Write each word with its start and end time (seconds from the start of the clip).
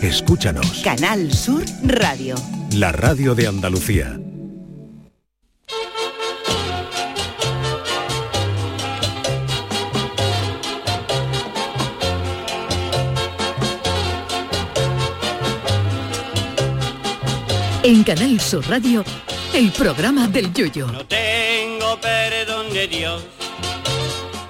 Escúchanos. 0.00 0.80
Canal 0.82 1.30
Sur 1.30 1.62
Radio. 1.82 2.36
La 2.72 2.90
radio 2.90 3.34
de 3.34 3.46
Andalucía. 3.46 4.18
En 17.82 18.04
Canal 18.04 18.40
Sur 18.40 18.66
Radio, 18.70 19.04
el 19.52 19.70
programa 19.72 20.28
del 20.28 20.50
Yoyo. 20.54 20.86
No 20.86 21.04
tengo 21.04 22.00
perdón 22.00 22.72
de 22.72 22.88
Dios, 22.88 23.22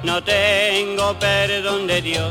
no 0.04 0.22
tengo 0.22 1.18
perdón 1.18 1.88
de 1.88 2.02
Dios, 2.02 2.30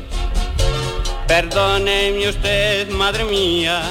Perdóneme 1.31 2.27
usted, 2.27 2.89
madre 2.89 3.23
mía. 3.23 3.81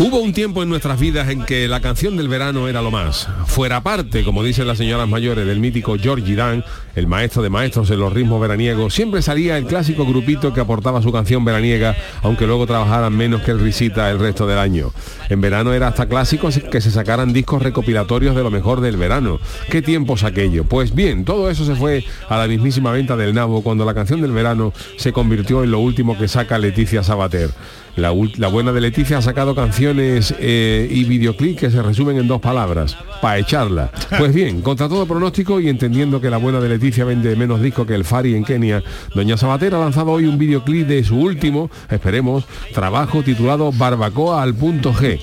Hubo 0.00 0.20
un 0.20 0.32
tiempo 0.32 0.62
en 0.62 0.68
nuestras 0.68 1.00
vidas 1.00 1.28
en 1.28 1.44
que 1.44 1.66
la 1.66 1.80
canción 1.80 2.16
del 2.16 2.28
verano 2.28 2.68
era 2.68 2.82
lo 2.82 2.92
más. 2.92 3.28
Fuera 3.46 3.82
parte, 3.82 4.22
como 4.22 4.44
dicen 4.44 4.68
las 4.68 4.78
señoras 4.78 5.08
mayores, 5.08 5.44
del 5.44 5.58
mítico 5.58 5.96
Georgie 5.98 6.36
Dan, 6.36 6.64
el 6.94 7.08
maestro 7.08 7.42
de 7.42 7.50
maestros 7.50 7.90
en 7.90 7.98
los 7.98 8.12
ritmos 8.12 8.40
veraniegos, 8.40 8.94
siempre 8.94 9.22
salía 9.22 9.58
el 9.58 9.64
clásico 9.64 10.06
grupito 10.06 10.54
que 10.54 10.60
aportaba 10.60 11.02
su 11.02 11.10
canción 11.10 11.44
veraniega, 11.44 11.96
aunque 12.22 12.46
luego 12.46 12.64
trabajaran 12.64 13.12
menos 13.12 13.42
que 13.42 13.50
el 13.50 13.58
risita 13.58 14.08
el 14.08 14.20
resto 14.20 14.46
del 14.46 14.58
año. 14.58 14.92
En 15.30 15.40
verano 15.40 15.72
era 15.72 15.88
hasta 15.88 16.06
clásico 16.06 16.48
que 16.70 16.80
se 16.80 16.92
sacaran 16.92 17.32
discos 17.32 17.60
recopilatorios 17.60 18.36
de 18.36 18.44
lo 18.44 18.52
mejor 18.52 18.80
del 18.80 18.98
verano. 18.98 19.40
¿Qué 19.68 19.82
tiempos 19.82 20.22
aquello? 20.22 20.62
Pues 20.62 20.94
bien, 20.94 21.24
todo 21.24 21.50
eso 21.50 21.64
se 21.64 21.74
fue 21.74 22.04
a 22.28 22.38
la 22.38 22.46
mismísima 22.46 22.92
venta 22.92 23.16
del 23.16 23.34
nabo 23.34 23.62
cuando 23.62 23.84
la 23.84 23.94
canción 23.94 24.20
del 24.20 24.30
verano 24.30 24.72
se 24.96 25.12
convirtió 25.12 25.64
en 25.64 25.72
lo 25.72 25.80
último 25.80 26.16
que 26.16 26.28
saca 26.28 26.56
Leticia 26.56 27.02
Sabater. 27.02 27.50
La, 27.98 28.10
buena 28.48 28.72
de 28.72 28.80
Leticia 28.80 29.18
ha 29.18 29.22
sacado 29.22 29.56
canciones 29.56 30.32
eh, 30.38 30.88
y 30.88 31.02
videoclips 31.02 31.58
que 31.58 31.70
se 31.70 31.82
resumen 31.82 32.16
en 32.16 32.28
dos 32.28 32.40
palabras, 32.40 32.96
para 33.20 33.38
echarla. 33.38 33.90
Pues 34.16 34.32
bien, 34.32 34.62
contra 34.62 34.88
todo 34.88 35.04
pronóstico 35.04 35.58
y 35.58 35.68
entendiendo 35.68 36.20
que 36.20 36.30
la 36.30 36.36
buena 36.36 36.60
de 36.60 36.68
Leticia 36.68 37.04
vende 37.04 37.34
menos 37.34 37.60
disco 37.60 37.86
que 37.86 37.96
el 37.96 38.04
Fari 38.04 38.36
en 38.36 38.44
Kenia, 38.44 38.84
Doña 39.16 39.36
Sabater 39.36 39.74
ha 39.74 39.80
lanzado 39.80 40.12
hoy 40.12 40.26
un 40.26 40.38
videoclip 40.38 40.86
de 40.86 41.02
su 41.02 41.18
último, 41.18 41.70
esperemos, 41.90 42.44
trabajo 42.72 43.24
titulado 43.24 43.72
Barbacoa 43.72 44.44
al 44.44 44.54
punto 44.54 44.92
G. 44.92 45.18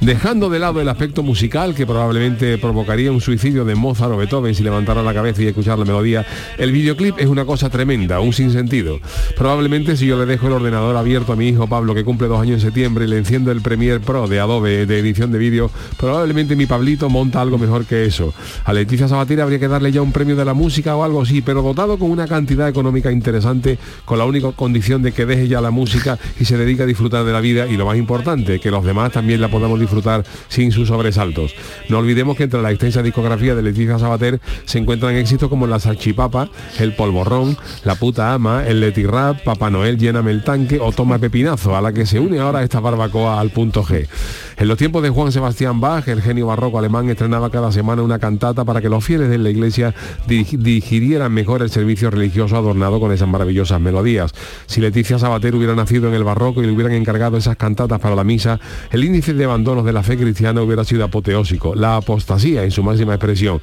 Dejando 0.00 0.50
de 0.50 0.58
lado 0.58 0.80
el 0.80 0.88
aspecto 0.88 1.22
musical 1.22 1.76
que 1.76 1.86
probablemente 1.86 2.58
provocaría 2.58 3.12
un 3.12 3.20
suicidio 3.20 3.64
de 3.64 3.76
Mozart 3.76 4.10
o 4.10 4.16
Beethoven 4.16 4.56
si 4.56 4.64
levantara 4.64 5.04
la 5.04 5.14
cabeza 5.14 5.42
y 5.42 5.46
escuchar 5.46 5.78
la 5.78 5.84
melodía, 5.84 6.26
el 6.58 6.72
videoclip 6.72 7.20
es 7.20 7.26
una 7.26 7.44
cosa 7.44 7.70
tremenda, 7.70 8.18
un 8.18 8.32
sinsentido. 8.32 8.98
Probablemente 9.36 9.96
si 9.96 10.06
yo 10.06 10.18
le 10.18 10.26
dejo 10.26 10.48
el 10.48 10.54
ordenador 10.54 10.96
abierto 10.96 11.34
a 11.34 11.36
mi 11.36 11.46
hijo 11.46 11.68
Pablo 11.68 11.94
que 11.94 11.99
cumple 12.04 12.28
dos 12.28 12.40
años 12.40 12.54
en 12.54 12.60
septiembre 12.60 13.04
y 13.04 13.08
le 13.08 13.18
enciendo 13.18 13.50
el 13.50 13.60
Premiere 13.60 14.00
Pro 14.00 14.28
de 14.28 14.40
Adobe 14.40 14.86
de 14.86 14.98
edición 14.98 15.32
de 15.32 15.38
vídeo, 15.38 15.70
probablemente 15.96 16.56
mi 16.56 16.66
Pablito 16.66 17.08
monta 17.08 17.40
algo 17.40 17.58
mejor 17.58 17.84
que 17.84 18.04
eso. 18.04 18.32
A 18.64 18.72
Leticia 18.72 19.08
Sabater 19.08 19.40
habría 19.40 19.58
que 19.58 19.68
darle 19.68 19.92
ya 19.92 20.02
un 20.02 20.12
premio 20.12 20.36
de 20.36 20.44
la 20.44 20.54
música 20.54 20.96
o 20.96 21.04
algo 21.04 21.22
así, 21.22 21.42
pero 21.42 21.62
dotado 21.62 21.98
con 21.98 22.10
una 22.10 22.26
cantidad 22.26 22.68
económica 22.68 23.10
interesante, 23.10 23.78
con 24.04 24.18
la 24.18 24.24
única 24.24 24.52
condición 24.52 25.02
de 25.02 25.12
que 25.12 25.26
deje 25.26 25.48
ya 25.48 25.60
la 25.60 25.70
música 25.70 26.18
y 26.38 26.44
se 26.44 26.56
dedique 26.56 26.82
a 26.82 26.86
disfrutar 26.86 27.24
de 27.24 27.32
la 27.32 27.40
vida 27.40 27.66
y 27.66 27.76
lo 27.76 27.86
más 27.86 27.96
importante, 27.96 28.60
que 28.60 28.70
los 28.70 28.84
demás 28.84 29.12
también 29.12 29.40
la 29.40 29.48
podamos 29.48 29.78
disfrutar 29.78 30.24
sin 30.48 30.72
sus 30.72 30.88
sobresaltos. 30.88 31.54
No 31.88 31.98
olvidemos 31.98 32.36
que 32.36 32.44
entre 32.44 32.62
la 32.62 32.70
extensa 32.70 33.02
discografía 33.02 33.54
de 33.54 33.62
Leticia 33.62 33.98
Sabater 33.98 34.40
se 34.64 34.78
encuentran 34.78 35.14
éxitos 35.16 35.48
como 35.48 35.66
La 35.66 35.78
Salchipapa, 35.78 36.50
El 36.78 36.94
Polvorrón, 36.94 37.56
La 37.84 37.94
Puta 37.94 38.32
Ama, 38.32 38.66
El 38.66 38.80
Leti 38.80 39.04
Rap, 39.04 39.42
Papá 39.44 39.70
Noel, 39.70 39.98
Lléname 39.98 40.30
el 40.30 40.44
Tanque 40.44 40.78
o 40.80 40.92
Toma 40.92 41.18
Pepinazo, 41.18 41.76
a 41.80 41.82
la 41.82 41.92
que 41.92 42.06
se 42.06 42.20
une 42.20 42.38
ahora 42.38 42.62
esta 42.62 42.78
barbacoa 42.78 43.40
al 43.40 43.50
punto 43.50 43.82
G. 43.82 44.06
En 44.56 44.68
los 44.68 44.76
tiempos 44.76 45.02
de 45.02 45.08
Juan 45.08 45.32
Sebastián 45.32 45.80
Bach, 45.80 46.06
el 46.08 46.20
genio 46.20 46.46
barroco 46.46 46.78
alemán 46.78 47.08
estrenaba 47.08 47.50
cada 47.50 47.72
semana 47.72 48.02
una 48.02 48.18
cantata 48.18 48.64
para 48.64 48.82
que 48.82 48.90
los 48.90 49.02
fieles 49.02 49.30
de 49.30 49.38
la 49.38 49.48
iglesia 49.50 49.94
digirieran 50.26 51.32
mejor 51.32 51.62
el 51.62 51.70
servicio 51.70 52.10
religioso 52.10 52.56
adornado 52.56 53.00
con 53.00 53.12
esas 53.12 53.28
maravillosas 53.28 53.80
melodías. 53.80 54.32
Si 54.66 54.80
Leticia 54.80 55.18
Sabater 55.18 55.54
hubiera 55.54 55.74
nacido 55.74 56.08
en 56.08 56.14
el 56.14 56.24
barroco 56.24 56.62
y 56.62 56.66
le 56.66 56.72
hubieran 56.72 56.92
encargado 56.92 57.38
esas 57.38 57.56
cantatas 57.56 57.98
para 57.98 58.14
la 58.14 58.24
misa, 58.24 58.60
el 58.90 59.02
índice 59.02 59.32
de 59.32 59.44
abandonos 59.44 59.84
de 59.86 59.94
la 59.94 60.02
fe 60.02 60.18
cristiana 60.18 60.62
hubiera 60.62 60.84
sido 60.84 61.04
apoteósico, 61.04 61.74
la 61.74 61.96
apostasía 61.96 62.62
en 62.62 62.70
su 62.70 62.82
máxima 62.82 63.14
expresión 63.14 63.60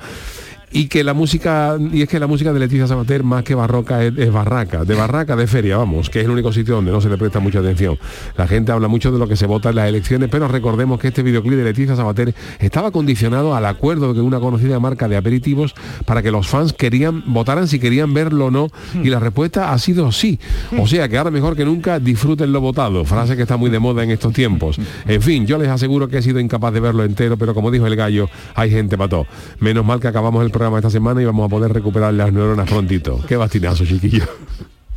y 0.72 0.88
que 0.88 1.04
la 1.04 1.14
música 1.14 1.78
y 1.94 2.02
es 2.02 2.10
que 2.10 2.20
la 2.20 2.28
música 2.28 2.52
de 2.52 2.60
Leticia 2.60 2.88
Sabater 2.88 3.24
más 3.24 3.44
que 3.44 3.56
barroca 3.56 4.04
es, 4.04 4.18
es, 4.18 4.32
barraca 4.32 4.84
de 4.84 4.96
barraca 4.96 5.36
de 5.38 5.48
feria 5.48 5.78
vamos 5.78 6.10
que 6.10 6.20
es 6.20 6.26
el 6.26 6.32
único 6.32 6.52
sitio 6.52 6.76
donde 6.76 6.92
no 6.92 7.00
se 7.00 7.10
le 7.10 7.18
presta 7.18 7.40
mucha 7.40 7.60
atención. 7.60 7.98
La 8.36 8.48
gente 8.48 8.74
habla 8.74 8.90
mucho 8.90 9.12
de 9.12 9.18
lo 9.18 9.28
que 9.28 9.38
se 9.38 9.46
vota 9.46 9.70
en 9.70 9.76
las 9.76 9.88
elecciones 9.88 10.30
pero 10.30 10.48
recordemos 10.48 11.00
que 11.00 11.08
este 11.08 11.24
videoclip 11.24 11.58
de 11.58 11.64
Leticia 11.64 11.96
Sabater 11.96 12.36
estaba 12.60 12.92
condicionado 12.92 13.56
al 13.56 13.66
acuerdo 13.66 14.14
de 14.14 14.22
una 14.22 14.40
conocida 14.40 14.80
marca 14.80 15.08
de 15.08 15.16
aperitivos 15.16 15.74
para 16.06 16.22
que 16.22 16.32
los 16.32 16.48
fans 16.48 16.74
querían 16.74 17.24
votaran 17.26 17.68
si 17.70 17.80
querían 17.80 18.14
verlo 18.14 18.48
o 18.48 18.52
no 18.52 18.68
y 19.02 19.10
la 19.10 19.20
respuesta 19.20 19.72
ha 19.72 19.80
sido 19.80 20.12
sí. 20.12 20.38
O 20.78 20.86
sea 20.86 21.08
que 21.08 21.18
ahora 21.18 21.32
mejor 21.32 21.56
que 21.56 21.64
nunca 21.64 22.00
disfruten 22.00 22.52
lo 22.52 22.60
votado 22.60 23.06
frase 23.06 23.38
que 23.38 23.44
está 23.44 23.56
muy 23.56 23.70
de 23.70 23.80
moda 23.80 24.04
en 24.04 24.12
estos 24.12 24.34
tiempos. 24.34 24.78
En 25.08 25.22
fin 25.22 25.48
yo 25.48 25.58
les 25.58 25.70
aseguro 25.70 26.10
que 26.10 26.18
he 26.18 26.22
sido 26.22 26.42
incapaz 26.42 26.74
de 26.74 26.82
verlo 26.82 27.06
entero 27.06 27.38
pero 27.38 27.54
como 27.54 27.72
dijo 27.72 27.88
el 27.88 27.96
gallo 27.96 28.30
hay 28.54 28.70
gente 28.70 28.98
para 28.98 29.10
todo. 29.10 29.28
Menos 29.60 29.86
mal 29.86 30.02
que 30.02 30.10
acabamos 30.10 30.44
el 30.44 30.52
programa 30.58 30.80
esta 30.80 30.90
semana 30.90 31.22
y 31.22 31.26
vamos 31.26 31.46
a 31.46 31.50
poder 31.50 31.72
recuperar 31.72 32.12
las 32.16 32.34
neuronas 32.34 32.68
prontito. 32.68 33.22
Qué 33.28 33.38
bastinazo, 33.38 33.86
chiquillo. 33.86 34.26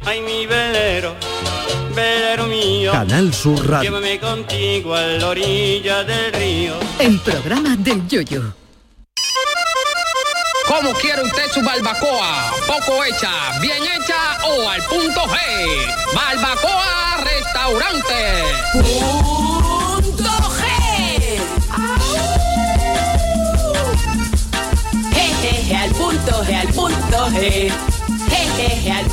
Ay, 0.06 0.22
mi 0.22 0.46
velero, 0.46 1.14
velero 1.94 2.46
mío. 2.46 2.92
Canal 2.92 3.34
Sur 3.34 3.68
Radio. 3.68 3.90
Llévame 3.90 4.18
contigo 4.18 4.94
a 4.94 5.02
la 5.02 5.28
orilla 5.28 6.02
del 6.04 6.32
río. 6.32 6.72
El 6.98 7.18
programa 7.18 7.76
del 7.76 8.08
Yoyo. 8.08 8.54
¿Cómo 10.66 10.94
quiere 10.94 11.22
usted 11.24 11.50
su 11.52 11.60
barbacoa? 11.62 12.52
¿Poco 12.66 13.04
hecha, 13.04 13.60
bien 13.60 13.82
hecha 13.82 14.38
o 14.48 14.66
al 14.66 14.82
punto 14.84 15.20
G? 15.26 15.36
Barbacoa 16.14 17.22
Restaurante. 17.22 18.50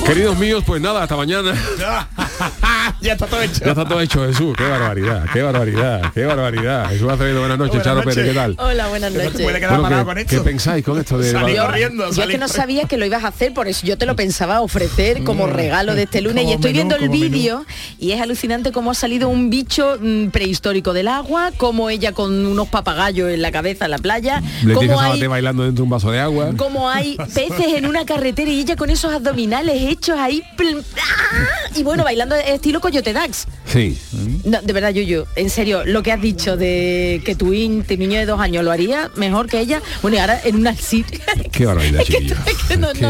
Queridos 0.05 0.37
míos, 0.37 0.63
pues 0.65 0.81
nada, 0.81 1.03
hasta 1.03 1.15
mañana. 1.15 1.53
ya 3.01 3.13
está 3.13 3.25
todo 3.27 3.41
hecho. 3.41 3.59
Ya 3.63 3.71
está 3.71 3.85
todo 3.85 4.01
hecho, 4.01 4.25
Jesús. 4.25 4.55
Qué 4.57 4.63
barbaridad, 4.63 5.25
qué 5.31 5.41
barbaridad, 5.41 6.11
qué 6.13 6.25
barbaridad. 6.25 6.89
Jesús 6.89 7.09
Acevedo, 7.09 7.39
buenas 7.39 7.57
noches. 7.57 7.75
Buenas 7.75 7.85
Charo 7.85 7.99
noches. 8.03 8.15
Pérez, 8.15 8.29
¿qué 8.29 8.35
tal? 8.35 8.55
Hola, 8.59 8.87
buenas 8.87 9.11
noches. 9.13 9.41
puede 9.41 9.59
quedar 9.59 9.69
Bueno, 9.71 9.83
parado 9.83 10.01
¿qué, 10.01 10.05
con 10.05 10.15
qué 10.15 10.21
esto. 10.35 10.43
pensáis 10.43 10.85
con 10.85 10.99
esto 10.99 11.17
de 11.17 11.31
Salí 11.31 11.55
Yo, 11.55 11.65
corriendo, 11.65 12.03
yo 12.03 12.09
es 12.09 12.15
salí 12.15 12.31
que 12.33 12.37
no 12.37 12.47
sabía 12.47 12.85
que 12.85 12.97
lo 12.97 13.05
ibas 13.05 13.23
a 13.23 13.27
hacer, 13.27 13.53
por 13.53 13.67
eso 13.67 13.85
yo 13.85 13.97
te 13.97 14.05
lo 14.05 14.15
pensaba 14.15 14.61
ofrecer 14.61 15.23
como 15.23 15.47
regalo 15.47 15.95
de 15.95 16.03
este 16.03 16.21
lunes 16.21 16.45
y 16.45 16.53
estoy 16.53 16.73
menú, 16.73 16.89
viendo 16.89 16.95
el 16.95 17.09
vídeo 17.09 17.65
y 17.99 18.11
es 18.11 18.21
alucinante 18.21 18.71
cómo 18.71 18.91
ha 18.91 18.95
salido 18.95 19.29
un 19.29 19.49
bicho 19.49 19.97
mm, 19.99 20.27
prehistórico 20.27 20.93
del 20.93 21.07
agua, 21.07 21.51
como 21.57 21.89
ella 21.89 22.11
con 22.11 22.45
unos 22.45 22.67
papagayos 22.67 23.29
en 23.31 23.41
la 23.41 23.51
cabeza 23.51 23.85
en 23.85 23.91
la 23.91 23.97
playa, 23.99 24.41
como 24.73 24.99
hay, 24.99 25.25
bailando 25.27 25.63
dentro 25.63 25.81
de 25.81 25.83
un 25.83 25.89
vaso 25.89 26.11
de 26.11 26.19
agua. 26.19 26.51
como 26.57 26.89
hay 26.89 27.17
peces 27.33 27.73
en 27.75 27.85
una 27.85 28.05
carretera 28.05 28.49
y 28.51 28.59
ella 28.59 28.75
con 28.75 28.89
esos 28.89 29.13
abdominales 29.13 29.81
hechos 29.83 30.17
ahí 30.17 30.43
¡ah! 30.59 31.69
y 31.75 31.83
bueno, 31.83 32.03
bailando 32.03 32.26
estilo 32.35 32.79
Coyote 32.81 33.13
Dax. 33.13 33.47
Sí. 33.65 33.97
No, 34.45 34.61
de 34.61 34.73
verdad, 34.73 34.89
Yuyu, 34.91 35.25
en 35.35 35.49
serio, 35.49 35.83
lo 35.85 36.03
que 36.03 36.11
has 36.11 36.21
dicho 36.21 36.57
de 36.57 37.21
que 37.25 37.35
tu, 37.35 37.53
in, 37.53 37.83
tu 37.83 37.97
niño 37.97 38.19
de 38.19 38.25
dos 38.25 38.39
años 38.39 38.63
lo 38.63 38.71
haría 38.71 39.09
mejor 39.15 39.47
que 39.47 39.59
ella, 39.59 39.81
bueno, 40.01 40.17
y 40.17 40.19
ahora 40.19 40.39
en 40.43 40.55
una 40.57 40.75
sit. 40.75 41.07
Qué 41.51 41.65
barbaridad, 41.65 42.01
Es 42.01 42.07
que 42.07 42.17
es 42.17 42.33
que 42.67 42.77
no 42.77 42.89
es 42.91 42.97
que 42.97 43.05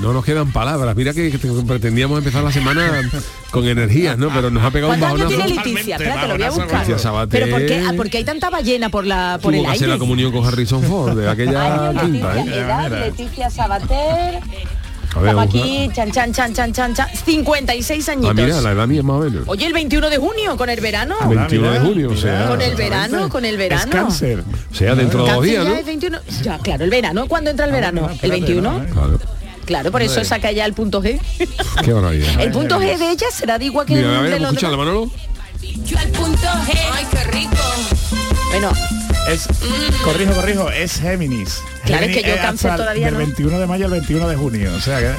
no 0.00 0.12
nos 0.12 0.24
quedan 0.24 0.52
palabras. 0.52 0.94
Mira 0.96 1.12
que, 1.12 1.30
que 1.30 1.38
pretendíamos 1.38 2.18
empezar 2.18 2.42
la 2.44 2.52
semana 2.52 3.10
con 3.50 3.66
energías, 3.66 4.18
¿no? 4.18 4.28
Pero 4.32 4.50
nos 4.50 4.62
ha 4.64 4.70
pegado 4.70 4.92
un 4.92 4.98
¿Cuántos 4.98 5.20
años 5.20 5.32
bajonazo. 5.32 5.56
tiene 5.56 5.68
Leticia? 5.72 5.96
Totalmente, 5.98 6.04
Espérate, 6.04 6.28
lo 6.28 6.34
voy 6.34 6.42
a 6.42 6.50
buscar. 6.50 6.80
Leticia 6.80 6.98
Sabater. 6.98 7.40
¿Pero 7.40 7.50
por 7.56 7.66
qué? 7.66 7.82
Ah, 7.86 7.92
porque 7.96 8.18
hay 8.18 8.24
tanta 8.24 8.50
ballena 8.50 8.88
por, 8.90 9.06
la, 9.06 9.38
por 9.42 9.52
Tuvo 9.52 9.62
el 9.62 9.66
que 9.66 9.72
hacer 9.72 9.84
aire. 9.84 9.94
la 9.94 9.98
comunión 9.98 10.32
con 10.32 10.44
Harrison 10.44 10.82
Ford 10.82 11.16
de 11.18 11.28
aquella 11.28 11.88
Año, 11.88 12.02
Leticia, 12.02 12.34
¿eh? 12.36 12.58
edad, 12.60 12.90
Leticia 12.90 13.50
Sabater. 13.50 14.40
A 15.14 15.20
ver, 15.20 15.30
Estamos 15.30 15.34
vamos 15.34 15.54
a- 15.54 15.58
aquí, 15.58 15.90
chan, 15.94 16.10
chan, 16.12 16.32
chan, 16.32 16.52
chan, 16.54 16.72
chan, 16.72 16.94
chan, 16.94 17.08
56 17.24 18.08
añitos. 18.10 18.30
Ah, 18.30 18.34
mira, 18.34 18.60
la 18.60 18.72
edad 18.72 18.86
mía 18.86 19.02
más 19.02 19.16
o 19.16 19.20
menos. 19.20 19.42
Oye, 19.46 19.66
el 19.66 19.72
21 19.72 20.10
de 20.10 20.18
junio, 20.18 20.56
con 20.56 20.68
el 20.68 20.80
verano. 20.80 21.16
21 21.28 21.70
de 21.72 21.80
junio, 21.80 22.10
o 22.12 22.16
sea. 22.16 22.46
Con 22.48 22.60
el 22.60 22.74
verano, 22.74 23.28
con 23.28 23.44
el 23.44 23.56
verano. 23.56 23.82
Es 23.84 23.90
cáncer. 23.90 24.44
O 24.70 24.74
sea, 24.74 24.94
dentro 24.94 25.24
de 25.24 25.32
dos 25.32 25.42
días, 25.44 25.64
ya 25.64 25.70
¿no? 25.70 25.76
es 25.76 25.86
21. 25.86 26.18
Ya, 26.42 26.58
claro, 26.58 26.84
el 26.84 26.90
verano. 26.90 27.26
¿Cuándo 27.26 27.50
entra 27.50 27.66
el 27.66 27.72
verano? 27.72 28.08
¿El 28.22 28.30
21? 28.30 28.84
Claro. 28.92 29.18
Claro, 29.64 29.90
por 29.92 30.00
eso 30.02 30.24
saca 30.24 30.50
ya 30.52 30.64
el 30.64 30.72
punto 30.74 31.02
G. 31.02 31.20
Qué 31.84 31.92
barbaridad. 31.92 32.40
El 32.40 32.50
punto 32.52 32.78
G 32.80 32.96
de 32.96 33.10
ella 33.10 33.26
será 33.32 33.58
de 33.58 33.66
igual 33.66 33.86
que 33.86 33.94
Mira, 33.96 34.20
el 34.24 34.30
de 34.30 34.40
los 34.40 34.48
escucha 34.52 34.66
la 34.68 34.70
demás. 34.72 34.86
Manolo. 34.86 35.10
Yo 35.84 35.98
al 35.98 36.08
punto 36.08 36.46
G. 36.46 36.78
Ay, 36.92 37.06
qué 37.10 37.24
rico. 37.24 37.56
Bueno, 38.50 38.72
Es, 39.28 39.46
corrijo, 40.04 40.32
corrijo, 40.34 40.70
es 40.70 41.00
Géminis. 41.00 41.60
Claro, 41.84 42.06
es 42.06 42.16
que 42.16 42.22
yo 42.22 42.36
cáncer 42.36 42.76
todavía 42.76 43.06
del 43.06 43.14
no. 43.14 43.20
21 43.20 43.58
de 43.58 43.66
mayo 43.66 43.84
al 43.86 43.90
21 43.92 44.28
de 44.28 44.36
junio. 44.36 44.74
O 44.74 44.80
sea 44.80 44.98
que 45.00 45.12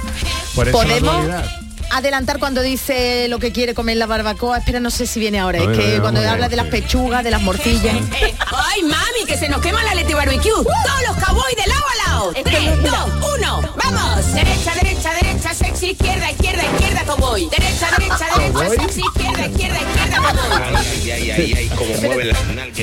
por 0.55 0.67
eso 0.67 0.77
la 0.77 0.83
podemos 0.87 1.13
dualidad. 1.13 1.45
adelantar 1.91 2.39
cuando 2.39 2.61
dice 2.61 3.27
lo 3.29 3.39
que 3.39 3.51
quiere 3.51 3.73
comer 3.73 3.97
la 3.97 4.05
barbacoa. 4.07 4.57
Espera, 4.57 4.79
no 4.79 4.89
sé 4.89 5.05
si 5.05 5.19
viene 5.19 5.39
ahora. 5.39 5.59
Es 5.59 5.77
que 5.77 5.85
ver, 5.85 6.01
cuando 6.01 6.19
habla 6.21 6.47
ver, 6.47 6.49
de 6.49 6.55
las 6.57 6.67
pechugas, 6.67 7.23
de 7.23 7.31
las 7.31 7.41
morcillas. 7.41 7.95
Eh, 7.95 8.35
ay, 8.39 8.83
mami, 8.83 9.25
que 9.27 9.37
se 9.37 9.47
nos 9.49 9.61
quema 9.61 9.83
la 9.83 9.93
lete 9.95 10.13
barbecue. 10.15 10.51
Todos 10.51 11.01
los 11.07 11.23
cowboys 11.23 11.55
de 11.55 11.67
lado 11.67 11.83
a 11.83 12.09
lado. 12.09 12.33
Tres, 12.43 12.83
dos, 12.83 13.33
uno. 13.37 13.61
Vamos. 13.83 14.33
Derecha, 14.33 14.73
derecha, 14.75 15.13
derecha, 15.13 15.18
sexy, 15.59 15.91
izquierda, 15.91 16.31
izquierda, 16.31 16.63
izquierda, 16.63 17.03
cowboy. 17.05 17.49
Derecha, 17.49 17.87
derecha, 17.97 18.25
derecha, 18.37 18.81
sexy, 18.81 19.01
izquierda, 19.01 19.45
izquierda, 19.47 19.79
izquierda, 19.81 20.17
cowboy. 20.17 20.61
Ay, 20.75 21.11
ay, 21.11 21.31
ay, 21.31 21.53
ay, 21.57 21.67
como 21.75 21.93
mueve 22.01 22.25
las 22.25 22.45
nalgas. 22.47 22.77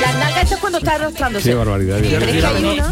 Las 0.00 0.14
nalgas 0.16 0.42
esto 0.42 0.54
es 0.54 0.60
cuando 0.60 0.78
está 0.78 0.94
arrastrándose. 0.94 1.48
Qué 1.48 1.54
barbaridad. 1.54 1.98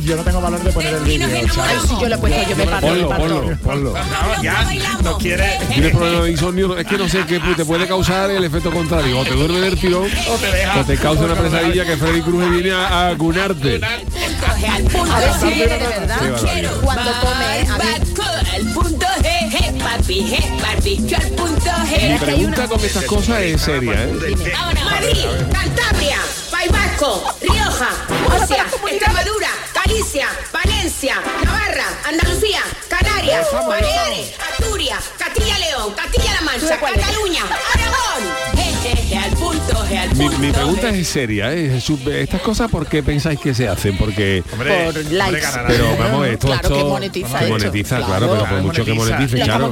Yo, 0.03 0.17
no 0.17 0.23
tengo 0.25 0.41
valor 0.41 0.63
de 0.63 0.73
poner 0.73 0.95
el 0.95 1.01
vídeo. 1.05 1.27
Ay, 1.63 1.77
si 1.87 2.01
yo 2.01 2.09
lo 2.09 2.15
he 2.15 2.19
puesto, 2.19 2.51
yo 2.51 2.57
me 2.57 2.67
parto, 2.67 2.87
me 2.87 2.93
Ponlo, 2.93 3.09
parto. 3.09 3.25
ponlo, 3.29 3.57
ponlo. 3.63 3.93
No, 3.93 4.43
ya 4.43 4.65
no 5.03 5.19
quiere. 5.19 5.59
Tienes 5.69 5.91
problema 5.97 6.25
de 6.25 6.31
insomnio, 6.31 6.79
es 6.79 6.87
que 6.87 6.99
no 6.99 7.09
sé 7.09 7.25
qué 7.27 7.41
te 7.57 7.65
puede 7.65 7.87
causar 7.87 8.31
el 8.31 8.43
efecto 8.45 8.71
contrario. 8.71 9.19
O 9.21 9.25
te 9.25 9.33
duerme 9.33 9.61
del 9.61 9.79
tirón 9.79 10.05
O 10.29 10.35
te 10.37 10.51
deja. 10.51 10.81
o 10.81 10.85
te 10.85 10.97
causa 10.97 11.25
una 11.25 11.35
pesadilla 11.35 11.85
que 11.85 11.97
Freddy 11.97 12.23
Cruz 12.23 12.51
viene 12.51 12.73
a, 12.73 13.09
a 13.09 13.17
cunarte. 13.19 13.81
A 13.85 15.19
ver 15.19 15.33
si 15.41 15.59
de 15.61 15.67
verdad. 15.67 16.19
Cuando 16.83 17.11
come, 17.21 17.71
a 17.71 17.79
ver. 17.79 18.10
Papi, 19.97 20.23
G, 20.23 21.15
al 21.15 21.31
punto 21.33 21.71
Mi 21.83 21.89
G. 21.91 22.09
una- 22.09 22.19
pregunta 22.21 22.69
con 22.69 22.81
estas 22.81 23.05
cosas 23.05 23.41
es 23.43 23.61
seria, 23.61 23.93
¿eh? 24.05 24.35
Vámonos. 24.53 24.85
Madrid, 24.85 25.25
Cantabria, 25.53 26.19
País 26.51 26.71
Vasco, 26.73 27.35
Rioja, 27.41 27.89
Murcia, 28.29 28.67
Extremadura, 28.91 29.49
Galicia, 29.75 30.27
Valencia, 30.53 31.15
Navarra, 31.45 31.87
Andalucía, 32.07 32.61
Canarias, 32.89 33.47
Baleares, 33.53 34.33
Asturias, 34.53 35.05
Castilla-León, 35.19 35.95
Castilla-La 35.95 36.41
Mancha, 36.43 36.79
Cataluña, 36.79 37.43
Aragón. 37.75 38.60
Mi, 40.41 40.53
pregunta 40.53 40.89
es 40.91 41.09
seria, 41.09 41.53
¿eh? 41.53 41.81
Estas 42.13 42.41
cosas, 42.41 42.71
¿por 42.71 42.87
qué 42.87 43.03
pensáis 43.03 43.39
que 43.41 43.55
se 43.55 43.69
hacen? 43.69 43.97
Porque... 43.97 44.43
Hombre, 44.53 44.85
Por 44.93 45.13
likes. 45.13 45.41
ganará. 45.41 45.69
Pero 45.69 45.97
vamos, 45.99 46.27
esto, 46.27 46.47
Claro 46.49 46.63
esto 46.63 46.77
que 46.77 46.85
monetiza 46.85 47.39
que 47.41 47.47
monetiza, 47.47 47.97
claro, 47.97 48.11
Claro. 48.29 48.33
pero 48.33 48.47
por 48.51 48.63
mucho 48.63 48.85
que 48.85 48.95
monetice, 48.95 49.37
claro. 49.43 49.71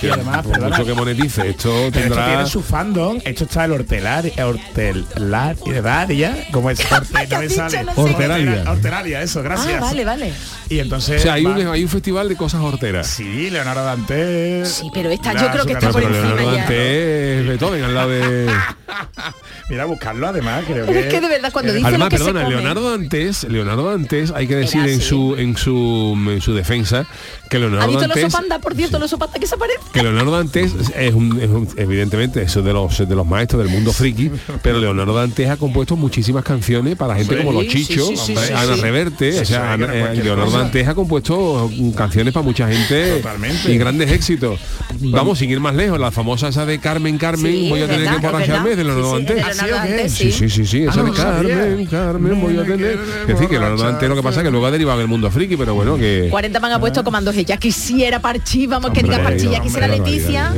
que 0.00 0.10
además, 0.10 0.42
por 0.42 0.52
perdona. 0.52 0.76
mucho 0.76 0.86
que 0.86 0.94
monetice, 0.94 1.48
esto 1.48 1.68
Pero 1.70 1.86
esto 1.86 2.00
tendrá 2.00 2.26
tiene 2.26 2.46
su 2.46 2.62
fandom. 2.62 3.18
Esto 3.24 3.44
está 3.44 3.64
el 3.64 3.72
hortelar, 3.72 4.24
hortelaria, 4.42 6.46
como 6.52 6.70
es 6.70 6.80
horte- 6.90 7.28
no 7.30 7.38
me 7.38 7.48
dicho? 7.48 7.68
sale. 7.68 7.84
No 7.84 7.94
sé. 7.94 8.00
Hortelaria. 8.00 8.64
Hortelaria, 8.66 9.22
eso, 9.22 9.42
gracias. 9.42 9.74
Ah, 9.76 9.80
vale, 9.80 10.04
vale. 10.04 10.32
Y 10.68 10.78
entonces. 10.78 11.20
O 11.20 11.22
sea, 11.22 11.34
hay 11.34 11.44
un, 11.46 11.66
hay 11.66 11.82
un 11.82 11.88
festival 11.88 12.28
de 12.28 12.36
cosas 12.36 12.60
horteras. 12.62 13.06
Sí, 13.06 13.50
Leonardo 13.50 13.84
Dantes. 13.84 14.68
Sí, 14.68 14.90
pero 14.92 15.10
esta 15.10 15.32
yo 15.34 15.50
creo 15.50 15.66
que 15.66 15.72
está 15.74 15.90
por 15.90 16.02
encima 16.02 16.26
Leonardo. 16.34 16.56
Dante 16.56 17.42
Beethoven 17.46 17.84
al 17.84 17.94
lado 17.94 18.08
de... 18.10 18.33
Mira, 19.70 19.84
buscarlo 19.86 20.26
además, 20.28 20.64
creo 20.66 20.86
que. 20.86 21.00
es 21.00 21.06
que 21.06 21.20
de 21.20 21.28
verdad 21.28 21.50
cuando 21.52 21.72
dice 21.72 21.86
Además, 21.86 22.06
lo 22.06 22.10
que 22.10 22.16
perdona, 22.18 22.40
se 22.40 22.44
come, 22.44 22.56
Leonardo 22.56 22.90
Dantes, 22.90 23.44
Leonardo 23.44 23.90
Dantes, 23.90 24.30
hay 24.32 24.46
que 24.46 24.56
decir 24.56 24.86
en 24.86 25.00
su 25.00 25.36
en 25.36 25.56
su 25.56 26.14
en 26.30 26.40
su 26.40 26.54
defensa 26.54 27.06
que 27.48 27.56
¿Ha 27.56 27.60
Leonardo 27.60 27.86
visto 27.88 28.06
los 28.06 28.32
Dantes? 28.32 28.58
Por 28.62 28.74
cierto, 28.74 28.98
que 29.40 29.46
se 29.46 29.54
aparecen. 29.54 29.82
que 29.92 30.02
Leonardo 30.02 30.32
Dantes 30.32 30.72
es 30.96 31.14
un, 31.14 31.40
es 31.40 31.48
un- 31.48 31.68
evidentemente 31.76 32.42
eso 32.42 32.62
de 32.62 32.72
los 32.72 32.98
de 33.08 33.14
los 33.14 33.26
maestros 33.26 33.62
del 33.62 33.72
mundo 33.72 33.92
friki, 33.92 34.30
pero 34.62 34.78
Leonardo 34.78 35.14
Dantes 35.14 35.48
ha 35.48 35.56
compuesto 35.56 35.96
muchísimas 35.96 36.44
canciones 36.44 36.96
para 36.96 37.14
gente 37.16 37.36
como 37.38 37.52
los 37.52 37.66
Chichos, 37.66 38.08
sí, 38.08 38.16
sí, 38.16 38.32
hombre, 38.32 38.46
sí, 38.48 38.52
Ana 38.52 38.74
sí. 38.76 38.80
Reverte, 38.82 39.40
o 39.40 39.44
sea, 39.44 39.72
Ana- 39.72 39.86
eh, 39.94 40.14
Leonardo 40.16 40.46
cosa. 40.46 40.58
Dantes 40.58 40.88
ha 40.88 40.94
compuesto 40.94 41.70
canciones 41.96 42.34
para 42.34 42.44
mucha 42.44 42.68
gente 42.68 43.12
Totalmente. 43.16 43.72
y 43.72 43.78
grandes 43.78 44.10
éxitos. 44.12 44.60
Vamos, 45.00 45.38
sin 45.38 45.50
ir 45.50 45.60
más 45.60 45.74
lejos, 45.74 45.98
la 45.98 46.10
famosa 46.10 46.48
esa 46.48 46.66
de 46.66 46.78
Carmen 46.78 47.18
Carmen, 47.18 47.52
Sí, 47.52 47.68
voy 47.70 47.80
a 47.80 47.86
tener 47.86 48.00
verdad, 48.02 48.20
que 48.20 48.23
de 48.32 48.84
Leonardo 48.84 49.18
Sí, 49.18 49.26
sí, 49.26 49.34
Dantes. 49.34 49.70
Dantes, 49.70 50.12
Sí, 50.12 50.32
sí, 50.32 50.50
sí, 50.50 50.66
sí, 50.66 50.82
esa 50.84 51.00
Ah, 51.00 51.02
no. 51.04 51.12
Carmen, 51.12 51.86
Carmen, 51.86 52.40
voy 52.40 52.58
a 52.58 52.64
tener. 52.64 52.98
Es 53.22 53.26
decir, 53.28 53.48
que 53.48 53.58
Leonardo 53.58 53.84
Dantes 53.84 54.08
lo 54.08 54.16
que 54.16 54.22
pasa 54.22 54.40
es 54.40 54.44
que 54.44 54.50
luego 54.50 54.66
ha 54.66 54.70
derivado 54.70 54.98
en 54.98 55.02
el 55.02 55.08
mundo 55.08 55.30
friki, 55.30 55.56
pero 55.56 55.74
bueno, 55.74 55.96
que 55.96 56.28
40 56.30 56.58
van 56.58 56.72
a 56.72 56.78
puesto 56.80 57.04
comandos 57.04 57.34
ya 57.44 57.56
quisiera 57.56 58.20
Parchi, 58.20 58.66
vamos 58.66 58.90
que 58.92 59.02
diga 59.02 59.22
Parchi, 59.22 59.48
ya 59.48 59.60
quisiera 59.60 59.88
Leticia. 59.88 60.52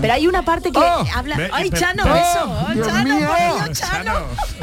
Pero 0.00 0.12
hay 0.12 0.26
una 0.26 0.42
parte 0.44 0.70
que 0.72 0.78
¡Oh! 0.78 1.04
habla. 1.14 1.36
¡Ay, 1.52 1.70
Chano! 1.70 2.04
¡Oh! 2.04 2.16
eso! 2.16 2.66
¡Ay, 2.68 2.74
Dios 2.74 3.78
Chano, 3.78 4.12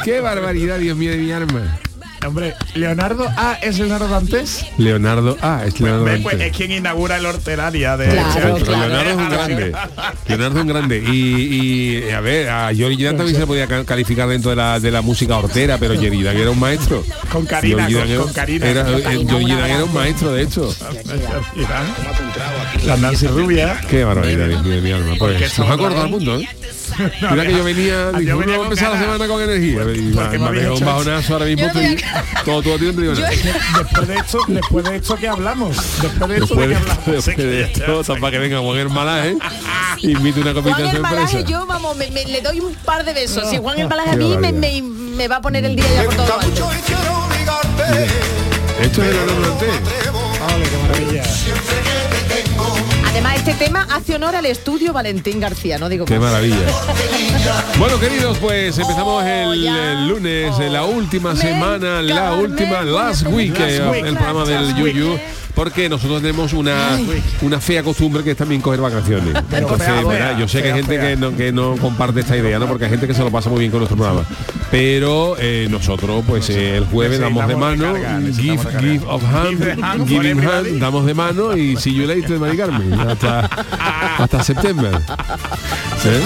qué 0.03 0.19
barbaridad, 0.19 0.79
Dios 0.79 0.97
mío 0.97 1.11
de 1.11 1.17
mi 1.17 1.31
arma. 1.31 1.77
Hombre, 2.27 2.53
Leonardo 2.73 3.27
A 3.37 3.53
es 3.61 3.77
Leonardo 3.77 4.07
Dantes. 4.07 4.65
Leonardo, 4.77 5.37
ah, 5.41 5.61
es 5.65 5.79
Leonardo 5.79 6.05
pues, 6.05 6.23
Dantes. 6.37 6.41
es 6.51 6.57
quien 6.57 6.71
inaugura 6.71 7.17
el 7.17 7.25
hortelaria 7.25 7.97
de 7.97 8.07
Claro, 8.09 8.55
claro. 8.57 8.87
Leonardo 8.87 9.09
es 9.11 9.15
un 9.17 9.29
grande. 9.29 9.71
Leonardo 10.27 10.55
es 10.57 10.61
un 10.61 10.67
grande. 10.67 11.03
Y, 11.07 12.05
y, 12.07 12.09
a 12.11 12.19
ver, 12.21 12.49
a 12.49 12.67
Johnny 12.77 13.01
Dan 13.03 13.17
también 13.17 13.35
se 13.35 13.41
le 13.41 13.47
podía 13.47 13.67
ca- 13.67 13.85
calificar 13.85 14.27
dentro 14.27 14.49
de 14.51 14.55
la, 14.57 14.79
de 14.79 14.91
la 14.91 15.01
música 15.01 15.37
hortera, 15.37 15.77
pero 15.77 15.95
Johnny 15.95 16.23
Dan 16.23 16.37
era 16.37 16.49
un 16.49 16.59
maestro. 16.59 17.03
Con 17.31 17.45
Karina, 17.45 17.85
con- 17.85 17.95
era- 17.95 18.17
con 18.21 18.33
Karina. 18.33 18.65
era- 18.67 18.83
Con 18.83 18.93
eh, 18.95 19.71
era 19.71 19.83
un 19.83 19.93
maestro, 19.93 20.31
de 20.33 20.41
hecho. 20.43 20.73
La 22.85 22.97
Nancy 22.97 23.27
Rubia. 23.27 23.79
Qué 23.89 24.03
barbaridad, 24.03 24.47
de 24.47 24.81
mi 24.81 24.91
alma. 24.91 25.15
Pues 25.17 25.57
nos 25.57 25.69
ha 25.69 25.77
cortado 25.77 26.05
el 26.05 26.11
mundo, 26.11 26.39
¿eh? 26.39 26.47
Mira 27.31 27.45
que 27.45 27.51
yo 27.51 27.63
venía, 27.63 28.09
Ah, 28.13 28.21
yo 28.21 28.37
venía 28.37 28.57
va 28.57 28.65
a 28.65 28.67
con 28.67 28.73
empezar 28.73 28.91
la 28.93 28.99
semana 28.99 29.27
con 29.27 29.41
energía. 29.41 29.81
Y 29.95 30.11
Porque 30.13 30.39
me, 30.39 30.49
me 30.51 30.69
un 30.71 30.79
bajonazo 30.85 31.33
ahora 31.33 31.45
mismo. 31.45 31.65
Estoy 31.67 32.03
todo, 32.45 32.61
todo 32.63 32.77
tiempo 32.79 33.01
digo. 33.01 33.13
Después 33.13 34.07
de 34.07 34.15
esto, 34.15 34.39
después 34.47 34.85
de 34.85 34.95
esto 34.97 35.15
que 35.17 35.27
hablamos. 35.27 35.75
Después 36.01 36.29
de 36.29 36.35
esto 36.37 36.55
Después 36.55 36.67
que 36.69 36.75
hablamos. 36.75 37.05
después 37.05 37.37
de 37.37 37.61
esto, 37.63 38.15
para 38.19 38.31
que 38.31 38.39
venga 38.39 38.59
Juan 38.59 38.77
Hermalaje, 38.77 39.35
invite 40.01 40.41
una 40.41 40.53
copita 40.53 40.75
Juan 40.75 40.89
de 40.91 40.95
el 40.95 41.01
Malaje, 41.01 41.27
sorpresa. 41.27 41.49
yo, 41.49 41.65
vamos, 41.65 41.97
me, 41.97 42.09
me- 42.11 42.25
le 42.25 42.41
doy 42.41 42.59
un 42.59 42.73
par 42.75 43.03
de 43.05 43.13
besos. 43.13 43.49
Si 43.49 43.57
Juan 43.57 43.79
el 43.79 43.87
Malaje 43.87 44.11
a 44.11 44.15
mí 44.15 44.37
me, 44.37 44.51
me, 44.81 45.27
va 45.27 45.37
a 45.37 45.41
poner 45.41 45.65
el 45.65 45.75
día 45.75 45.85
ya 45.95 46.03
por 46.05 46.15
todo 46.15 46.39
alto. 46.39 46.69
Esto 48.81 49.03
es 49.03 49.13
Leonardo 49.13 49.41
Dantes. 49.41 49.69
Ole, 50.53 50.65
qué 50.69 50.77
maravilla. 50.77 51.23
Además, 53.15 53.37
este 53.37 53.53
tema 53.53 53.87
hace 53.89 54.13
honor 54.13 54.35
al 54.35 54.45
estudio 54.45 54.91
Valentín 54.91 55.39
García, 55.39 55.77
no 55.77 55.87
digo 55.87 56.03
Qué 56.03 56.19
más. 56.19 56.31
maravilla. 56.33 56.57
Bueno, 57.79 57.97
queridos, 57.97 58.37
pues 58.39 58.77
empezamos 58.77 59.23
el, 59.23 59.65
el 59.67 60.07
lunes, 60.09 60.59
en 60.59 60.73
la 60.73 60.83
última 60.83 61.33
Me 61.33 61.39
semana, 61.39 62.01
la 62.01 62.33
última, 62.33 62.81
last 62.81 63.21
Last 63.21 63.27
week, 63.27 63.55
eh, 63.57 63.87
week. 63.89 64.05
el 64.05 64.15
programa 64.17 64.43
del 64.45 64.67
Last 64.67 64.79
week. 64.81 65.21
Porque 65.55 65.87
nosotros 65.87 66.21
tenemos 66.21 66.51
una, 66.53 66.99
una 67.41 67.61
fea 67.61 67.81
costumbre 67.81 68.23
que 68.23 68.31
es 68.31 68.37
también 68.37 68.61
coger 68.61 68.81
vacaciones. 68.81 69.33
Entonces, 69.51 69.87
fea, 69.87 70.03
¿verdad? 70.03 70.11
fea, 70.11 70.39
yo 70.39 70.47
sé 70.47 70.61
que 70.61 70.71
hay 70.71 70.83
gente 70.83 70.99
que 70.99 71.15
no, 71.15 71.35
que 71.35 71.51
no 71.51 71.77
comparte 71.77 72.19
esta 72.19 72.35
idea, 72.35 72.59
¿no? 72.59 72.67
Porque 72.67 72.85
hay 72.85 72.91
gente 72.91 73.07
que 73.07 73.13
se 73.13 73.23
lo 73.23 73.31
pasa 73.31 73.49
muy 73.49 73.59
bien 73.59 73.71
con 73.71 73.79
nuestro 73.79 73.97
programa. 73.97 74.25
Pero 74.69 75.35
eh, 75.39 75.69
pues 76.27 76.49
eh, 76.49 76.77
el 76.77 76.85
jueves 76.85 77.19
damos 77.19 77.47
de 77.47 77.55
mano, 77.55 77.93
give, 78.33 79.01
of 79.07 79.23
hand, 79.23 80.07
giving 80.07 80.39
hand, 80.45 80.79
damos 80.79 81.05
de 81.05 81.13
mano 81.13 81.55
y 81.55 81.77
see 81.77 81.93
you 81.93 82.05
later, 82.05 82.37
Mari 82.37 82.57
Carmen. 82.57 82.93
Hasta, 82.93 83.49
hasta 84.17 84.43
septiembre. 84.43 84.89
¿Eh? 86.05 86.21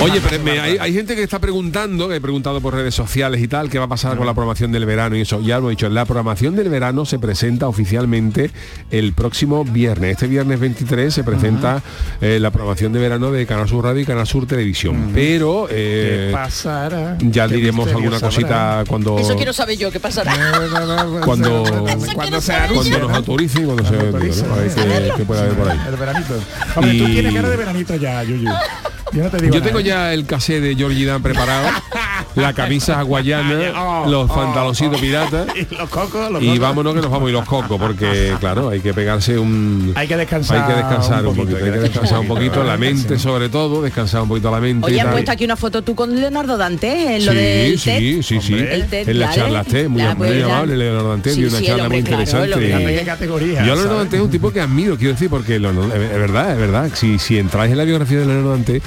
Oye, 0.00 0.20
pero 0.28 0.42
me- 0.42 0.58
hay, 0.60 0.76
hay 0.78 0.92
gente 0.92 1.14
que 1.14 1.22
está 1.22 1.38
preguntando, 1.38 2.08
que 2.08 2.16
he 2.16 2.20
preguntado 2.20 2.60
por 2.60 2.74
redes 2.74 2.94
sociales 2.94 3.40
y 3.42 3.48
tal, 3.48 3.70
qué 3.70 3.78
va 3.78 3.84
a 3.84 3.88
pasar 3.88 4.16
con 4.16 4.26
la 4.26 4.34
programación 4.34 4.72
del 4.72 4.84
verano 4.86 5.16
y 5.16 5.20
eso. 5.22 5.40
Ya 5.40 5.58
lo 5.60 5.68
he 5.68 5.70
dicho, 5.70 5.88
la 5.88 6.04
programación 6.04 6.56
del 6.56 6.68
verano 6.68 7.04
se 7.06 7.18
presenta 7.18 7.68
oficialmente 7.68 8.50
el 8.90 9.12
próximo 9.12 9.64
viernes. 9.64 10.12
Este 10.12 10.26
viernes 10.26 10.60
23 10.60 11.12
se 11.14 11.24
presenta 11.24 11.82
eh, 12.20 12.38
la 12.40 12.50
programación 12.50 12.92
de 12.92 12.98
verano 13.00 13.30
de 13.30 13.46
Canal 13.46 13.68
Sur 13.68 13.84
Radio 13.84 14.00
y 14.00 14.04
Canal 14.04 14.26
Sur 14.26 14.46
Televisión. 14.46 15.10
Pero 15.14 15.66
¿Qué 15.68 16.28
eh, 16.28 16.30
pasará? 16.32 17.16
ya 17.20 17.48
¿Qué 17.48 17.54
diremos 17.56 17.88
alguna 17.88 18.18
sabrá? 18.18 18.28
cosita 18.28 18.84
cuando 18.88 19.18
Eso 19.18 19.36
quiero 19.36 19.52
saber 19.52 19.78
yo, 19.78 19.90
¿qué 19.90 20.00
pasará? 20.00 20.32
Cuando- 21.24 21.64
cuando 22.16 22.40
se 22.40 22.52
cuando 22.74 22.98
nos 22.98 23.08
¿no? 23.10 23.16
autoricen 23.16 23.62
y 23.62 23.64
cuando 23.66 23.84
se 23.88 23.96
autorice. 23.98 24.46
¿no? 24.46 24.54
A 24.54 24.56
ver 24.58 24.74
qué, 24.74 25.12
qué 25.16 25.24
puede 25.24 25.40
haber 25.40 25.54
por 25.54 25.68
ahí. 25.70 25.78
El 25.88 25.96
veranito. 25.96 26.34
Hombre, 26.76 26.98
tú 26.98 27.04
Y- 27.04 27.12
tienes 27.12 27.34
cara 27.34 27.48
de 27.50 27.56
veranito 27.56 27.96
ya, 27.96 28.22
Yuyu. 28.24 28.48
Yo 29.12 29.22
no 29.24 29.30
te 29.30 29.36
digo 29.38 29.54
Yo 29.54 29.60
nada, 29.60 29.66
tengo 29.66 29.80
¿eh? 29.80 29.84
ya 29.84 30.12
el 30.12 30.26
casé 30.26 30.60
de 30.60 30.74
Georgie 30.74 31.04
Dan 31.06 31.22
preparado, 31.22 31.68
la 32.34 32.52
camisa 32.52 32.98
hawaiana, 33.00 33.72
Oh, 33.76 34.08
los 34.10 34.30
oh, 34.30 34.34
pantaloncitos 34.34 34.98
oh. 34.98 35.00
piratas. 35.00 35.46
Y 35.56 35.74
los 35.74 35.88
cocos, 35.88 36.30
los 36.30 36.42
Y 36.42 36.46
cocos. 36.46 36.58
vámonos 36.60 36.94
que 36.94 37.00
nos 37.00 37.10
vamos 37.10 37.30
y 37.30 37.32
los 37.32 37.44
cocos, 37.44 37.78
porque 37.78 38.34
claro, 38.40 38.70
hay 38.70 38.80
que 38.80 38.92
pegarse 38.92 39.38
un... 39.38 39.92
Hay 39.94 40.08
que 40.08 40.16
descansar 40.16 40.58
Hay 40.62 40.68
que 40.68 40.76
descansar 40.80 41.26
un 41.26 41.36
poquito, 41.36 41.56
hay 41.56 41.62
que 41.64 41.70
descansar 41.78 42.18
un 42.20 42.28
poquito, 42.28 42.64
la 42.64 42.76
mente 42.76 43.18
sobre 43.18 43.48
todo, 43.48 43.82
descansar 43.82 44.22
un 44.22 44.28
poquito 44.28 44.50
la 44.50 44.60
mente. 44.60 44.86
Oye, 44.86 44.98
tal. 44.98 45.10
puesto 45.12 45.30
aquí 45.32 45.44
una 45.44 45.56
foto 45.56 45.82
tú 45.82 45.94
con 45.94 46.18
Leonardo 46.20 46.56
Dante 46.56 47.16
en 47.16 47.26
lo 47.26 47.32
sí, 47.32 47.38
del 47.38 47.78
sí, 47.78 47.90
TED. 47.90 48.22
sí, 48.22 48.40
sí, 48.40 48.54
En 48.54 49.18
la 49.18 49.26
claro. 49.26 49.34
charla 49.34 49.64
TED, 49.64 49.88
muy, 49.88 50.02
buena. 50.16 50.44
amable, 50.46 50.76
Leonardo 50.76 51.10
Dante, 51.10 51.30
Sí, 51.34 51.40
dio 51.40 51.48
una 51.50 51.62
charla 51.62 51.88
muy 51.88 51.98
interesante. 51.98 53.04
categoría. 53.04 53.64
Yo 53.64 53.72
a 53.72 53.76
Leonardo. 53.76 53.98
Dante 53.98 54.16
es 54.16 54.22
un 54.22 54.30
tipo 54.30 54.52
que 54.52 54.60
admiro, 54.60 54.96
quiero 54.96 55.12
decir, 55.12 55.30
porque 55.30 55.56
es 55.56 55.62
verdad, 55.62 56.52
es 56.52 56.58
verdad. 56.58 56.90
Si, 56.94 57.18
si 57.18 57.38
entráis 57.38 57.72
en 57.72 57.78
la 57.78 57.84
biografía 57.84 58.18
de 58.18 58.26
Leonardo 58.26 58.50
Dante, 58.50 58.82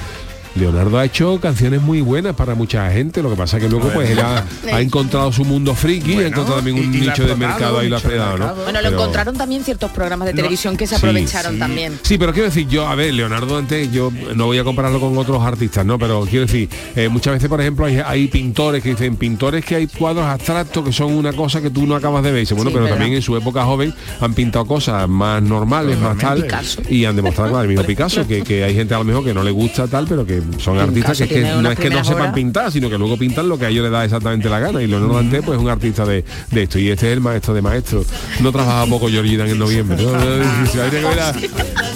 Leonardo 0.54 0.98
ha 0.98 1.04
hecho 1.04 1.38
canciones 1.40 1.80
muy 1.82 2.00
buenas 2.00 2.34
para 2.34 2.54
mucha 2.54 2.90
gente, 2.90 3.22
lo 3.22 3.30
que 3.30 3.36
pasa 3.36 3.56
es 3.58 3.62
que 3.64 3.68
luego 3.68 3.88
pues 3.90 4.10
él 4.10 4.18
ha, 4.20 4.44
ha 4.72 4.80
encontrado 4.80 5.30
su 5.32 5.44
mundo 5.44 5.74
friki, 5.74 6.14
ha 6.18 6.26
encontrado 6.26 6.56
también 6.56 6.78
un 6.78 6.94
y- 6.94 6.98
y 6.98 7.00
la 7.02 7.12
ha 7.12 7.14
nicho 7.16 7.26
de 7.28 7.34
mercado 7.36 7.78
ahí 7.78 7.88
lo 7.88 7.96
ha 7.96 7.98
nicho 7.98 8.08
de 8.08 8.14
pegado, 8.14 8.38
¿no? 8.38 8.54
Bueno, 8.54 8.80
lo 8.82 8.88
Pero- 8.88 8.96
encontraron 9.00 9.36
también 9.36 9.62
ciertos 9.64 9.90
programas 9.90 10.26
de 10.28 10.34
televisión 10.34 10.76
que 10.76 10.86
se 10.86 10.96
aprovecharon 10.96 11.54
sí. 11.54 11.58
también. 11.58 11.98
Sí, 12.02 12.18
pero 12.18 12.32
quiero 12.32 12.48
decir, 12.48 12.66
yo, 12.68 12.86
a 12.88 12.94
ver, 12.94 13.14
Leonardo 13.14 13.54
Dante, 13.54 13.88
yo 13.90 14.10
no 14.34 14.46
voy 14.46 14.58
a 14.58 14.64
compararlo 14.64 15.00
con 15.00 15.16
otros 15.16 15.42
artistas, 15.42 15.84
¿no? 15.86 15.98
Pero 15.98 16.22
quiero 16.28 16.46
decir, 16.46 16.68
eh, 16.96 17.08
muchas 17.08 17.34
veces, 17.34 17.48
por 17.48 17.60
ejemplo, 17.60 17.86
hay, 17.86 17.98
hay 18.04 18.26
pintores 18.28 18.82
que 18.82 18.90
dicen, 18.90 19.16
pintores 19.16 19.64
que 19.64 19.76
hay 19.76 19.86
cuadros 19.86 20.24
abstractos 20.24 20.84
que 20.84 20.92
son 20.92 21.12
una 21.12 21.32
cosa 21.32 21.60
que 21.60 21.70
tú 21.70 21.86
no 21.86 21.94
acabas 21.94 22.22
de 22.24 22.30
ver. 22.30 22.38
Y 22.38 22.40
dice, 22.40 22.54
bueno, 22.54 22.70
Sí, 22.70 22.74
pero 22.74 22.84
verdad. 22.84 22.98
también 22.98 23.16
en 23.16 23.22
su 23.22 23.36
época 23.36 23.64
joven 23.64 23.94
han 24.20 24.34
pintado 24.34 24.64
cosas 24.66 25.08
más 25.08 25.42
normales, 25.42 25.98
más 25.98 26.16
tal, 26.18 26.42
Picasso. 26.42 26.82
y 26.88 27.04
han 27.04 27.16
demostrado, 27.16 27.50
claro, 27.50 27.62
el 27.64 27.68
mismo 27.68 27.84
Picasso, 27.84 28.26
que, 28.26 28.42
que 28.42 28.64
hay 28.64 28.74
gente 28.74 28.94
a 28.94 28.98
lo 28.98 29.04
mejor 29.04 29.24
que 29.24 29.34
no 29.34 29.42
le 29.42 29.50
gusta 29.50 29.86
tal, 29.86 30.06
pero 30.08 30.24
que 30.26 30.37
son 30.58 30.78
artistas 30.78 31.18
que, 31.18 31.40
no 31.40 31.70
es 31.70 31.78
que 31.78 31.90
no 31.90 32.04
sepan 32.04 32.32
pintar, 32.32 32.72
sino 32.72 32.88
que 32.90 32.98
luego 32.98 33.16
pintan 33.16 33.48
lo 33.48 33.58
que 33.58 33.66
a 33.66 33.68
ellos 33.68 33.82
les 33.84 33.92
da 33.92 34.04
exactamente 34.04 34.48
la 34.48 34.58
gana. 34.58 34.82
Y 34.82 34.86
Leonardo 34.86 35.14
Dante, 35.14 35.42
pues 35.42 35.58
es 35.58 35.64
un 35.64 35.70
artista 35.70 36.04
de, 36.04 36.24
de 36.50 36.62
esto. 36.62 36.78
Y 36.78 36.90
este 36.90 37.08
es 37.08 37.12
el 37.14 37.20
maestro 37.20 37.54
de 37.54 37.62
maestros. 37.62 38.06
No 38.40 38.52
trabaja 38.52 38.86
poco 38.86 39.08
Georgie 39.08 39.36
Dan 39.36 39.48
en 39.48 39.58
noviembre. 39.58 39.96
¿no? 40.02 40.66
Si 40.66 40.78
habría 40.78 41.00
que 41.00 41.06
ver 41.06 41.20
a 41.20 41.32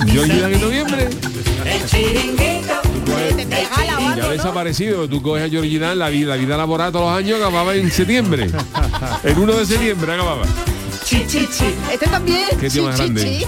Georgie 0.07 0.41
Dan 0.41 0.55
en 0.55 0.61
noviembre. 0.61 1.09
Ya 4.17 4.25
ha 4.25 4.31
desaparecido. 4.31 5.09
Tú 5.09 5.23
coges 5.23 5.45
a 5.45 5.49
Georgie 5.49 5.79
Dan, 5.79 5.99
la 5.99 6.09
vida, 6.09 6.37
la 6.37 6.37
vida 6.37 6.57
laboral 6.57 6.93
todos 6.93 7.11
los 7.11 7.19
años 7.19 7.41
acababa 7.41 7.75
en 7.75 7.91
septiembre. 7.91 8.51
El 9.23 9.39
1 9.39 9.53
de 9.55 9.67
septiembre 9.67 10.15
acababa. 10.15 10.45
Chi, 11.05 11.25
chi, 11.27 11.47
chi. 11.47 11.75
Este 11.93 12.07
también. 12.07 12.49
Qué 12.61 12.71
tío 12.71 12.83
chi, 12.83 12.89
más 12.89 12.97
chi, 12.97 13.03
grande. 13.03 13.47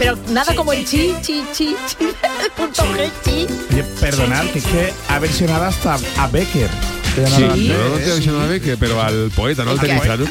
Pero 0.00 0.16
nada 0.30 0.54
como 0.54 0.72
el 0.72 0.86
chi, 0.86 1.14
chi, 1.20 1.44
chi, 1.52 1.76
chi. 1.86 2.06
Punto 2.56 2.82
G, 2.94 3.10
chi. 3.22 3.46
Oye, 3.70 3.84
perdonad, 4.00 4.46
que 4.46 4.60
es 4.60 4.64
que 4.64 4.94
ha 5.08 5.18
versionado 5.18 5.66
hasta 5.66 5.98
a 6.16 6.26
Becker. 6.26 6.70
Sí, 7.14 7.66
yo 7.66 8.32
no 8.32 8.38
te 8.38 8.46
¿eh? 8.46 8.48
de 8.48 8.60
que, 8.62 8.76
pero 8.78 9.02
al 9.02 9.30
poeta, 9.36 9.62
no 9.62 9.72
al 9.72 9.80
tenista, 9.80 10.16
¿no? 10.16 10.24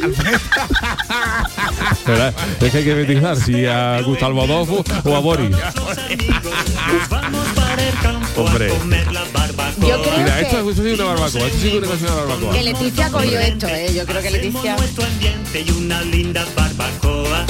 ¿Verdad? 2.07 2.33
Es 2.61 2.71
que 2.71 2.77
hay 2.79 2.83
que 2.83 2.95
metizar 2.95 3.37
si 3.37 3.67
a 3.67 4.01
Gustavo 4.01 4.41
Adolfo 4.41 4.83
o 5.03 5.15
a 5.15 5.19
Boris. 5.19 5.55
Hombre. 8.37 8.71
Yo 9.81 10.01
creo 10.01 10.17
Mira, 10.17 10.39
esto, 10.41 10.63
que, 10.63 10.69
esto 10.71 10.83
sí 10.83 10.89
es 10.89 10.99
una 10.99 11.05
barbacoa, 11.05 11.41
esto 11.47 11.57
sí 11.59 11.67
es 11.69 11.73
una 11.75 11.87
canción 11.87 12.09
de 12.09 12.15
barbacoa. 12.21 12.53
que 12.53 12.63
Leticia 12.63 13.09
cogió 13.09 13.39
esto, 13.39 13.67
¿eh? 13.67 13.93
Yo 13.93 14.05
creo 14.05 14.21
que 14.21 14.31
Leticia... 14.31 14.75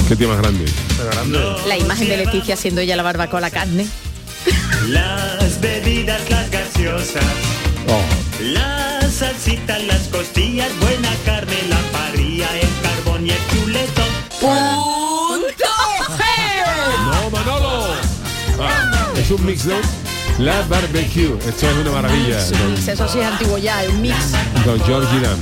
Qué 0.08 0.16
tío 0.16 0.28
más 0.28 0.38
grande. 0.38 0.64
La 1.66 1.76
imagen 1.76 2.08
de 2.08 2.16
Leticia 2.16 2.56
siendo 2.56 2.80
ella 2.80 2.96
la 2.96 3.02
barbacoa, 3.02 3.40
la 3.40 3.50
carne. 3.50 3.86
Las 4.88 5.60
bebidas, 5.60 6.20
las 6.30 6.50
gaseosas, 6.50 7.22
Oh. 7.88 8.02
las 8.42 9.12
salsitas, 9.12 9.82
las 9.84 10.08
costillas, 10.08 10.68
buena 10.80 11.10
carne, 11.24 11.56
la 11.68 11.78
parrilla, 11.92 12.46
el 12.58 12.68
carbón 12.82 13.26
y 13.26 13.30
el 13.30 13.38
chuletón. 13.50 14.08
¡Punto 14.40 15.70
G! 16.16 16.22
¡No, 17.12 17.30
Manolo! 17.30 17.86
Ah, 18.60 19.12
es 19.16 19.30
un 19.30 19.44
mix, 19.44 19.64
¿no? 19.66 19.74
La 20.38 20.62
barbecue. 20.62 21.36
Esto 21.46 21.68
es 21.68 21.76
una 21.76 21.90
maravilla. 21.90 22.38
Mix, 22.68 22.88
eso 22.88 23.08
sí 23.08 23.18
es 23.18 23.26
antiguo 23.26 23.58
ya, 23.58 23.82
un 23.88 24.00
mix. 24.00 24.16
Don, 24.64 24.80
Georgie 24.84 25.20
Dan. 25.20 25.38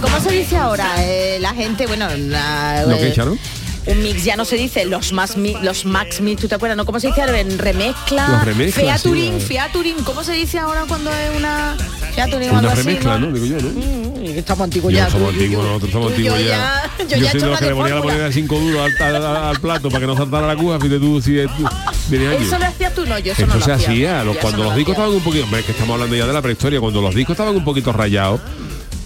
¿Cómo 0.00 0.20
se 0.20 0.30
dice 0.30 0.56
ahora? 0.56 0.86
Eh, 0.98 1.38
la 1.40 1.54
gente, 1.54 1.86
bueno, 1.86 2.08
la, 2.16 2.84
¿Lo 2.86 2.96
que 2.96 3.04
eh, 3.04 3.08
echaron? 3.08 3.38
Un 3.86 4.02
mix 4.02 4.24
ya 4.24 4.36
no 4.36 4.44
se 4.44 4.56
dice 4.56 4.84
los 4.84 5.12
más 5.12 5.36
mi- 5.36 5.56
los 5.62 5.84
max 5.84 6.20
mix 6.20 6.40
tú 6.40 6.48
te 6.48 6.54
acuerdas 6.54 6.76
no 6.76 6.84
cómo 6.86 7.00
se 7.00 7.08
dice 7.08 7.20
ahora 7.22 7.40
en 7.40 7.58
remezcla 7.58 8.28
Los 8.28 8.44
remezclas, 8.44 9.02
featuring 9.02 9.40
sí, 9.40 9.46
featuring 9.46 9.96
cómo 10.04 10.22
se 10.22 10.32
dice 10.32 10.58
ahora 10.58 10.84
cuando 10.86 11.10
es 11.10 11.36
una 11.36 11.76
featuring 12.14 12.50
o 12.50 12.56
algo 12.56 12.60
Una 12.68 12.72
así 12.72 12.82
remezcla, 12.82 13.18
¿no? 13.18 13.26
¿no? 13.28 13.32
Digo 13.32 13.46
yo, 13.46 13.60
¿no? 13.60 13.70
Mm, 13.70 14.38
estamos 14.38 14.64
antiguos 14.64 14.92
Yo 14.92 14.98
ya 14.98 15.10
somos 15.10 15.32
yo- 15.34 15.40
antiguos, 15.40 15.64
yo- 15.64 15.68
nosotros 15.68 15.90
somos 15.92 16.08
yo 16.10 16.14
antiguos 16.16 16.38
ya. 16.44 16.82
yo 16.98 17.06
soy 17.08 17.18
de 17.18 17.38
una 17.38 17.46
los 17.50 17.58
que 17.58 17.66
le 17.66 17.74
ponía 17.74 17.94
la 17.96 18.00
moneda 18.02 18.24
de 18.26 18.32
5 18.32 18.58
duros 18.60 18.90
al, 19.00 19.16
al- 19.16 19.36
al 19.36 19.60
plato 19.60 19.88
para 19.88 20.00
que 20.00 20.06
no 20.06 20.16
saltara 20.16 20.46
la 20.46 20.56
cuja, 20.56 20.78
fíjate 20.78 20.98
tú 21.00 21.20
si 21.20 21.38
eso 21.38 22.58
lo 22.58 22.66
hacías 22.66 22.94
tú 22.94 23.06
no 23.06 23.18
yo 23.18 23.32
eso, 23.32 23.42
Eso 23.42 23.46
no 23.46 23.54
lo 23.58 23.64
se 23.64 23.72
hacía. 23.72 23.88
hacía, 23.88 24.24
los- 24.24 24.34
Yo 24.36 24.40
cuando 24.40 24.62
los 24.64 24.72
lo 24.72 24.76
discos 24.76 24.92
estaban 24.94 25.14
un 25.14 25.22
poquito, 25.22 25.44
hombre, 25.44 25.60
es 25.60 25.66
que 25.66 25.72
estamos 25.72 25.94
hablando 25.94 26.14
ya 26.16 26.26
de 26.26 26.32
la 26.32 26.42
prehistoria, 26.42 26.80
cuando 26.80 27.00
los 27.00 27.14
discos 27.14 27.34
estaban 27.34 27.56
un 27.56 27.64
poquito 27.64 27.92
rayados, 27.92 28.40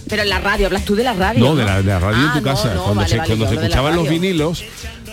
pero 0.09 0.23
en 0.23 0.29
la 0.29 0.39
radio 0.39 0.67
hablas 0.67 0.85
tú 0.85 0.95
de 0.95 1.03
la 1.03 1.13
radio 1.13 1.43
no, 1.43 1.55
de 1.55 1.65
la, 1.65 1.77
de 1.77 1.83
la 1.83 1.99
radio 1.99 2.17
en 2.21 2.29
Ah, 2.29 2.33
tu 2.33 2.39
no, 2.39 2.43
casa, 2.45 2.73
no, 2.73 2.83
cuando 2.83 2.95
vale, 3.01 3.09
se, 3.09 3.17
vale, 3.17 3.27
cuando 3.27 3.45
yo 3.45 3.49
se 3.51 3.55
escuchaban 3.65 3.95
los 3.95 4.09
vinilos, 4.09 4.63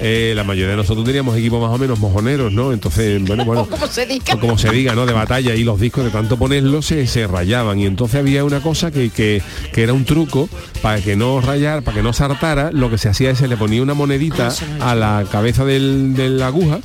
eh, 0.01 0.33
la 0.35 0.45
mayoría 0.45 0.71
de 0.71 0.77
nosotros 0.77 1.05
teníamos 1.05 1.37
equipos 1.37 1.61
más 1.61 1.71
o 1.71 1.79
menos 1.79 1.99
mojoneros, 1.99 2.53
¿no? 2.53 2.73
Entonces, 2.73 3.23
bueno, 3.27 3.45
bueno, 3.45 3.67
como 3.67 3.87
se 3.87 4.07
diga 4.07 4.35
o 4.35 4.41
como 4.41 4.59
se 4.59 4.71
diga, 4.71 4.95
¿no? 4.95 5.07
De 5.07 5.13
batalla 5.13 5.55
y 5.55 5.65
los 5.65 5.79
discos 5.81 6.05
de 6.05 6.11
tanto 6.11 6.37
ponerlos 6.37 6.87
se, 6.87 7.07
se 7.07 7.27
rayaban 7.27 7.79
y 7.81 7.87
entonces 7.87 8.21
había 8.21 8.45
una 8.45 8.61
cosa 8.61 8.91
que, 8.91 9.11
que, 9.11 9.43
que 9.73 9.83
era 9.83 9.93
un 9.93 10.05
truco 10.05 10.49
para 10.83 11.01
que 11.01 11.17
no 11.17 11.41
rayar, 11.41 11.83
para 11.83 11.97
que 11.97 12.03
no 12.03 12.13
saltara, 12.13 12.71
lo 12.73 12.91
que 12.91 12.99
se 12.99 13.09
hacía 13.09 13.31
es 13.31 13.39
se 13.39 13.49
le 13.49 13.57
ponía 13.57 13.83
una 13.83 13.95
monedita 13.95 14.51
a 14.81 14.95
la 14.95 15.25
cabeza 15.31 15.65
del, 15.65 16.15
de 16.15 16.29
la 16.31 16.47
aguja. 16.49 16.79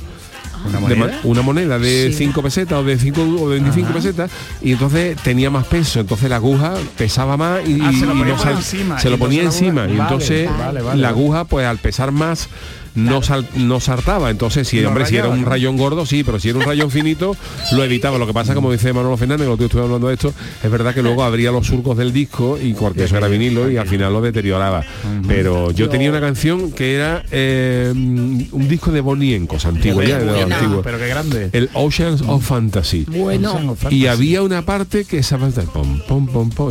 ¿Una 0.66 0.78
de 0.88 0.94
moneda? 0.96 1.20
una 1.24 1.42
moneda 1.42 1.78
de 1.78 2.08
Sí. 2.12 2.18
5 2.18 2.42
pesetas 2.42 2.78
o 2.78 2.84
de 2.84 2.98
5 2.98 3.22
o 3.22 3.48
de 3.50 3.60
25 3.60 3.92
pesetas 3.92 4.30
y 4.62 4.72
entonces 4.72 5.16
tenía 5.22 5.50
más 5.50 5.66
peso 5.66 6.00
entonces 6.00 6.28
la 6.28 6.36
aguja 6.36 6.74
pesaba 6.98 7.36
más 7.36 7.60
y, 7.68 7.80
Ah, 7.80 7.92
se 7.98 8.06
lo 8.06 8.14
y 8.14 8.18
ponía 8.18 8.32
no 8.32 8.36
por 8.36 8.46
sal- 8.46 8.56
encima, 8.56 8.98
se 8.98 9.08
lo 9.10 9.16
y 9.16 9.18
ponía 9.18 9.38
entonces 9.40 9.62
encima 9.62 9.86
y 9.88 9.98
entonces 9.98 10.50
vale, 10.58 10.82
vale, 10.82 11.00
la 11.00 11.08
aguja 11.08 11.44
pues 11.44 11.66
al 11.66 11.78
pesar 11.78 12.12
más 12.12 12.48
no 12.94 13.22
sal- 13.22 13.46
no 13.56 13.80
saltaba. 13.80 14.30
Entonces 14.30 14.66
si 14.68 14.84
hombre 14.84 15.06
si 15.06 15.16
era 15.16 15.28
un 15.28 15.44
rayón 15.44 15.76
gordo 15.76 16.06
sí 16.06 16.24
pero 16.24 16.38
si 16.40 16.48
era 16.50 16.58
un 16.58 16.64
rayón 16.64 16.90
finito 16.90 17.36
lo 17.72 17.84
evitaba. 17.84 18.18
Lo 18.18 18.26
que 18.26 18.32
pasa 18.32 18.54
como 18.54 18.70
dice 18.72 18.92
Manolo 18.92 19.16
Fernández 19.16 19.46
que 19.56 19.64
estuve 19.64 19.82
hablando 19.82 20.08
de 20.08 20.14
esto 20.14 20.32
es 20.62 20.70
verdad 20.70 20.94
que 20.94 21.02
luego 21.02 21.22
abría 21.22 21.50
los 21.52 21.66
surcos 21.66 21.96
del 21.96 22.12
disco 22.12 22.58
y 22.62 22.74
porque 22.74 23.04
eso 23.04 23.16
era 23.16 23.28
vinilo 23.28 23.70
y 23.70 23.76
al 23.76 23.86
final 23.88 24.12
lo 24.12 24.20
deterioraba. 24.20 24.84
Pero 25.26 25.70
yo 25.70 25.88
tenía 25.88 26.10
una 26.10 26.20
canción 26.20 26.72
que 26.72 26.94
era 26.94 27.22
eh, 27.30 27.90
un 27.94 28.68
disco 28.68 28.90
de 28.92 29.00
boniencos 29.00 29.64
antiguo 29.66 30.02
ya 30.02 30.18
de 30.18 30.26
los 30.26 30.36
buena. 30.36 30.56
antiguos 30.56 30.80
Pero 30.84 30.98
qué 30.98 31.06
grande. 31.08 31.50
el 31.52 31.70
Oceans 31.74 32.22
of 32.22 32.44
Fantasy. 32.44 33.04
Bueno. 33.08 33.76
Y 33.90 34.06
había 34.06 34.42
una 34.42 34.62
parte 34.62 35.04
que 35.04 35.18
esa 35.18 35.38
parte 35.38 35.62
pom 35.62 36.00
pom 36.06 36.26
pom 36.26 36.50
pom 36.50 36.70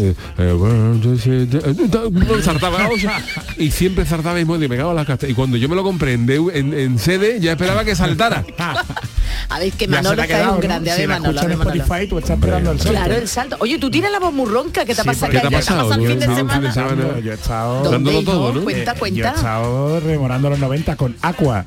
saltaba 2.44 2.88
o 2.90 2.98
sea, 2.98 3.24
y 3.58 3.72
siempre 3.72 4.06
y 4.66 4.68
me 4.68 4.78
cago 4.78 4.90
en 4.92 4.96
las 4.96 5.06
castas 5.08 5.30
y 5.30 5.34
cuando 5.34 5.58
yo 5.58 5.70
me 5.70 5.76
lo 5.76 5.84
compré 5.84 6.09
en, 6.14 6.30
en, 6.30 6.74
en 6.74 7.00
CD 7.00 7.40
esperaba 7.52 7.84
que 7.86 7.96
saltara 7.96 8.44
a 9.50 9.60
ver 9.60 9.72
que 9.74 9.88
Manolo 9.88 10.22
está 10.22 10.24
es 10.24 10.28
quedado, 10.30 10.50
un 10.56 10.56
¿no? 10.58 10.62
grande 10.62 10.92
a 10.92 10.96
Si 10.96 11.00
ver 11.02 11.10
la 11.10 11.20
Manolo, 11.20 11.40
a 11.40 11.42
escuchas 11.42 11.46
ver, 11.48 11.52
en 11.54 11.58
Manolo. 11.60 11.82
Spotify, 11.84 12.08
tú 12.10 12.18
estás 12.20 12.38
esperando 12.38 12.72
el 12.72 12.78
salto. 12.80 12.92
Claro, 12.94 13.16
el 13.16 13.28
salto. 13.28 13.58
Oye, 13.60 13.80
tú 13.80 13.90
tienes 13.92 14.12
la 14.12 14.20
voz 14.20 14.34
muy 14.34 14.50
ronca, 14.50 14.86
¿qué 14.86 14.94
te 14.96 15.02
ha 15.02 15.04
pasado? 15.04 15.32
Yo 15.32 15.40
he 17.32 17.34
estado... 17.34 17.84
¿Dónde, 17.84 18.12
dándolo 18.12 18.24
todo, 18.24 18.54
¿no? 18.54 18.64
Cuenta, 18.64 18.82
Eh, 18.82 18.86
Yo 18.86 18.92
he 18.96 19.00
cuenta. 19.00 19.30
estado 19.36 20.00
rememorando 20.00 20.50
los 20.50 20.60
90 20.60 20.96
con 20.96 21.16
Aqua. 21.22 21.66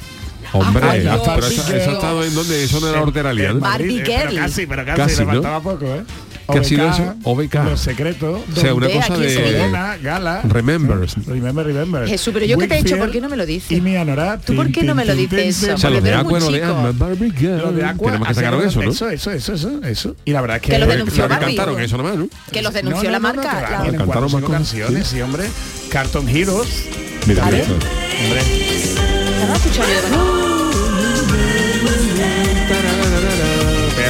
hombre 0.52 0.84
Ay, 0.86 1.06
ah, 1.06 1.14
Dios 1.16 1.22
pero 1.34 1.46
eso, 1.46 1.62
ha 1.72 1.76
estado 1.76 2.24
en 2.24 2.34
donde 2.34 2.64
eso 2.64 2.80
no 2.80 2.88
era 2.88 3.00
horteralia 3.02 3.50
En 3.50 3.54
¿no? 3.54 3.60
Barbie 3.60 3.98
Madrid, 3.98 4.00
eh, 4.00 4.04
pero 4.18 4.30
Girl. 4.30 4.40
casi, 4.42 4.66
pero 4.66 4.84
casi, 4.84 4.96
Casi, 5.00 5.16
le 5.18 5.24
¿no? 5.24 5.32
faltaba 5.32 5.60
poco, 5.60 5.84
¿eh? 5.86 6.04
¿Qué 6.50 6.58
ha 6.58 6.64
sido 6.64 6.88
eso? 6.90 7.14
OBK. 7.24 7.54
Los 7.64 7.80
secretos. 7.80 8.40
o 8.56 8.60
sea 8.60 8.74
una 8.74 8.88
cosa 8.88 9.16
de 9.18 9.34
Corona, 9.58 9.96
Gala. 10.02 10.42
Remembers 10.42 11.16
Remember, 11.26 11.66
remember. 11.66 12.08
Jesús, 12.08 12.32
pero 12.32 12.46
yo 12.46 12.58
que 12.58 12.66
te 12.68 12.74
he 12.76 12.78
hecho, 12.78 12.96
¿por 12.98 13.10
qué 13.10 13.20
no 13.20 13.28
me 13.28 13.36
lo 13.36 13.46
dices? 13.46 13.70
Y 13.72 13.80
mi 13.80 13.96
Anora. 13.96 14.38
¿Tú 14.38 14.54
por 14.54 14.70
qué 14.72 14.82
no 14.82 14.94
me 14.94 15.04
lo 15.04 15.14
dices 15.14 15.62
eso? 15.62 15.74
o 15.74 15.78
sea 15.78 15.90
los 15.90 16.02
de 16.02 16.14
Aqua 16.14 16.92
Barbie 16.92 17.30
Girl 17.30 17.74
Los 17.76 17.84
Aqua. 17.84 18.18
que 18.26 18.34
sacaron 18.34 18.66
eso 18.66 18.82
¿no? 18.82 18.90
Eso, 18.90 19.08
eso, 19.10 19.30
eso, 19.32 19.54
eso, 19.54 19.80
eso. 19.84 20.16
Y 20.24 20.32
la 20.32 20.40
verdad 20.40 20.56
es 20.56 20.62
que... 20.62 20.72
Que 20.72 20.78
lo 20.78 20.86
Pues, 20.86 20.98
denunció 20.98 21.22
que 21.24 21.28
Barbie. 21.28 21.46
cantaron 21.56 21.80
eso 21.80 21.96
nomás 21.96 22.16
¿no? 22.16 22.28
Que 22.50 22.62
los 22.62 22.72
denunció 22.72 23.10
la 23.10 23.18
marca. 23.18 23.82
Cantaron 23.96 24.32
más 24.32 24.44
canciones, 24.44 25.06
sí. 25.08 25.16
sí, 25.16 25.22
hombre. 25.22 25.44
Carton 25.90 26.28
Heroes. 26.28 26.84
mira. 27.26 27.44
Hombre. 27.44 27.62
¿Te 27.62 29.46
vas 29.48 29.66
a 29.66 30.51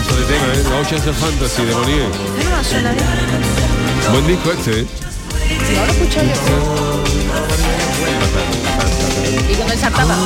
pedazo 0.02 0.16
de 0.16 0.24
tema 0.26 0.46
¿eh? 0.54 0.80
Oceans 0.80 1.06
of 1.06 1.16
Fantasy 1.16 1.64
de 1.64 1.74
Bonnie 1.74 2.08
buen 4.10 4.26
disco 4.26 4.52
este 4.52 4.80
¿eh? 4.80 4.86
Yo. 6.12 6.28
Y 9.50 9.54
cuando 9.54 9.76
saltaba. 9.76 10.16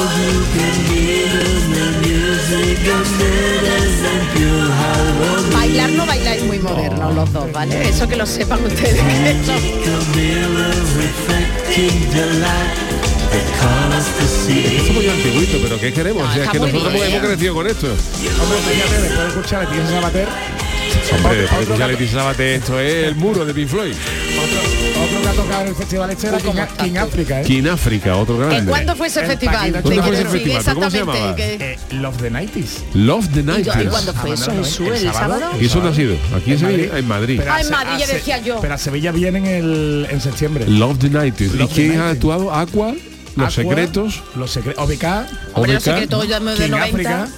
Bailar 5.53 5.91
no 5.91 6.07
bailáis 6.07 6.43
muy 6.45 6.59
modernos 6.59 7.15
los 7.15 7.33
dos, 7.33 7.53
¿vale? 7.53 7.89
Eso 7.89 8.09
que 8.09 8.17
lo 8.17 8.27
sepan 8.27 8.65
ustedes. 8.65 9.01
Que 13.41 14.25
eso- 14.25 14.87
Somos 14.87 15.05
ya 15.05 15.13
antiguitos, 15.13 15.61
pero 15.63 15.81
¿qué 15.81 15.93
queremos? 15.93 16.23
No, 16.23 16.29
o 16.31 16.33
sea, 16.33 16.45
es 16.45 16.51
que 16.51 16.59
muy 16.59 16.73
nosotros 16.73 16.93
bien. 16.95 17.07
hemos 17.15 17.27
crecido 17.27 17.55
con 17.55 17.67
esto. 17.67 17.87
Hombre, 17.87 18.59
fíjate, 18.69 19.03
después 19.03 19.19
de 19.23 19.29
escuchar 19.29 19.61
a 19.61 19.71
Leticia 19.71 19.91
Sabater, 20.01 20.29
Hombre, 21.13 21.45
Otro- 21.45 21.49
porque 21.49 21.63
otro 21.63 21.75
tú 21.75 21.79
ya 21.79 21.87
que- 21.87 21.93
le 21.93 21.99
dices 21.99 22.15
Sabate, 22.15 22.55
esto 22.57 22.81
es 22.81 23.05
el 23.07 23.15
muro 23.17 23.45
de 23.45 23.55
Pink 23.55 23.69
Floyd. 23.69 23.93
otro, 23.93 25.05
otro 25.05 25.23
que 25.23 25.29
ha 25.29 25.33
tocado 25.33 25.63
en 25.63 25.69
el 25.69 25.75
festival 25.77 26.11
este 26.11 26.27
era 26.29 26.37
Uy, 26.39 26.43
¿cómo 26.43 26.67
King? 26.83 26.97
África, 26.97 27.41
¿eh? 27.41 27.45
King 27.45 27.65
África, 27.71 28.17
otro 28.17 28.39
¿Que 28.39 28.45
grande. 28.47 28.71
¿Cuándo 28.71 28.97
fue 28.97 29.07
ese 29.07 29.21
El 29.21 29.27
festival? 29.27 29.73
¿Cuándo 29.83 30.03
fue 30.03 30.15
ese 30.15 30.25
festival? 30.25 30.65
¿Cómo 30.75 30.91
se 30.91 30.99
llamaba? 30.99 31.37
que- 31.37 31.55
Eh, 31.61 31.79
Love 31.93 32.17
the 32.17 32.31
90s. 32.31 32.85
Love 32.95 33.29
the 33.33 33.41
¿Y, 33.41 33.43
Night. 33.45 33.67
y 33.67 33.87
cuándo 33.87 34.13
fue 34.15 34.31
Ah, 34.31 34.35
eso? 34.35 34.51
¿Jesús? 34.53 34.87
el 34.89 34.93
¿El 34.95 35.13
sábado. 35.13 35.39
sábado? 35.41 35.53
¿Y 35.61 35.67
eso 35.67 35.81
no 35.83 35.89
ha 35.91 35.95
sido? 35.95 36.15
Aquí 36.35 36.47
en 36.47 36.53
En 36.53 36.59
Sevilla, 36.59 36.79
Madrid. 36.89 36.99
en 36.99 37.09
Madrid. 37.09 37.41
Ah, 37.47 37.55
a 37.57 37.61
en 37.61 37.71
Madrid, 37.71 37.93
a 37.93 37.99
ya 37.99 38.07
decía 38.07 38.39
yo. 38.41 38.59
Pero 38.61 38.75
a 38.75 38.79
Sevilla 38.79 39.13
viene 39.13 39.39
en, 39.39 39.47
el, 39.47 40.07
en 40.11 40.21
septiembre. 40.21 40.65
Love 40.67 40.99
the 40.99 41.11
Night. 41.11 41.41
¿Y 41.41 41.49
quién 41.69 41.93
ha 42.01 42.07
90s. 42.09 42.13
actuado? 42.13 42.53
Aqua, 42.53 42.95
Los 43.37 43.59
Aqua, 43.59 43.71
Secretos, 43.75 44.23
Los 44.35 44.51
secretos. 44.51 44.83
OBK, 44.85 45.05
Hombre, 45.55 45.75
los 45.75 45.83
OBK. 45.87 45.93
secretos 45.95 46.29
ya 46.29 46.41
de 46.41 46.65
King 46.65 46.71
90. 46.71 46.85
África. 46.85 47.29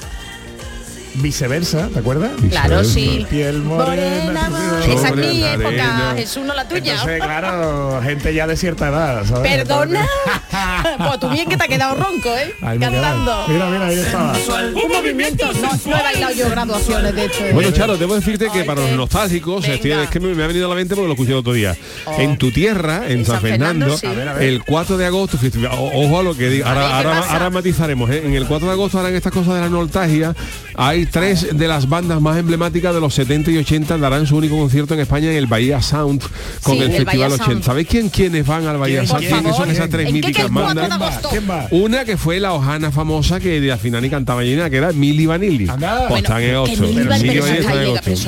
Viceversa, 1.14 1.88
¿te 1.88 1.98
acuerdas? 1.98 2.32
Claro, 2.50 2.84
sí. 2.84 3.26
Piel 3.28 3.62
morena. 3.62 4.48
Morena, 4.48 4.80
sobre 4.80 4.94
esa 4.94 5.08
es 5.08 5.16
mi 5.16 5.44
época, 5.44 5.68
arena. 5.68 6.14
Jesús, 6.16 6.44
no 6.44 6.54
la 6.54 6.68
tuya. 6.68 6.92
Entonces, 6.92 7.22
claro, 7.22 8.00
gente 8.02 8.34
ya 8.34 8.46
de 8.46 8.56
cierta 8.56 8.88
edad, 8.88 9.24
¿sabes? 9.24 9.50
Perdona. 9.50 10.06
pues 10.98 11.20
tú 11.20 11.28
bien 11.30 11.48
que 11.48 11.56
te 11.56 11.64
ha 11.64 11.68
quedado 11.68 11.94
ronco, 11.96 12.36
¿eh? 12.36 12.54
Cantando. 12.60 13.46
Mira, 13.48 13.70
mira, 13.70 13.86
ahí 13.86 13.98
estaba. 13.98 14.32
Un 14.74 14.92
movimiento. 14.92 15.52
No, 15.54 15.70
no 15.86 15.98
he 15.98 16.02
bailado 16.02 16.34
yo 16.34 16.50
graduaciones 16.50 17.14
de 17.14 17.24
esto. 17.24 17.44
¿eh? 17.44 17.52
Bueno, 17.52 17.70
Charo, 17.72 17.96
debo 17.96 18.14
decirte 18.14 18.48
que 18.52 18.64
para 18.64 18.82
los 18.82 18.92
nostálgicos, 18.92 19.66
es 19.66 19.80
que 19.80 20.20
me, 20.20 20.34
me 20.34 20.44
ha 20.44 20.46
venido 20.46 20.66
a 20.66 20.68
la 20.68 20.74
mente 20.74 20.94
porque 20.94 21.08
lo 21.08 21.14
escuché 21.14 21.32
el 21.32 21.38
otro 21.38 21.52
día. 21.52 21.76
En 22.18 22.36
tu 22.38 22.52
tierra, 22.52 23.04
en 23.06 23.20
En 23.20 23.24
San 23.24 23.40
San 23.40 23.42
Fernando, 23.42 23.96
sí. 23.96 24.06
El 24.40 24.62
4 24.64 24.96
de 24.96 25.06
agosto, 25.06 25.38
ojo 25.72 26.20
a 26.20 26.22
lo 26.22 26.36
que 26.36 26.48
digo, 26.48 26.66
ahora, 26.66 26.80
¿qué 26.80 26.94
ahora, 26.94 27.18
ahora 27.30 27.50
matizaremos, 27.50 28.10
¿eh? 28.10 28.22
en 28.24 28.34
el 28.34 28.46
4 28.46 28.66
de 28.66 28.72
agosto 28.72 28.98
harán 28.98 29.14
estas 29.14 29.32
cosas 29.32 29.54
de 29.54 29.60
la 29.60 29.68
nostalgia, 29.68 30.34
hay 30.80 31.06
tres 31.06 31.58
de 31.58 31.66
las 31.66 31.88
bandas 31.88 32.20
más 32.20 32.38
emblemáticas 32.38 32.94
de 32.94 33.00
los 33.00 33.12
70 33.12 33.50
y 33.50 33.58
80 33.58 33.98
darán 33.98 34.28
su 34.28 34.36
único 34.36 34.56
concierto 34.56 34.94
en 34.94 35.00
España 35.00 35.28
en 35.28 35.36
el 35.36 35.46
Bahía 35.48 35.82
Sound 35.82 36.22
con 36.62 36.76
Sí, 36.76 36.82
el 36.82 36.90
el 36.92 37.04
Festival 37.04 37.30
Bahía 37.30 37.34
80. 37.34 37.44
Sound. 37.44 37.64
¿Sabéis 37.64 37.88
quién 37.88 38.08
quiénes 38.10 38.46
van 38.46 38.64
al 38.64 38.78
Bahía 38.78 39.00
¿Quién? 39.00 39.08
Sound? 39.08 39.28
Por 39.28 39.38
¿Quiénes 39.38 39.56
son 39.56 39.70
esas 39.72 39.90
tres 39.90 40.06
¿En 40.08 40.14
qué 40.14 40.20
que 40.20 40.26
míticas 40.28 40.46
el 40.46 40.52
4 40.52 40.74
de 40.74 40.88
bandas? 40.88 40.88
¿Quién 40.88 41.00
va? 41.00 41.06
agosto? 41.08 41.28
¿Quién 41.30 41.50
va? 41.50 41.66
Una 41.72 42.04
que 42.04 42.16
fue 42.16 42.38
la 42.38 42.52
Ojana 42.52 42.92
famosa 42.92 43.40
que 43.40 43.60
de 43.60 43.72
al 43.72 43.80
final 43.80 44.04
y 44.04 44.10
cantaba 44.10 44.44
llena, 44.44 44.70
que 44.70 44.76
era 44.76 44.92
Mili 44.92 45.26
Vanilli. 45.26 45.66
Pues 45.66 46.22
están 46.22 46.42
en. 46.42 46.62
Mili 46.62 46.76
Mili 46.78 47.40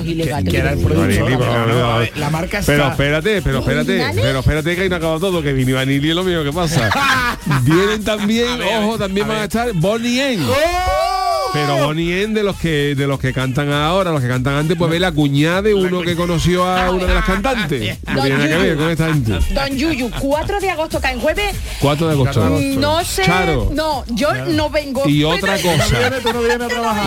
Mili 0.03 0.25
la 2.17 2.31
marca 2.31 2.59
está. 2.59 2.73
Pero 2.73 2.89
espérate, 2.89 3.43
pero 3.43 3.59
espérate, 3.61 4.11
pero 4.15 4.41
espérate 4.41 4.75
que 4.75 4.83
ahí 4.83 4.89
no 4.89 4.97
acaba 4.97 5.21
todo, 5.21 5.41
que 5.41 5.53
Vini 5.53 5.71
Vanilli 5.73 6.11
es 6.11 6.17
lo 6.17 6.25
mío 6.25 6.43
que 6.43 6.53
pasa. 6.53 6.91
Vienen 7.63 8.03
también, 8.03 8.61
ojo, 8.77 8.99
también 8.99 9.29
van 9.29 9.39
a 9.39 9.45
estar 9.45 9.73
Bonnie 9.75 10.35
M. 10.35 10.45
Pero 11.53 11.87
Bonnie 11.87 12.23
M 12.23 12.35
de 12.35 12.43
los 12.43 12.57
que 12.57 12.95
de 12.95 13.07
los 13.07 13.19
que 13.19 13.33
cantan 13.33 13.73
ahora, 13.73 14.11
los 14.13 14.21
que 14.21 14.29
cantan 14.29 14.55
antes, 14.55 14.77
pues 14.77 14.91
ve 14.91 15.01
la 15.01 15.13
cuñada 15.13 15.63
de 15.63 15.75
uno 15.75 16.03
que 16.03 16.17
conoció 16.17 16.65
a 16.65 16.91
una 16.91 17.07
de 17.07 17.15
las 17.15 17.25
cantantes. 17.25 17.99
No 18.07 18.23
tiene 18.23 18.49
nada 18.49 18.63
que 18.63 18.69
ver 18.69 18.77
con 18.77 18.91
esta 18.91 19.13
gente. 19.13 19.39
Don 19.55 19.77
Yuyu, 19.77 20.11
4 20.19 20.61
de 20.61 20.71
agosto 20.71 21.01
cae 21.01 21.15
en 21.15 21.21
jueves. 21.21 21.57
4 21.81 22.07
de 22.07 22.13
agosto. 22.13 22.61
No 22.79 23.05
sé. 23.05 23.23
Charo. 23.23 23.71
No, 23.73 24.05
yo 24.09 24.33
no 24.47 24.71
vengo. 24.71 25.09
Y 25.09 25.25
otra 25.25 25.57
cosa. 25.59 25.87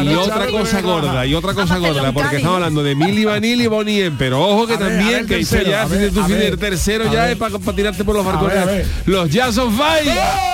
Y 0.01 0.05
¿no, 0.05 0.21
otra 0.21 0.47
cosa 0.47 0.81
gorda, 0.81 1.25
y 1.25 1.35
otra 1.35 1.53
cosa 1.53 1.77
gorda, 1.77 2.11
porque 2.11 2.37
estamos 2.37 2.55
hablando 2.55 2.83
de 2.83 2.95
Milli 2.95 3.25
Vanilli 3.25 3.63
y 3.63 3.67
Bonnie 3.67 4.05
M, 4.05 4.15
pero 4.17 4.41
ojo 4.41 4.67
que 4.67 4.77
también, 4.77 5.27
que 5.27 5.43
ya 5.43 5.85
ver, 5.85 6.11
tu 6.11 6.57
tercero 6.57 7.11
ya 7.11 7.29
es 7.29 7.37
para 7.37 7.57
tirarte 7.75 8.03
por 8.03 8.15
los 8.15 8.25
ver. 8.25 8.85
Los 9.05 9.29
Jazz 9.29 9.57
on 9.57 9.75
Fire. 9.75 10.52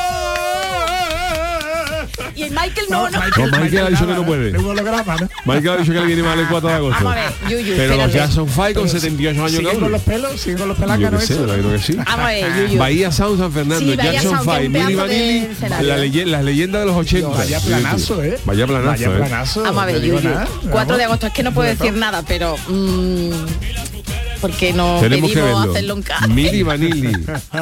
Y 2.40 2.44
el 2.44 2.52
Michael 2.52 2.86
no, 2.90 3.10
no. 3.10 3.20
No, 3.20 3.60
Michael 3.60 3.86
ha 3.86 3.90
dicho 3.90 4.08
que 4.08 4.14
no 4.14 4.26
puede. 4.26 4.52
De 4.54 4.58
un 4.60 4.66
holograma, 4.68 5.16
¿no? 5.18 5.28
Michael 5.46 5.70
ha 5.70 5.78
dicho 5.78 5.92
que 5.92 6.00
le 6.00 6.06
viene 6.06 6.24
mal 6.24 6.40
el 6.40 6.48
4 6.48 6.70
de 6.70 6.76
agosto. 6.76 7.04
Vamos 7.04 7.14
a 7.14 7.16
ver, 7.16 7.34
Yuyu, 7.50 7.74
Pero 7.76 7.96
los 7.98 8.06
espérate. 8.06 8.14
Jazz 8.14 8.38
on 8.38 8.48
Fire 8.48 8.74
con 8.76 8.88
78 8.90 9.40
años 9.40 9.52
¿Siguen 9.52 9.66
cada 9.68 9.80
con 9.80 9.92
los 9.92 10.02
pelos? 10.04 10.40
¿Siguen 10.40 10.58
con 10.60 10.68
los 10.70 10.78
Yo 10.78 10.84
pelácanos? 10.86 11.20
qué 11.22 11.28
sé, 11.28 11.34
eso? 11.34 11.46
yo 11.48 11.54
creo 11.54 11.72
que 11.74 11.80
sí. 11.80 11.94
Vamos 11.98 12.20
a 12.20 12.28
ver, 12.28 12.68
Yuyu. 12.68 12.80
Bahía 12.80 13.12
Sound 13.12 13.40
San 13.40 13.52
Fernando, 13.52 13.80
Sí, 13.92 13.98
Jackson 13.98 14.22
Sound, 14.24 14.40
que 14.40 14.46
Five, 14.46 14.56
es 14.62 14.66
un 14.68 14.72
Milli 14.72 14.96
pedazo 14.96 15.08
de 15.08 15.68
Vanilli, 15.70 15.88
la 15.90 15.98
leye- 15.98 16.26
las 16.26 16.44
leyendas 16.46 16.82
de 16.82 16.88
los 16.88 16.96
80. 16.96 17.28
Vaya 17.30 17.60
planazo. 17.60 18.24
¿eh? 18.24 18.40
Vaya 18.46 18.68
planazo, 18.68 18.88
Vaya 18.90 19.08
¿eh? 19.08 19.18
planazo. 19.18 19.64
Vamos 19.64 19.84
a 19.84 19.86
ver, 19.86 19.96
no 19.96 20.02
digo 20.02 20.18
Yuyu. 20.20 20.30
nada. 20.30 20.48
4 20.72 20.98
de 20.98 21.04
agosto 21.04 21.28
es 21.28 21.34
que 21.34 21.44
no 21.44 21.52
puedo 21.54 21.68
decir 21.70 21.94
nada, 21.94 22.24
pero 22.26 22.56
mm, 22.70 23.30
porque 24.42 24.74
no 24.74 25.00
Tenemos 25.00 25.32
que 25.32 25.42
verlo. 25.42 25.60
hacerlo 25.60 25.94
en 25.96 26.02
casa. 26.02 26.28
Milli 26.28 26.64
Vanilli. 26.64 27.18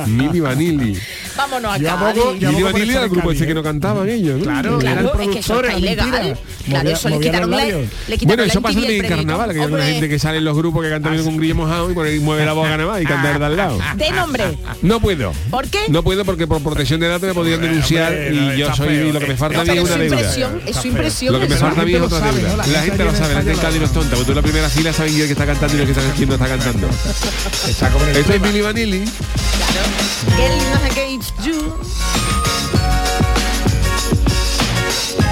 Milli 0.08 0.40
Vanilli. 0.40 0.98
Vámonos 1.36 1.76
a 1.76 1.80
Cádiz. 1.80 2.24
por 2.24 2.64
Vanilli 2.64 2.92
era 2.92 3.04
el 3.04 3.10
grupo 3.10 3.32
ese 3.32 3.48
que 3.48 3.54
no 3.54 3.64
cantaban 3.64 4.10
ellos. 4.10 4.38
¿no? 4.40 4.44
Claro, 4.44 4.80
era 4.82 4.92
el 4.92 4.98
Claro, 4.98 5.20
es 5.22 5.30
que 5.30 5.40
eso 5.40 5.54
productor, 5.54 5.66
está 5.66 5.80
ilegal. 5.80 6.40
Claro, 6.68 6.90
eso 6.90 7.10
le 7.10 7.20
quitaron 7.20 7.52
la, 7.52 7.58
labios. 7.58 7.80
le 8.08 8.18
quitaron 8.18 8.28
Bueno, 8.28 8.44
eso 8.44 8.62
pasa 8.62 8.80
en 8.80 8.86
el 8.86 9.08
carnaval, 9.08 9.54
que 9.54 9.60
hay 9.62 9.66
una 9.68 9.86
gente 9.86 10.10
que 10.10 10.20
sale 10.20 10.38
en 10.38 10.46
los 10.46 10.58
grupos 10.58 10.84
que 10.84 10.90
cantan 10.90 11.18
con 11.18 11.28
un 11.28 11.38
grillo 11.38 11.56
mojado 11.56 11.92
y 11.92 11.94
por 11.94 12.06
ahí 12.06 12.20
mueve 12.20 12.46
la 12.46 12.54
boca 12.54 12.70
nada 12.78 12.86
más 12.92 13.02
y 13.02 13.06
canta 13.06 13.32
el 13.32 13.40
de 13.40 13.46
al 13.46 13.58
lado. 13.58 13.80
De 13.96 14.12
nombre. 14.12 14.58
No 14.82 15.00
puedo. 15.00 15.32
¿Por 15.50 15.68
qué? 15.68 15.80
No 15.90 16.04
puedo 16.04 16.26
porque 16.26 16.48
por 16.48 16.62
protección 16.62 17.00
de 17.00 17.08
datos 17.08 17.28
me 17.28 17.34
podrían 17.34 17.62
denunciar 17.62 18.14
y 18.32 18.58
yo 18.58 18.74
soy 18.76 19.12
lo 19.12 19.20
que 19.20 19.28
me 19.28 19.38
falta 19.38 19.62
a 19.62 19.64
mí 19.64 19.72
es 19.78 19.84
una 19.84 19.98
deuda. 19.98 20.16
impresión, 20.16 20.62
es 20.66 20.76
su 20.76 20.88
impresión. 20.88 21.34
Lo 21.34 21.40
que 21.40 21.48
me 21.48 21.56
falta 21.56 21.82
a 21.82 21.86
mí 21.86 21.94
es 21.94 22.00
gente 22.02 22.16
otra 22.16 22.32
lo 22.32 22.38
deuda. 22.38 22.66
¿no? 22.66 22.72
La 22.72 22.82
gente 22.82 23.04
lo 23.04 23.12
sabe, 23.16 23.34
la 23.34 23.42
gente 23.42 23.54
en 23.54 23.60
Cádiz 23.60 23.80
no 23.80 23.86
es 23.86 23.92
tonta, 23.94 24.10
porque 24.12 24.26
tú 24.26 24.32
en 24.32 24.36
la 24.38 24.42
primera 24.42 24.70
fila 24.70 24.94
sabes 24.94 25.14
quién 25.14 25.30
está 25.30 25.46
cantando 25.46 25.78
y 25.78 25.80
el 25.80 25.86
que 25.86 25.92
está 25.92 26.14
quién 26.16 26.30
no 26.30 26.36
está 26.36 26.48
cantando. 26.48 26.67
Está 27.68 27.90
como 27.90 28.04
en 28.06 28.12
el 28.12 28.18
Esto 28.18 28.34
es. 28.34 28.42
Billy 28.42 28.62
Vanilli. 28.62 29.06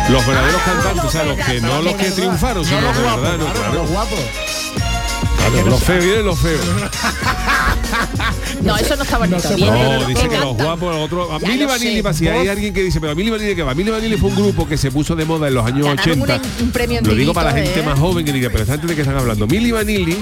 Los 0.09 0.25
verdaderos 0.27 0.61
cantantes, 0.61 1.03
o 1.03 1.11
sea, 1.11 1.23
los 1.23 1.37
que 1.37 1.61
no 1.61 1.81
los 1.81 1.95
que 1.95 2.11
triunfaron, 2.11 2.63
sino 2.63 2.81
los 2.81 2.95
verdad, 2.95 3.37
no, 3.37 3.45
Claro, 3.45 3.53
claro. 3.53 3.73
los 3.73 3.89
guapos. 3.89 4.19
Claro, 5.37 5.69
Los 5.69 5.83
feos, 5.83 6.03
vienen 6.05 6.25
los 6.25 6.39
feos. 6.39 6.61
No, 8.61 8.75
eso 8.77 8.95
no 8.95 9.03
está 9.03 9.17
bonito. 9.19 9.37
No 9.51 9.55
Viene 9.55 10.05
dice 10.07 10.27
que 10.27 10.37
los 10.39 10.55
guapos, 10.57 10.93
los 10.95 11.05
otros. 11.05 11.29
A 11.29 11.33
lo 11.39 11.67
Vanilli, 11.67 12.03
si 12.13 12.27
hay 12.27 12.47
alguien 12.47 12.73
que 12.73 12.81
dice, 12.81 12.99
pero 12.99 13.15
Milli 13.15 13.29
Vanilli 13.29 13.55
que 13.55 13.61
va. 13.63 13.75
Milli 13.75 13.91
Vanilli 13.91 14.17
fue 14.17 14.29
un 14.29 14.35
grupo 14.35 14.67
que 14.67 14.75
se 14.77 14.89
puso 14.91 15.15
de 15.15 15.23
moda 15.23 15.47
en 15.47 15.53
los 15.53 15.65
años 15.65 15.85
Ganaron 15.85 16.21
80. 16.23 16.35
un- 16.35 16.63
un 16.65 16.71
premio 16.71 16.99
Lo 17.03 17.13
digo 17.13 17.33
para 17.33 17.51
la 17.51 17.57
gente 17.57 17.79
¿eh? 17.79 17.83
más 17.83 17.99
joven 17.99 18.25
que 18.25 18.33
diga, 18.33 18.49
pero 18.51 18.65
gente 18.65 18.87
de 18.87 18.95
que 18.95 19.01
están 19.01 19.17
hablando. 19.17 19.45
Milli 19.47 19.71
Vanilli, 19.71 20.17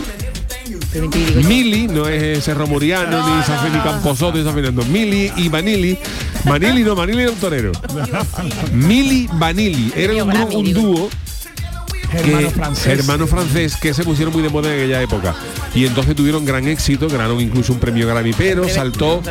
Mili 1.48 1.88
no 1.88 2.08
es 2.08 2.44
Cerro 2.44 2.68
Muriano, 2.68 3.36
ni 3.36 3.44
San 3.44 3.60
Felipe 3.60 3.84
Camposoto, 3.84 4.38
ni 4.38 4.44
San 4.44 4.54
Fernando. 4.54 4.84
Mili 4.86 5.32
y 5.38 5.50
Vanilli. 5.50 5.98
Vanilli 6.46 6.84
no, 6.84 6.96
Vanilli 6.96 7.22
era 7.24 7.32
un 7.32 7.38
torero. 7.38 7.72
Mili 8.72 9.28
Vanilli 9.34 9.92
era 9.96 10.24
un, 10.24 10.32
un 10.54 10.74
dúo 10.74 11.10
que- 12.14 12.32
Hermano 12.32 12.50
francés. 12.52 13.00
hermano 13.00 13.28
francés 13.28 13.78
que 13.78 13.94
se 13.94 14.04
pusieron 14.04 14.34
muy 14.34 14.44
de 14.44 14.50
moda 14.50 14.70
en 14.74 14.80
aquella 14.80 15.02
época. 15.02 15.36
Y 15.76 15.86
entonces 15.86 16.16
tuvieron 16.16 16.46
gran 16.46 16.68
éxito 16.68 17.08
ganaron 17.10 17.42
incluso 17.42 17.74
un 17.74 17.80
premio 17.80 18.08
Grammy 18.08 18.34
pero 18.34 18.68
saltó 18.70 19.22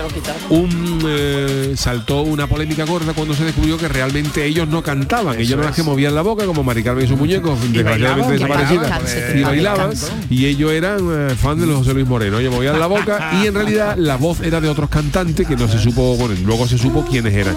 un 0.51 1.03
eh, 1.07 1.75
saltó 1.77 2.23
una 2.23 2.47
polémica 2.47 2.85
gorda 2.85 3.12
cuando 3.14 3.35
se 3.35 3.45
descubrió 3.45 3.79
que 3.79 3.88
realmente 3.88 4.45
ellos 4.45 4.68
no 4.68 4.83
cantaban. 4.83 5.38
Ellos 5.38 5.59
no 5.59 5.64
las 5.64 5.75
que 5.77 5.83
movían 5.83 6.14
la 6.14 6.23
boca 6.23 6.45
como 6.47 6.62
Mari 6.62 6.83
Carmen 6.83 7.05
y 7.05 7.09
sus 7.09 7.18
muñecos 7.18 7.59
desgraciadamente 7.73 8.45
bailaban, 8.47 8.68
desaparecida 8.75 8.99
bailaban, 9.01 9.38
y 9.38 9.42
bailaban 9.42 9.92
y 10.31 10.47
ellos 10.47 10.73
eran 10.73 10.99
eh, 11.31 11.35
fan 11.37 11.59
de 11.61 11.66
los 11.66 11.77
José 11.79 11.95
Luis 11.95 12.07
Moreno. 12.07 12.38
Ellos 12.38 12.53
movían 12.53 12.79
la 12.79 12.87
boca 12.87 13.40
y 13.42 13.47
en 13.47 13.55
realidad 13.55 13.97
la 13.97 14.16
voz 14.16 14.40
era 14.40 14.61
de 14.61 14.68
otros 14.68 14.90
cantantes 14.90 15.47
que 15.47 15.57
no 15.57 15.68
se 15.68 15.79
supo 15.79 16.16
bueno 16.16 16.35
luego 16.45 16.66
se 16.66 16.79
supo 16.79 17.05
quiénes 17.09 17.35
eran. 17.35 17.57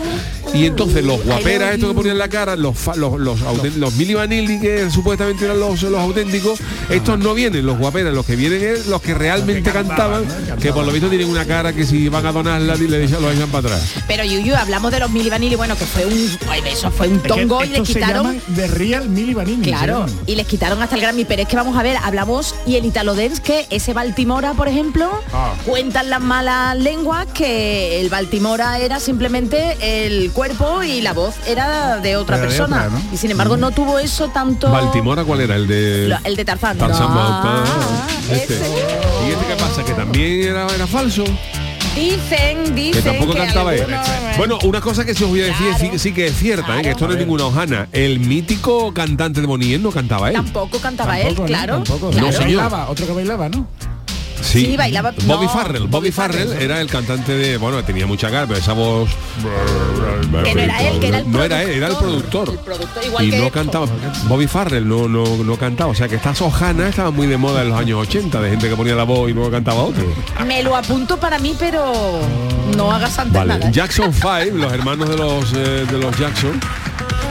Y 0.54 0.66
entonces 0.66 1.04
los 1.04 1.24
guaperas 1.24 1.74
estos 1.74 1.90
que 1.90 1.96
ponían 1.96 2.18
la 2.18 2.30
cara 2.30 2.56
los 2.56 2.76
los 2.98 3.20
los, 3.20 3.42
auten- 3.42 3.76
los 3.78 3.94
Mili 3.96 4.14
Vanilli 4.14 4.60
que 4.60 4.90
supuestamente 4.90 5.15
eran 5.20 5.60
los, 5.60 5.82
los 5.84 6.00
auténticos 6.00 6.60
estos 6.90 7.18
no 7.20 7.34
vienen 7.34 7.66
los 7.66 7.78
guaperas 7.78 8.14
los 8.14 8.26
que 8.26 8.36
vienen 8.36 8.62
es 8.64 8.88
los 8.88 9.02
que 9.02 9.14
realmente 9.14 9.72
cantaban 9.72 10.24
que 10.62 10.72
por 10.74 10.86
lo 10.86 10.92
visto 10.92 11.08
tienen 11.10 11.30
una 11.30 11.46
cara 11.46 11.74
que 11.74 11.86
si 11.86 12.10
van 12.10 12.26
a 12.26 12.32
donarla 12.32 12.76
y 12.76 12.88
le 12.88 13.06
echan- 13.08 13.20
lo 13.22 13.32
echan 13.32 13.50
para 13.50 13.68
atrás 13.68 13.94
Pero 14.08 14.24
Yuyu, 14.24 14.56
hablamos 14.56 14.92
de 14.92 15.00
los 15.00 15.10
Mili 15.12 15.30
Vanilli, 15.30 15.56
bueno, 15.56 15.76
que 15.78 15.86
fue 15.86 16.06
un 16.06 16.30
eso 16.66 16.92
fue 16.92 17.08
un 17.08 17.16
Es 17.18 17.22
que 17.22 17.28
tongo 17.30 17.64
y 17.64 17.68
le 17.68 17.74
estos 17.76 17.88
se 17.90 17.94
quitaron 17.96 18.40
The 18.56 18.68
Real 18.68 19.10
Milli 19.10 19.34
Vanilli. 19.34 19.62
Claro, 19.64 20.06
y 20.26 20.36
les 20.36 20.46
quitaron 20.48 20.82
hasta 20.82 20.96
el 20.96 21.02
Grammy, 21.02 21.26
pero 21.26 21.42
es 21.44 21.48
que 21.48 21.56
vamos 21.56 21.78
a 21.78 21.84
ver, 21.84 21.98
hablamos 22.04 22.56
y 22.66 22.76
el 22.76 22.86
Italo 22.86 23.14
Dance 23.16 23.42
que 23.42 23.66
ese 23.70 23.94
Baltimora, 23.94 24.54
por 24.54 24.68
ejemplo, 24.68 25.10
Ah. 25.34 25.54
cuentan 25.66 26.10
las 26.10 26.22
malas 26.22 26.78
lenguas 26.78 27.26
que 27.34 28.02
el 28.02 28.10
Baltimora 28.10 28.80
era 28.80 29.00
simplemente 29.00 29.78
el 30.06 30.32
cuerpo 30.32 30.84
y 30.84 31.02
la 31.02 31.14
voz 31.14 31.36
era 31.48 31.98
de 31.98 32.16
otra 32.18 32.38
Era 32.38 32.46
de 32.46 32.50
persona. 32.52 32.78
otra, 32.86 32.90
¿no? 33.00 33.02
Y 33.14 33.18
sin 33.18 33.32
embargo 33.32 33.58
no 33.58 33.72
tuvo 33.72 34.00
eso 34.00 34.30
tanto 34.30 34.70
Baltimora 34.72 35.05
cuál 35.14 35.42
era 35.42 35.56
el 35.56 35.68
de 35.68 36.08
Lo- 36.10 36.18
el 36.24 36.36
de 36.36 36.46
Tarzán. 36.46 36.78
Tarzán 36.78 37.10
No, 37.10 37.16
Balta- 37.16 38.08
este. 38.32 38.56
ese. 38.56 38.66
y 39.28 39.32
este 39.32 39.46
qué 39.46 39.56
pasa 39.56 39.84
que 39.86 39.94
también 39.94 40.42
era, 40.50 40.68
era 40.74 40.88
falso 40.88 41.24
Dicen, 41.96 42.76
dicen 42.76 43.04
que 43.04 43.10
tampoco 43.10 43.34
que 43.34 43.40
cantaba 43.40 43.74
él. 43.74 43.86
Bueno, 44.38 44.60
una 44.66 44.82
cosa 44.82 45.06
que 45.06 45.14
sí 45.14 45.24
os 45.24 45.30
voy 45.30 45.42
a 45.42 45.46
decir 45.46 45.68
sí, 45.80 45.90
sí 45.98 46.12
que 46.14 46.26
es 46.28 46.36
cierta, 46.36 46.78
¿eh? 46.78 46.82
que 46.82 46.90
esto 46.90 47.08
no 47.08 47.14
es 47.14 47.20
ninguna 47.20 47.46
hojana. 47.46 47.88
El 47.94 48.20
mítico 48.20 48.94
cantante 48.94 49.40
de 49.40 49.48
Bonnie 49.48 49.78
no 49.80 49.92
cantaba 49.92 50.28
él. 50.30 50.36
Tampoco 50.36 50.78
cantaba 50.80 51.18
él, 51.18 51.28
Tampoco, 51.28 51.44
¿no? 51.44 51.48
claro. 51.48 51.74
Tampoco. 51.76 52.10
claro. 52.10 52.28
No, 52.28 52.34
señor. 52.34 52.64
Bailaba, 52.64 52.90
otro 52.90 53.06
que 53.08 53.14
bailaba, 53.14 53.48
¿no? 53.48 53.66
Sí, 54.42 54.76
bailaba- 54.78 55.12
Bobby 55.26 55.46
no, 55.46 55.52
Farrell. 55.52 55.80
Bobby, 55.84 55.92
Bobby 55.92 56.12
Farrell, 56.12 56.48
Farrell. 56.50 56.62
era 56.64 56.82
el 56.82 56.88
cantante 56.90 57.34
de. 57.34 57.58
Bueno, 57.58 57.84
tenía 57.84 58.06
mucha 58.08 58.30
cara, 58.30 58.46
pero 58.48 58.60
esa 58.60 58.74
voz. 58.74 59.10
Que 60.44 60.54
no 60.56 60.62
era 60.62 60.82
él, 60.82 61.00
que 61.00 61.08
era 61.08 61.18
el 61.20 61.32
No 61.32 61.44
era 61.44 61.64
él, 61.64 61.70
era 61.72 61.88
el 61.88 61.96
productor. 61.96 62.50
El 62.50 62.58
productor 62.60 63.04
igual 63.06 63.26
y 63.26 63.30
que 63.32 63.40
no 63.40 63.50
cantaba. 63.52 63.88
Bobby 64.28 64.48
Farrell 64.48 64.88
no, 64.88 65.08
no, 65.08 65.24
no 65.44 65.56
cantaba. 65.58 65.92
O 65.92 65.96
sea 65.96 66.08
que 66.08 66.16
estas 66.16 66.42
hojanas 66.42 66.90
estaban 66.90 67.14
muy 67.16 67.28
de 67.28 67.38
moda 67.38 67.62
en 67.64 67.70
los 67.70 67.80
años 67.80 68.00
80, 68.08 68.40
de 68.42 68.50
gente 68.52 68.70
que 68.70 68.76
ponía 68.76 68.96
la 68.96 69.04
voz 69.04 69.30
y 69.30 69.34
luego 69.34 69.50
cantaba 69.52 69.84
otro. 69.84 70.04
Me 70.46 70.62
lo 70.64 70.76
apunto 70.76 71.18
para 71.18 71.40
mí, 71.40 71.56
pero 71.58 72.22
no 72.78 72.92
hagas 72.92 73.18
antes 73.20 73.34
Vale. 73.34 73.54
nada. 73.54 73.68
¿eh? 73.70 73.72
Jackson 73.74 74.14
5, 74.14 74.30
los 74.54 74.72
hermanos 74.74 75.10
de 75.10 75.18
los 75.18 75.54
eh, 75.54 75.86
de 75.90 75.98
los 75.98 76.18
Jackson. 76.18 76.60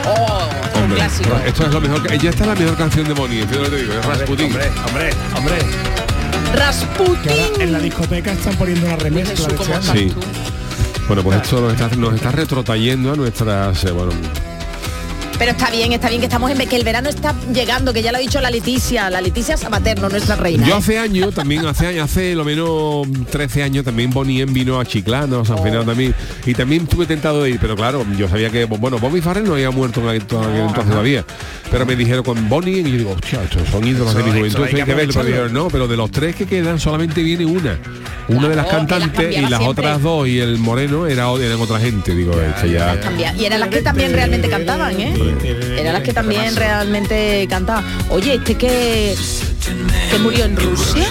Oh, 0.07 0.79
Hombre, 0.79 0.97
clásico. 0.97 1.35
esto 1.45 1.63
es 1.65 1.73
lo 1.73 1.81
mejor 1.81 2.03
que. 2.05 2.17
Ya 2.19 2.29
está 2.29 2.45
la 2.45 2.55
mejor 2.55 2.75
canción 2.77 3.07
de 3.07 3.13
Bonnie, 3.13 3.39
fíjate 3.47 3.57
lo 3.57 3.63
que 3.65 3.69
te 3.71 3.81
digo, 3.81 3.93
es 3.93 4.05
Rasputin. 4.05 4.45
Hombre, 4.47 4.69
hombre, 4.87 5.09
hombre. 5.35 5.55
Que 6.55 6.61
Rasputin. 6.61 7.31
ahora 7.31 7.63
en 7.63 7.71
la 7.73 7.79
discoteca 7.79 8.31
están 8.31 8.55
poniendo 8.55 8.87
una 8.87 8.95
remezcla 8.95 9.47
de 9.47 9.55
este 9.55 9.73
año. 9.73 9.93
Sí. 9.93 10.13
Bueno, 11.07 11.21
pues 11.21 11.41
esto 11.41 11.59
nos 11.59 11.73
está, 11.73 11.89
nos 11.97 12.15
está 12.15 12.31
retrotrayendo 12.31 13.11
a 13.11 13.15
nuestras 13.15 13.83
eh, 13.83 13.91
bueno, 13.91 14.11
Pero 15.37 15.51
está 15.51 15.69
bien, 15.69 15.91
está 15.91 16.07
bien 16.07 16.21
que 16.21 16.27
estamos 16.27 16.49
en 16.49 16.69
que 16.69 16.75
el 16.77 16.83
verano 16.85 17.09
está 17.09 17.35
llegando, 17.53 17.91
que 17.91 18.01
ya 18.01 18.11
lo 18.11 18.17
ha 18.17 18.21
dicho 18.21 18.39
la 18.39 18.49
Leticia, 18.49 19.09
la 19.09 19.19
Leticia 19.19 19.57
Sabaterno, 19.57 20.07
nuestra 20.07 20.35
reina. 20.35 20.65
Yo 20.65 20.75
¿eh? 20.75 20.77
hace 20.77 20.97
años, 20.97 21.33
también 21.33 21.65
hace 21.65 21.87
años, 21.87 22.05
hace 22.05 22.35
lo 22.35 22.45
menos 22.45 23.05
13 23.29 23.63
años, 23.63 23.83
también 23.83 24.11
Bonnie 24.11 24.45
vino 24.45 24.79
a 24.79 24.85
Chiclana, 24.85 25.41
a 25.41 25.45
San 25.45 25.57
Fernando 25.57 25.91
también, 25.91 26.15
y 26.45 26.53
también 26.53 26.83
estuve 26.83 27.05
tentado 27.05 27.43
de 27.43 27.49
ir, 27.51 27.59
pero 27.59 27.75
claro, 27.75 28.05
yo 28.17 28.29
sabía 28.29 28.49
que, 28.49 28.63
bueno, 28.65 28.97
Bobby 28.97 29.19
Farrell 29.19 29.45
no 29.45 29.53
había 29.53 29.71
muerto 29.71 29.99
en 30.01 30.07
aquel 30.07 30.21
aquel 30.21 30.61
entonces 30.61 30.89
todavía, 30.89 31.25
pero 31.69 31.85
me 31.85 31.95
dijeron 31.95 32.23
con 32.23 32.47
Bonnie, 32.47 32.79
y 32.79 32.91
yo 32.91 32.97
digo, 32.97 33.11
hostia, 33.11 33.43
estos 33.43 33.67
son 33.69 33.85
ídolos 33.85 34.15
de 34.15 34.23
mi 34.23 34.31
juventud, 34.31 34.63
hay 34.63 34.73
que 34.73 34.93
verlo, 34.93 35.13
pero 35.13 35.25
dijeron, 35.25 35.53
no, 35.53 35.67
pero 35.67 35.87
de 35.87 35.97
los 35.97 36.11
tres 36.11 36.35
que 36.35 36.45
quedan 36.45 36.79
solamente 36.79 37.21
viene 37.21 37.45
una, 37.45 37.77
una 38.29 38.47
de 38.47 38.55
las 38.55 38.67
cantantes 38.67 39.37
y 39.37 39.41
las 39.41 39.61
otras 39.61 40.01
dos 40.01 40.27
y 40.27 40.39
el 40.39 40.57
moreno 40.59 41.07
era, 41.07 41.29
eran 41.33 41.59
otra 41.59 41.79
gente, 41.79 42.15
digo, 42.15 42.33
ya... 42.71 42.97
Y 43.37 43.45
eran 43.45 43.59
las 43.59 43.69
que 43.69 43.81
también 43.81 44.13
realmente 44.13 44.47
cantaban, 44.49 44.99
¿eh? 44.99 45.13
Eran 45.77 45.93
las 45.93 46.03
que 46.03 46.13
también 46.13 46.55
realmente 46.55 47.47
cantaban. 47.49 47.83
Oye, 48.09 48.35
este 48.35 48.55
que, 48.55 49.15
que 50.11 50.17
murió 50.19 50.45
en 50.45 50.55
Rusia. 50.55 51.07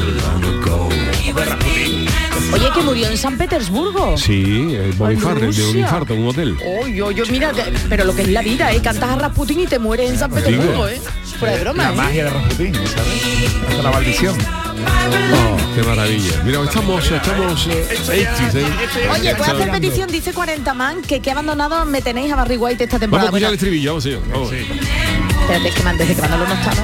Oye, 2.52 2.70
que 2.72 2.82
murió 2.82 3.08
en 3.08 3.16
San 3.16 3.36
Petersburgo. 3.36 4.16
Sí, 4.16 4.76
el 4.76 4.92
Bobby 4.92 5.16
Farrell 5.16 5.54
de 5.54 5.68
un 5.70 5.78
infarto 5.78 6.14
en 6.14 6.22
un 6.22 6.28
hotel. 6.28 6.56
Oh, 6.64 6.86
yo, 6.86 7.10
yo, 7.10 7.24
mira, 7.26 7.52
pero 7.88 8.04
lo 8.04 8.14
que 8.14 8.22
es 8.22 8.28
la 8.28 8.42
vida, 8.42 8.72
¿eh? 8.72 8.80
Cantas 8.80 9.10
a 9.10 9.16
Rasputin 9.16 9.60
y 9.60 9.66
te 9.66 9.78
mueres 9.78 10.10
en 10.10 10.18
San 10.18 10.30
Petersburgo, 10.30 10.88
¿eh? 10.88 11.00
Fuera 11.38 11.56
de 11.56 11.60
broma, 11.62 11.82
La 11.84 11.92
¿eh? 11.92 11.96
magia 11.96 12.24
de 12.24 12.30
Rasputín, 12.30 12.74
¿sabes? 12.74 13.50
Hasta 13.68 13.82
la 13.82 13.90
maldición. 13.90 14.63
Oh, 14.82 15.56
qué 15.74 15.82
maravilla. 15.82 16.42
Mira, 16.44 16.62
estamos, 16.62 17.10
estamos 17.10 17.66
eh, 17.68 17.86
80s, 18.06 18.54
¿eh? 18.54 18.64
Oye, 19.12 19.34
voy 19.34 19.48
a 19.48 19.52
hacer 19.52 19.70
petición, 19.70 20.10
dice 20.10 20.32
40 20.32 20.74
man, 20.74 21.02
que 21.02 21.20
que 21.20 21.30
abandonado 21.30 21.84
me 21.84 22.02
tenéis 22.02 22.32
a 22.32 22.36
Barry 22.36 22.56
White 22.56 22.84
esta 22.84 22.98
Vamos 22.98 22.98
a 22.98 23.00
temporada. 23.00 23.26
escuchar 23.28 23.48
el 23.48 23.54
estribillo, 23.54 23.90
vamos, 23.92 24.02
señor. 24.04 24.22
Vamos. 24.30 24.52
espérate, 24.52 25.68
es 25.68 25.74
que 25.74 25.88
antes 25.88 26.08
de 26.08 26.14
que 26.14 26.22
Manolo 26.22 26.46
no 26.46 26.54
estaba. 26.54 26.82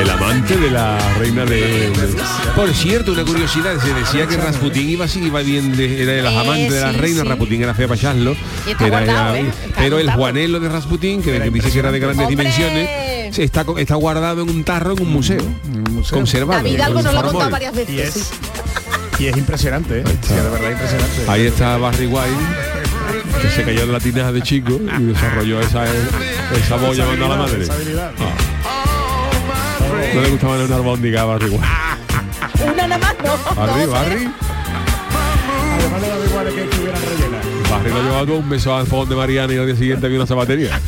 El 0.00 0.08
amante 0.10 0.56
de 0.56 0.70
la 0.70 0.98
reina 1.18 1.44
de, 1.44 1.90
Por 2.56 2.72
cierto, 2.72 3.12
una 3.12 3.24
curiosidad, 3.24 3.78
se 3.80 3.92
decía 3.92 4.26
que 4.26 4.36
Rasputín 4.36 4.88
iba 4.88 5.04
así, 5.04 5.22
iba 5.22 5.40
bien 5.40 5.76
de, 5.76 6.02
era 6.02 6.12
de 6.12 6.22
las 6.22 6.32
Eh, 6.32 6.38
amantes 6.38 6.72
de 6.72 6.80
la 6.80 6.92
sí, 6.92 6.98
reina, 6.98 7.22
sí. 7.22 7.28
Rasputín 7.28 7.62
era 7.62 7.74
fea 7.74 7.88
era- 9.02 9.38
¿eh? 9.38 9.46
Está 9.66 9.80
pero 9.80 9.98
el. 9.98 10.10
Juanelo 10.10 10.60
de 10.60 10.68
Rasputín, 10.68 11.22
que, 11.22 11.38
que 11.40 11.50
dice 11.50 11.70
que 11.70 11.78
era 11.78 11.90
de 11.92 11.98
grandes 11.98 12.26
¡Hombre! 12.26 12.36
dimensiones, 12.44 13.38
está, 13.38 13.64
está 13.78 13.94
guardado 13.96 14.42
en 14.42 14.50
un 14.50 14.64
tarro 14.64 14.92
en 14.92 15.02
un 15.02 15.12
museo, 15.12 15.42
conservado. 16.10 16.62
David 16.62 16.80
Algo 16.80 17.02
nos 17.02 17.12
lo 17.12 17.18
ha 17.18 17.22
con 17.22 17.32
contado 17.32 17.50
varias 17.50 17.74
veces. 17.74 17.94
Y 17.94 18.00
es, 18.00 18.14
sí. 18.14 18.24
y 19.20 19.26
es 19.26 19.36
impresionante, 19.36 20.00
¿eh? 20.00 20.04
Sí, 20.26 20.34
de 20.34 20.42
verdad 20.42 20.70
impresionante. 20.70 21.22
Ahí 21.28 21.46
está 21.46 21.76
Barry 21.78 22.06
White, 22.06 22.30
que 23.42 23.48
se 23.50 23.64
cayó 23.64 23.86
de 23.86 23.92
la 23.92 24.00
tinaja 24.00 24.32
de 24.32 24.42
chico 24.42 24.72
y 24.98 25.02
desarrolló 25.04 25.60
esa, 25.60 25.84
esa 25.84 26.76
voz 26.76 26.96
llamando 26.96 27.26
a 27.26 27.28
la 27.28 27.36
madre. 27.36 27.62
esa 27.64 27.74
habilidad. 27.74 28.12
No 30.14 30.20
le 30.20 30.28
gustaba 30.30 30.64
una 30.64 30.76
albóndiga 30.76 31.22
a 31.22 31.24
Barry 31.24 31.48
White. 31.48 31.64
Una 32.64 32.86
nada 32.86 32.98
más, 32.98 33.14
no. 33.24 33.54
Barry, 33.54 33.86
Barry. 33.86 34.30
Además 35.78 36.02
le 36.02 36.08
da 36.08 36.26
igual 36.26 36.54
que 36.54 36.62
estuvieran 36.64 37.02
rellenas. 37.02 37.46
Barry 37.70 37.90
lo 37.90 38.02
llevaba 38.02 38.26
todo 38.26 38.36
un 38.38 38.48
beso 38.48 38.74
al 38.74 38.86
fogón 38.86 39.08
de 39.08 39.16
Mariana 39.16 39.54
y 39.54 39.56
al 39.58 39.66
día 39.66 39.76
siguiente 39.76 40.06
había 40.06 40.18
una 40.18 40.26
zapatería. 40.26 40.80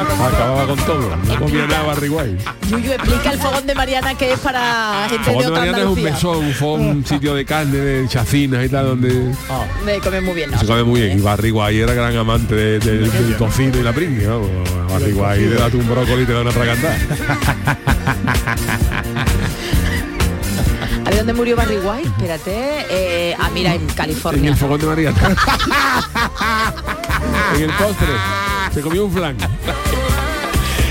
Acababa 0.00 0.66
con 0.66 0.78
todo. 0.80 1.16
No 1.16 1.38
comía 1.38 1.66
nada 1.66 1.82
White. 2.10 2.38
Yuyu, 2.70 2.92
explica 2.92 3.30
el 3.32 3.38
fogón 3.38 3.66
de 3.66 3.74
Mariana 3.74 4.14
que 4.14 4.32
es 4.32 4.38
para 4.40 5.06
gente 5.08 5.24
Fogón 5.24 5.38
de 5.40 5.44
de 5.46 5.50
Mariana 5.50 5.78
es 5.78 5.84
un 5.84 5.90
Andalucía. 5.90 6.12
mesón, 6.12 6.36
un, 6.44 6.52
fogón, 6.54 6.80
un 6.80 7.06
sitio 7.06 7.34
de 7.34 7.44
carne, 7.44 7.76
de 7.78 8.08
chacinas 8.08 8.64
y 8.64 8.68
tal, 8.68 8.86
donde 8.86 9.32
Me 9.84 9.98
come 9.98 10.20
muy 10.20 10.34
bien, 10.34 10.50
¿no? 10.50 10.58
se 10.58 10.66
come 10.66 10.82
muy 10.84 11.00
bien. 11.02 11.18
Y 11.18 11.20
White 11.52 11.82
era 11.82 11.94
gran 11.94 12.16
amante 12.16 12.54
de- 12.54 12.78
de- 12.78 12.98
del 13.08 13.36
tocino 13.36 13.78
y 13.78 13.82
la 13.82 13.92
pringue. 13.92 14.26
White 14.28 15.40
le 15.48 15.54
da 15.56 15.66
un 15.66 15.88
brócoli 15.88 16.22
y 16.22 16.26
te 16.26 16.32
da 16.32 16.40
una 16.42 16.50
tragantada. 16.50 16.96
dónde 21.22 21.34
murió 21.34 21.54
Barry 21.54 21.78
White? 21.78 22.08
Espérate. 22.08 22.86
Eh, 22.90 23.36
ah, 23.38 23.48
mira, 23.54 23.74
en 23.74 23.82
En 23.82 23.88
California. 23.94 24.50
el 24.50 24.56
fogón 24.56 24.80
de 24.80 24.86
Mariana. 24.86 25.18
en 27.56 27.62
el 27.62 27.70
postre. 27.70 28.08
Se 28.74 28.80
comió 28.80 29.04
un 29.04 29.12
flan. 29.12 29.36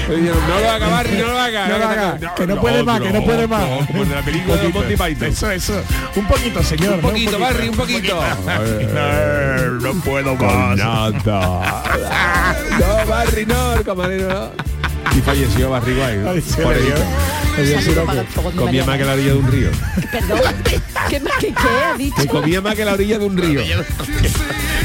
No 0.08 0.60
lo 0.60 0.70
haga, 0.70 0.88
Barry, 0.88 1.18
no 1.18 1.28
lo 1.28 1.40
haga. 1.40 1.68
No 1.68 1.78
lo 1.78 1.88
haga, 1.88 2.36
que 2.36 2.48
no 2.48 2.62
puede 2.62 2.84
más, 2.84 3.02
que 3.02 3.12
no 3.12 3.24
puede 3.24 3.48
más. 3.48 3.64
Como 3.88 4.04
el 4.04 4.10
de 4.10 4.16
la 4.16 4.22
película 4.22 4.56
de 4.58 4.70
Monty 4.70 4.96
Python. 4.96 5.28
Eso, 5.28 5.52
eso. 5.52 5.84
Un 6.16 6.28
poquito, 6.28 6.64
señor. 6.64 6.96
Un 6.96 7.02
poquito, 7.02 7.40
Barry, 7.40 7.70
un 7.70 7.76
poquito. 7.76 8.22
No, 9.82 9.94
puedo 10.02 10.38
Con 10.38 10.78
nada. 10.78 11.84
No, 12.80 13.06
Barry, 13.06 13.46
no, 13.46 13.74
el 13.74 13.84
camarero. 13.84 14.52
Y 15.16 15.22
falleció 15.22 15.70
Barry 15.70 15.94
White. 15.94 17.41
Comía 18.56 18.86
más 18.86 18.98
que 18.98 19.04
la 19.04 19.14
orilla 19.14 19.34
de 19.34 19.38
un 19.38 19.52
río. 19.52 19.70
Perdón. 20.12 20.40
¿Qué, 20.64 20.82
qué, 21.10 21.22
qué 21.40 21.54
ha 21.54 21.98
dicho? 21.98 22.16
Que 22.16 22.28
comía 22.28 22.62
más 22.62 22.76
que 22.76 22.86
la 22.86 22.94
orilla 22.94 23.20
de 23.20 23.26
un 23.26 23.38
río. 23.38 23.62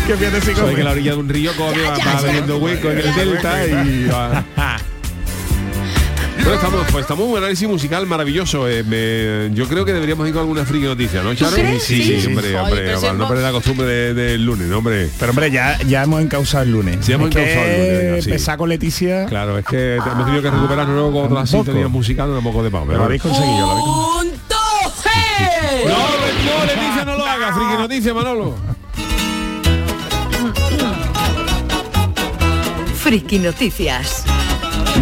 Que 0.06 0.16
fíjate 0.16 0.40
si 0.40 0.52
come. 0.52 0.74
que 0.76 0.84
la 0.84 0.92
orilla 0.92 1.10
de 1.12 1.16
un 1.16 1.28
río 1.28 1.50
come, 1.56 1.82
va, 1.82 2.18
abriendo 2.18 2.58
hueco 2.58 2.92
en 2.92 2.98
el 2.98 3.14
delta 3.16 3.66
y 3.66 4.04
va. 4.06 4.44
Bueno, 6.46 6.60
estamos, 6.60 6.86
pues 6.92 7.02
estamos 7.02 7.24
en 7.26 7.30
un 7.32 7.38
análisis 7.38 7.68
musical 7.68 8.06
maravilloso. 8.06 8.68
eh, 8.68 8.84
me- 8.84 9.52
yo 9.52 9.66
creo 9.68 9.84
que 9.84 9.92
deberíamos 9.92 10.28
ir 10.28 10.32
con 10.32 10.42
alguna 10.42 10.64
friki 10.64 10.84
noticia, 10.84 11.20
¿no, 11.20 11.34
Charo? 11.34 11.56
crees? 11.56 11.82
Sí, 11.82 12.00
Sí. 12.04 12.20
sí, 12.20 12.26
hombre, 12.28 12.48
Ay, 12.50 12.54
hombre, 12.64 12.94
para 12.94 13.12
no 13.14 13.26
perder 13.28 13.44
la 13.44 13.50
costumbre 13.50 13.86
de- 13.86 14.14
del 14.14 14.44
lunes, 14.46 14.68
¿no, 14.68 14.78
hombre? 14.78 15.10
Pero 15.18 15.30
hombre, 15.30 15.50
ya, 15.50 15.76
ya 15.88 16.04
hemos 16.04 16.22
encausado 16.22 16.62
el 16.62 16.70
lunes. 16.70 16.98
Sí, 17.04 17.12
hemos 17.12 17.30
Es 17.30 17.36
encausado 17.36 17.66
el 17.66 17.76
lunes, 17.80 17.98
venga, 18.04 18.22
sí. 18.22 18.30
Empezar 18.30 18.58
con 18.58 18.68
Leticia. 18.68 19.26
Claro, 19.26 19.58
es 19.58 19.64
que 19.66 19.96
hemos 19.96 20.24
tenido 20.24 20.40
que 20.42 20.50
recuperarnos 20.52 20.94
luego 20.94 21.12
con 21.12 21.32
otras 21.32 21.50
sintonías 21.50 21.90
musicales 21.90 22.36
un 22.38 22.44
poco 22.44 22.62
de 22.62 22.70
pavo. 22.70 22.86
Pero 22.86 22.98
lo 22.98 23.04
habéis 23.06 23.22
conseguido, 23.22 23.58
lo 23.66 23.70
habéis 23.72 23.86
conseguido. 23.86 24.38
¡Punto 24.46 24.56
G! 25.02 25.88
No, 25.88 25.98
no, 25.98 26.64
Leticia, 26.64 27.04
no 27.04 27.16
lo 27.16 27.26
haga, 27.26 27.52
friki 27.54 27.72
noticia, 27.82 28.14
Manolo. 28.14 28.54
Friki 32.94 33.38
Noticias. 33.40 34.24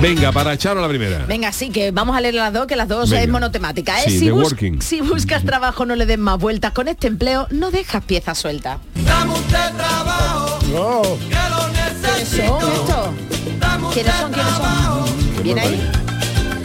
Venga, 0.00 0.32
para 0.32 0.56
Charo 0.58 0.80
la 0.82 0.88
primera. 0.88 1.24
Venga, 1.26 1.50
sí, 1.52 1.70
que 1.70 1.90
vamos 1.90 2.16
a 2.16 2.20
leer 2.20 2.34
las 2.34 2.52
dos, 2.52 2.66
que 2.66 2.76
las 2.76 2.88
dos 2.88 3.08
Venga. 3.10 3.22
es 3.22 3.28
monotemática. 3.28 4.00
¿eh? 4.00 4.04
Sí, 4.10 4.18
si, 4.18 4.24
The 4.26 4.32
bus- 4.32 4.42
Working. 4.44 4.82
si 4.82 5.00
buscas 5.00 5.44
trabajo, 5.44 5.86
no 5.86 5.96
le 5.96 6.04
des 6.06 6.18
más 6.18 6.38
vueltas. 6.38 6.72
Con 6.72 6.88
este 6.88 7.06
empleo, 7.06 7.46
no 7.50 7.70
dejas 7.70 8.04
piezas 8.04 8.36
sueltas. 8.38 8.78
Oh, 10.76 11.16
¿Quiénes 11.18 12.28
son 12.28 12.72
estos? 12.72 13.08
¿Quiénes 13.94 14.14
son? 14.14 14.32
¿Quiénes 14.32 14.54
son? 14.54 15.42
¿Viene 15.42 15.60
ahí? 15.60 15.90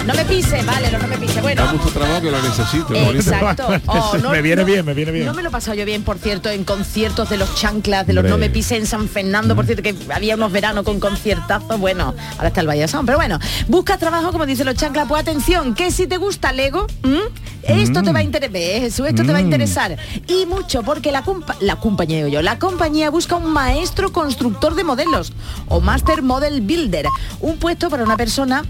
No 0.06 0.14
me 0.16 0.26
pise, 0.26 0.64
vale, 0.64 0.92
no, 0.92 0.98
no 0.98 1.08
me 1.08 1.18
pise. 1.18 1.40
Bueno, 1.42 1.64
Da 1.66 1.74
mucho 1.74 1.90
trabajo 1.90 2.22
que 2.22 2.32
lo 2.32 2.42
necesito. 2.42 2.94
Exacto. 2.96 3.68
Oh, 3.88 4.18
no, 4.22 4.32
Me 4.32 4.42
viene 4.42 4.62
no- 4.62 4.66
bien, 4.66 4.86
me 4.86 4.94
viene 4.94 5.12
bien. 5.12 5.26
No 5.26 5.34
me 5.34 5.42
lo 5.44 5.50
he 5.50 5.52
pasado 5.52 5.76
yo 5.76 5.86
bien, 5.86 6.04
por 6.04 6.18
cierto, 6.18 6.50
en 6.50 6.64
conciertos 6.64 7.30
de 7.30 7.38
los 7.38 7.56
chanclas, 7.56 8.06
de 8.08 8.14
los 8.14 8.22
Hombre. 8.24 8.32
No 8.32 8.38
me 8.38 8.50
pise 8.50 8.76
en 8.78 8.86
San 8.86 9.08
Fernando, 9.08 9.56
por 9.56 9.66
cierto, 9.66 9.84
que 9.84 9.96
había 10.14 10.36
unos 10.36 10.52
veranos 10.52 10.84
con 10.84 11.00
conciertazos. 11.00 11.80
Bueno, 11.80 12.14
ahora 12.38 12.48
está 12.48 12.62
el 12.62 12.68
Valle 12.68 12.82
de 12.82 12.88
San, 12.88 13.06
pero 13.06 13.18
bueno, 13.18 13.40
busca 13.68 13.98
trabajo, 13.98 14.32
como 14.32 14.46
dicen 14.46 14.66
los 14.66 14.76
chanclas, 14.76 15.08
pues 15.08 15.22
atención, 15.22 15.74
que 15.76 15.92
si 15.92 16.08
te 16.08 16.18
gusta 16.18 16.52
Lego, 16.54 16.88
¿m? 17.04 17.20
esto 17.64 18.02
te 18.02 18.12
va 18.12 18.20
a 18.20 18.24
interesar, 18.24 18.82
Jesús, 18.82 19.08
esto 19.08 19.24
te 19.24 19.32
va 19.32 19.40
a 19.40 19.42
interesar. 19.42 19.98
Y 20.28 20.46
mucho, 20.46 20.82
porque 20.84 21.12
la, 21.12 21.24
compa- 21.24 21.56
la 21.60 21.76
compañía, 21.78 22.18
digo 22.18 22.30
yo, 22.30 22.42
la 22.42 22.58
compañía 22.60 23.10
busca 23.10 23.36
un 23.36 23.52
maestro 23.52 24.12
constructor 24.12 24.76
de 24.76 24.84
modelos 24.84 25.34
o 25.68 25.80
Master 25.82 26.22
Model 26.24 26.62
Builder, 26.62 27.06
un 27.42 27.58
puesto 27.58 27.90
para 27.90 28.04
una 28.04 28.18
persona 28.18 28.64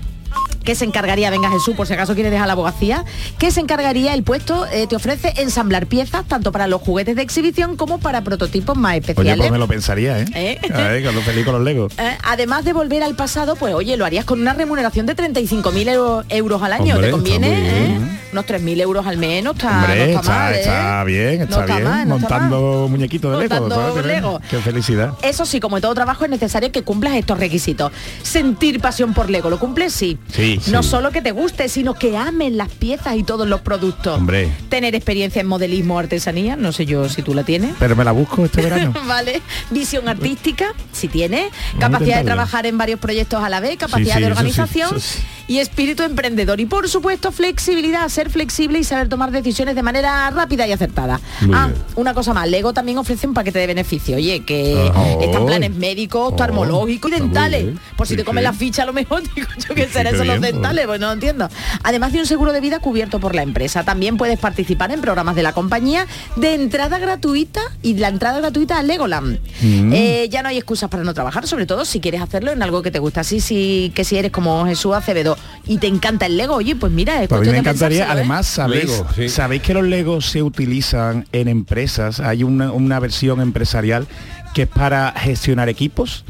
que 0.70 0.76
se 0.76 0.86
encargaría, 0.86 1.32
venga 1.32 1.50
Jesús, 1.50 1.76
por 1.76 1.88
si 1.88 1.94
acaso 1.94 2.14
quieres 2.14 2.32
dejar 2.32 2.46
la 2.46 2.54
abogacía, 2.54 3.04
que 3.40 3.50
se 3.50 3.60
encargaría 3.60 4.14
el 4.14 4.22
puesto, 4.22 4.68
eh, 4.68 4.86
te 4.88 4.96
ofrece 4.96 5.34
ensamblar 5.38 5.88
piezas 5.88 6.26
tanto 6.28 6.52
para 6.52 6.68
los 6.68 6.80
juguetes 6.84 7.16
de 7.16 7.24
exhibición 7.24 7.76
como 7.76 7.98
para 7.98 8.22
prototipos 8.24 8.78
más 8.78 8.92
Oye, 8.92 9.00
especiales. 9.00 9.38
pues 9.40 9.52
me 9.52 9.58
lo 9.58 9.68
pensaría, 9.68 10.20
¿eh? 10.20 10.26
¿Eh? 10.36 10.60
Ay, 10.72 11.02
cuando 11.02 11.22
feliz 11.24 11.44
con 11.44 11.56
los 11.56 11.64
Legos. 11.64 11.94
Eh, 11.98 12.16
además 12.24 12.66
de 12.66 12.74
volver 12.74 13.02
al 13.02 13.16
pasado, 13.16 13.56
pues 13.56 13.74
oye, 13.74 13.98
lo 13.98 14.06
harías 14.06 14.26
con 14.26 14.40
una 14.42 14.54
remuneración 14.54 15.08
de 15.08 15.16
35.000 15.16 15.90
euro- 15.90 16.24
euros 16.30 16.62
al 16.62 16.74
año. 16.74 16.94
Hombre, 16.94 17.08
¿Te 17.08 17.12
conviene? 17.14 18.20
Unos 18.32 18.46
3.000 18.46 18.80
euros 18.82 19.08
al 19.08 19.18
mes, 19.18 19.44
no 19.44 19.54
está, 19.54 19.70
Hombre, 19.80 19.98
no 19.98 20.04
está, 20.04 20.20
está, 20.20 20.32
mal, 20.32 20.54
está 20.54 21.04
bien, 21.04 21.42
está 21.42 21.62
No 21.62 21.66
bien. 21.66 21.84
mal, 21.84 22.08
no 22.08 22.16
está 22.18 22.30
montando 22.42 22.88
muñequitos 22.88 23.32
de 23.40 23.48
Lego. 23.48 23.60
Montando. 23.68 24.02
Lego. 24.04 24.42
Qué 24.52 24.58
felicidad. 24.60 25.14
Eso 25.24 25.48
sí, 25.48 25.60
como 25.60 25.78
en 25.78 25.82
todo 25.82 25.96
trabajo 25.96 26.26
es 26.26 26.30
necesario 26.30 26.72
que 26.72 26.84
cumplas 26.84 27.16
estos 27.16 27.40
requisitos. 27.40 27.92
Sentir 28.22 28.80
pasión 28.82 29.16
por 29.16 29.32
Lego, 29.32 29.50
¿lo 29.50 29.58
cumples? 29.58 29.94
Sí. 29.94 30.20
Sí, 30.32 30.59
No 30.68 30.84
sí. 30.84 30.90
solo 30.90 31.12
que 31.12 31.22
te 31.22 31.32
guste, 31.32 31.70
sino 31.70 31.94
que 31.94 32.18
amen 32.18 32.58
las 32.58 32.70
piezas 32.70 33.16
y 33.16 33.24
todos 33.24 33.48
los 33.48 33.62
productos. 33.62 34.18
Hombre. 34.18 34.52
Tener 34.70 34.96
experiencia 34.96 35.42
en 35.42 35.48
modelismo 35.48 35.96
o 35.96 36.00
artesanía, 36.00 36.56
no 36.56 36.72
sé 36.72 36.86
yo 36.86 37.10
si 37.10 37.22
tú 37.22 37.34
la 37.34 37.44
tienes. 37.44 37.76
Pero 37.80 37.96
me 37.96 38.04
la 38.04 38.12
busco 38.12 38.46
este 38.46 38.62
verano. 38.62 38.94
vale. 39.08 39.42
Visión 39.70 40.08
artística, 40.08 40.74
si 40.92 41.08
tiene. 41.08 41.50
Capacidad 41.80 42.18
de 42.20 42.24
trabajar 42.24 42.66
en 42.66 42.78
varios 42.78 43.00
proyectos 43.00 43.44
a 43.44 43.50
la 43.50 43.60
vez, 43.60 43.78
capacidad 43.78 44.20
de 44.20 44.28
organización 44.28 44.96
eso. 44.96 45.20
Y 45.50 45.58
espíritu 45.58 46.04
emprendedor. 46.04 46.60
Y 46.60 46.68
por 46.68 46.88
supuesto, 46.88 47.32
flexibilidad, 47.32 48.08
ser 48.08 48.30
flexible 48.30 48.78
y 48.78 48.84
saber 48.84 49.10
tomar 49.10 49.32
decisiones 49.32 49.74
de 49.74 49.82
manera 49.82 50.30
rápida 50.30 50.68
y 50.68 50.72
acertada. 50.72 51.20
Muy 51.42 51.56
ah, 51.58 51.68
bien. 51.68 51.82
una 51.96 52.14
cosa 52.14 52.36
más, 52.36 52.48
Lego 52.48 52.72
también 52.72 53.00
ofrece 53.00 53.26
un 53.26 53.34
paquete 53.34 53.58
de 53.58 53.66
beneficio. 53.66 54.18
Oye, 54.18 54.46
que 54.46 54.76
oh. 54.96 55.20
están 55.22 55.48
planes 55.48 55.72
médicos, 55.76 56.34
oftalmológicos 56.34 57.12
y 57.12 57.16
dentales. 57.16 57.66
Por 57.98 58.06
si 58.06 58.14
Sí, 58.14 58.18
te 58.18 58.24
comen 58.24 58.44
sí. 58.44 58.46
la 58.46 58.54
ficha 58.54 58.84
a 58.84 58.86
lo 58.86 58.94
mejor, 58.94 59.24
digo 59.36 59.48
yo 59.68 59.74
que 59.74 59.88
será 59.88 60.12
qué 60.12 60.18
eso 60.18 60.26
los 60.26 60.40
dentales, 60.40 60.86
pues 60.86 61.00
no 61.00 61.08
lo 61.08 61.14
entiendo. 61.14 61.50
Además 61.82 62.14
de 62.14 62.20
un 62.20 62.28
seguro 62.28 62.54
de 62.54 62.62
vida 62.62 62.80
cubierto 62.80 63.20
por 63.20 63.34
la 63.34 63.42
empresa. 63.42 63.84
También 63.84 64.18
puedes 64.18 64.38
participar 64.38 64.92
en 64.92 65.02
programas 65.02 65.36
de 65.36 65.42
la 65.42 65.54
compañía 65.54 66.06
de 66.36 66.54
entrada 66.54 67.00
gratuita 67.00 67.62
y 67.82 67.96
la 67.96 68.10
entrada 68.10 68.38
gratuita 68.38 68.78
a 68.78 68.84
Legoland. 68.84 69.40
Mm. 69.62 69.94
Eh, 69.94 70.28
ya 70.30 70.44
no 70.44 70.50
hay 70.50 70.58
excusas 70.58 70.92
para 70.92 71.04
no 71.04 71.16
trabajar, 71.16 71.48
sobre 71.48 71.66
todo 71.66 71.86
si 71.86 72.00
quieres 72.00 72.22
hacerlo 72.22 72.52
en 72.52 72.62
algo 72.62 72.84
que 72.84 72.92
te 72.92 73.00
gusta. 73.00 73.22
Así 73.22 73.40
sí 73.40 73.92
que 73.96 74.04
si 74.04 74.16
eres 74.16 74.32
como 74.32 74.64
Jesús 74.68 74.94
Acevedo 74.94 75.39
y 75.66 75.78
te 75.78 75.88
encanta 75.88 76.26
el 76.26 76.38
Lego, 76.38 76.56
oye, 76.56 76.76
pues 76.76 76.92
mira, 76.92 77.22
es 77.22 77.30
Pues 77.30 77.42
a 77.42 77.44
mí 77.44 77.50
me 77.52 77.58
encantaría, 77.60 78.00
pensárselo, 78.00 78.10
¿eh? 78.10 78.22
además, 78.22 78.48
¿sabéis, 78.48 78.86
Lego, 78.86 79.08
sí. 79.16 79.30
¿sabéis 79.30 79.62
que 79.62 79.74
los 79.74 79.84
Legos 79.84 80.26
se 80.26 80.42
utilizan 80.44 81.26
en 81.32 81.48
empresas? 81.48 82.20
Hay 82.20 82.44
una, 82.44 82.72
una 82.72 83.00
versión 83.00 83.40
empresarial 83.42 84.08
que 84.54 84.64
es 84.64 84.68
para 84.68 85.12
gestionar 85.16 85.70
equipos 85.70 86.24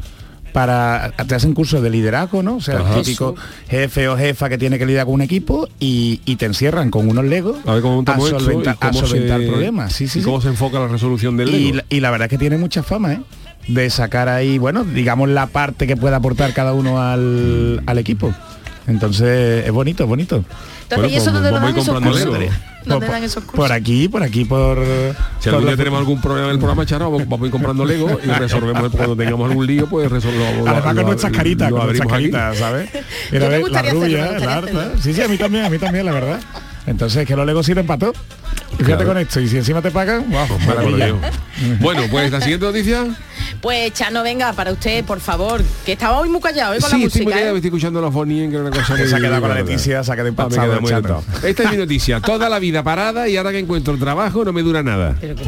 para 0.52 1.12
te 1.28 1.34
hacen 1.36 1.54
cursos 1.54 1.80
de 1.80 1.90
liderazgo, 1.90 2.42
¿no? 2.42 2.56
O 2.56 2.60
sea, 2.60 2.78
Ajá. 2.80 2.96
el 2.96 3.02
típico 3.04 3.36
jefe 3.68 4.08
o 4.08 4.16
jefa 4.16 4.48
que 4.48 4.58
tiene 4.58 4.80
que 4.80 4.86
lidiar 4.86 5.04
con 5.06 5.14
un 5.14 5.22
equipo 5.22 5.68
y, 5.78 6.20
y 6.24 6.36
te 6.36 6.46
encierran 6.46 6.90
con 6.90 7.08
unos 7.08 7.24
Legos 7.24 7.58
A 7.66 7.74
ver 7.74 7.82
solventar, 7.82 8.76
a 8.80 8.90
cómo 8.90 9.06
solventar 9.06 9.40
se- 9.40 9.46
problemas. 9.46 9.92
Sí, 9.92 10.08
sí, 10.08 10.18
y 10.18 10.22
sí. 10.22 10.24
cómo 10.26 10.40
se 10.40 10.48
enfoca 10.48 10.80
la 10.80 10.88
resolución 10.88 11.36
del 11.36 11.50
Y, 11.50 11.52
Lego. 11.66 11.76
la- 11.76 11.84
y 11.88 12.00
la 12.00 12.10
verdad 12.10 12.26
es 12.26 12.30
que 12.30 12.38
tiene 12.38 12.58
mucha 12.58 12.82
fama, 12.82 13.12
¿eh? 13.12 13.20
De 13.68 13.88
sacar 13.90 14.28
ahí, 14.28 14.58
bueno, 14.58 14.82
digamos 14.82 15.28
la 15.28 15.46
parte 15.46 15.86
que 15.86 15.96
puede 15.96 16.16
aportar 16.16 16.52
cada 16.52 16.72
uno 16.72 17.00
al, 17.00 17.82
al 17.86 17.98
equipo. 17.98 18.34
Entonces, 18.90 19.64
es 19.66 19.72
bonito, 19.72 20.02
es 20.04 20.08
bonito. 20.08 20.36
Entonces, 20.36 20.98
Bueno, 20.98 21.08
¿y 21.08 21.14
eso 21.16 21.24
pues 21.30 21.34
dónde 21.34 21.50
lo 21.50 21.56
Por- 21.56 21.62
dan 23.08 23.24
esos 23.24 23.44
cursos? 23.44 23.60
Por 23.60 23.72
aquí, 23.72 24.08
por 24.08 24.22
aquí, 24.22 24.44
por... 24.44 24.78
Si 25.38 25.48
algún 25.48 25.66
día 25.66 25.76
tenemos 25.76 25.98
algún 25.98 26.20
problema 26.20 26.46
en 26.48 26.52
el 26.54 26.58
programa, 26.58 26.86
Charo, 26.86 27.10
vamos 27.10 27.40
a 27.42 27.44
ir 27.44 27.50
comprando 27.50 27.84
Lego 27.84 28.18
y 28.24 28.26
resolvemos 28.38 28.90
cuando 28.90 29.14
tengamos 29.16 29.48
algún 29.48 29.66
lío, 29.66 29.86
pues 29.86 30.10
resolvemos. 30.10 30.66
Además 30.66 30.94
con 30.94 31.06
nuestras 31.06 31.32
caritas, 31.32 31.70
con 31.70 31.84
nuestras 31.84 32.08
caritas, 32.08 32.58
¿sabes? 32.58 32.90
Mira, 33.30 33.48
la 33.48 33.82
rubia, 33.82 34.32
la 34.38 34.56
harta. 34.56 34.58
hacerlo. 34.58 35.02
Sí, 35.02 35.14
sí, 35.14 35.22
a 35.22 35.28
mí 35.28 35.36
también, 35.36 35.64
a 35.66 35.70
mí 35.70 35.78
también, 35.78 36.06
la 36.06 36.12
verdad. 36.12 36.40
Entonces, 36.86 37.26
que 37.26 37.36
los 37.36 37.46
legos 37.46 37.66
sirven 37.66 37.86
para 37.86 37.98
todo. 37.98 38.12
Y 38.72 38.76
fíjate 38.84 38.86
Claro. 39.04 39.06
con 39.08 39.18
esto, 39.18 39.40
y 39.40 39.48
si 39.48 39.56
encima 39.58 39.82
te 39.82 39.90
pagan, 39.90 40.30
wow, 40.30 40.58
maravilla. 40.66 41.14
Bueno, 41.80 42.02
pues 42.10 42.30
la 42.32 42.40
siguiente 42.40 42.64
noticia. 42.64 43.04
Pues 43.60 43.92
Chano, 43.92 44.22
venga, 44.22 44.52
para 44.54 44.72
usted, 44.72 45.04
por 45.04 45.20
favor, 45.20 45.62
que 45.84 45.92
estaba 45.92 46.18
hoy 46.18 46.30
muy 46.30 46.40
callado 46.40 46.72
¿eh? 46.72 46.78
con 46.80 46.88
la 46.90 46.96
Sí, 46.96 47.04
estoy 47.04 47.04
música. 47.04 47.24
muy 47.24 47.32
callado, 47.34 47.52
¿eh? 47.52 47.56
estoy 47.58 47.68
escuchando 47.68 48.00
la 48.00 48.10
fonía, 48.10 48.48
que 48.48 48.56
una 48.56 48.70
cosa 48.70 48.94
Que 48.96 49.06
se 49.06 49.14
ha 49.14 49.18
quedado 49.20 49.40
con 49.42 49.50
la. 49.50 49.56
Leticia, 49.56 50.02
se 50.02 50.10
ha 50.10 50.14
quedado 50.14 50.28
Ah, 50.28 50.30
impactado 50.30 50.80
queda 50.80 50.96
tentado. 51.02 51.24
Esta 51.42 51.62
es 51.64 51.70
mi 51.70 51.76
noticia. 51.76 52.20
Toda 52.20 52.48
la 52.48 52.58
vida 52.58 52.82
parada 52.82 53.28
y 53.28 53.36
ahora 53.36 53.50
que 53.50 53.58
encuentro 53.58 53.92
el 53.92 54.00
trabajo 54.00 54.42
no 54.44 54.52
me 54.54 54.62
dura 54.62 54.82
nada. 54.82 55.14
Pero 55.20 55.34
que- 55.34 55.44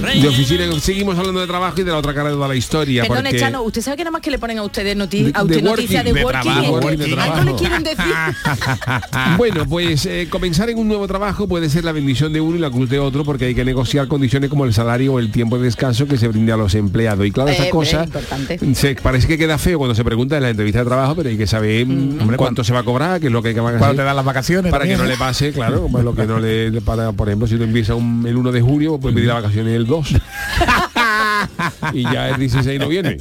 De 0.00 0.28
oficina 0.28 0.64
seguimos 0.80 1.18
hablando 1.18 1.40
de 1.40 1.46
trabajo 1.46 1.80
y 1.80 1.84
de 1.84 1.90
la 1.90 1.98
otra 1.98 2.14
cara 2.14 2.28
de 2.30 2.34
toda 2.34 2.48
la 2.48 2.54
historia. 2.56 3.02
Perdone, 3.02 3.30
porque 3.30 3.38
Chano, 3.40 3.62
usted 3.62 3.82
sabe 3.82 3.96
que 3.96 4.04
nada 4.04 4.12
más 4.12 4.22
que 4.22 4.30
le 4.30 4.38
ponen 4.38 4.58
a 4.58 4.62
ustedes 4.62 4.96
noti 4.96 5.24
De- 5.24 5.32
a 5.34 5.42
usted 5.42 5.56
de 5.56 5.62
noticia 5.62 6.02
de 6.02 6.12
working, 6.12 6.22
de 6.22 6.24
working, 6.24 6.52
trabajo, 6.52 6.72
working, 6.72 6.98
de 6.98 7.04
Ay, 7.04 7.10
no 7.10 7.16
trabajo. 7.16 7.44
le 7.44 7.54
quieren 7.54 7.82
decir. 7.82 8.04
Bueno, 9.36 9.66
pues 9.66 10.06
eh, 10.06 10.26
comenzar 10.30 10.70
en 10.70 10.78
un 10.78 10.88
nuevo 10.88 11.06
trabajo 11.06 11.46
puede 11.48 11.68
ser 11.70 11.84
la 11.84 11.92
bendición 11.92 12.32
de 12.32 12.40
uno 12.40 12.56
y 12.56 12.60
la 12.60 12.70
cruz 12.70 12.88
de 12.90 12.98
otro 12.98 13.24
porque 13.24 13.46
hay 13.46 13.54
que 13.54 13.64
negociar 13.64 14.08
condiciones 14.08 14.50
como 14.50 14.64
el 14.64 14.72
salario 14.74 15.14
o 15.14 15.18
el 15.18 15.30
tiempo 15.30 15.58
de 15.58 15.64
descanso 15.64 16.06
que 16.06 16.16
se 16.16 16.28
brinde 16.28 16.52
a 16.52 16.56
los 16.56 16.74
empleados. 16.74 17.26
Y 17.26 17.30
claro, 17.30 17.50
Eh, 17.50 17.52
estas 17.52 17.68
cosas 17.68 18.06
importante. 18.06 18.58
se, 18.74 18.94
parece 18.96 19.26
que 19.28 19.38
queda 19.38 19.58
feo 19.58 19.78
cuando 19.78 19.94
se 19.94 20.04
pregunta 20.04 20.36
en 20.36 20.42
la 20.42 20.50
entrevista 20.50 20.80
de 20.80 20.84
trabajo, 20.86 21.14
pero 21.14 21.28
hay 21.28 21.36
que 21.36 21.46
saber 21.46 21.86
mm, 21.86 22.20
Hombre, 22.20 22.36
cuánto 22.36 22.64
se 22.64 22.72
va 22.72 22.80
a 22.80 22.82
cobrar, 22.82 23.20
qué 23.20 23.26
es 23.26 23.32
lo 23.32 23.42
que 23.42 23.48
hay 23.50 23.54
que 23.54 23.62
pagar. 23.62 23.78
Cuando 23.78 23.96
te 23.96 24.02
dan 24.02 24.16
las 24.16 24.24
vacaciones. 24.24 24.70
Para 24.70 24.84
que 24.86 24.96
no 24.96 25.04
le 25.04 25.16
pase, 25.16 25.52
claro, 25.52 25.88
pues 25.90 26.04
lo 26.04 26.14
que 26.14 26.26
no 26.26 26.38
le 26.40 26.80
para, 26.82 27.12
por 27.12 27.28
ejemplo, 27.28 27.46
si 27.46 27.56
tú 27.56 27.62
empiezas 27.64 27.96
un- 27.96 28.24
el 28.26 28.36
1 28.36 28.52
de 28.52 28.60
junio, 28.60 28.98
pues 28.98 29.14
pedir 29.14 29.28
las 29.28 29.42
vacaciones 29.42 29.74
el 29.74 29.86
2. 29.90 30.08
y 31.92 32.02
ya 32.04 32.30
el 32.30 32.38
16 32.38 32.80
no 32.80 32.88
viene. 32.88 33.18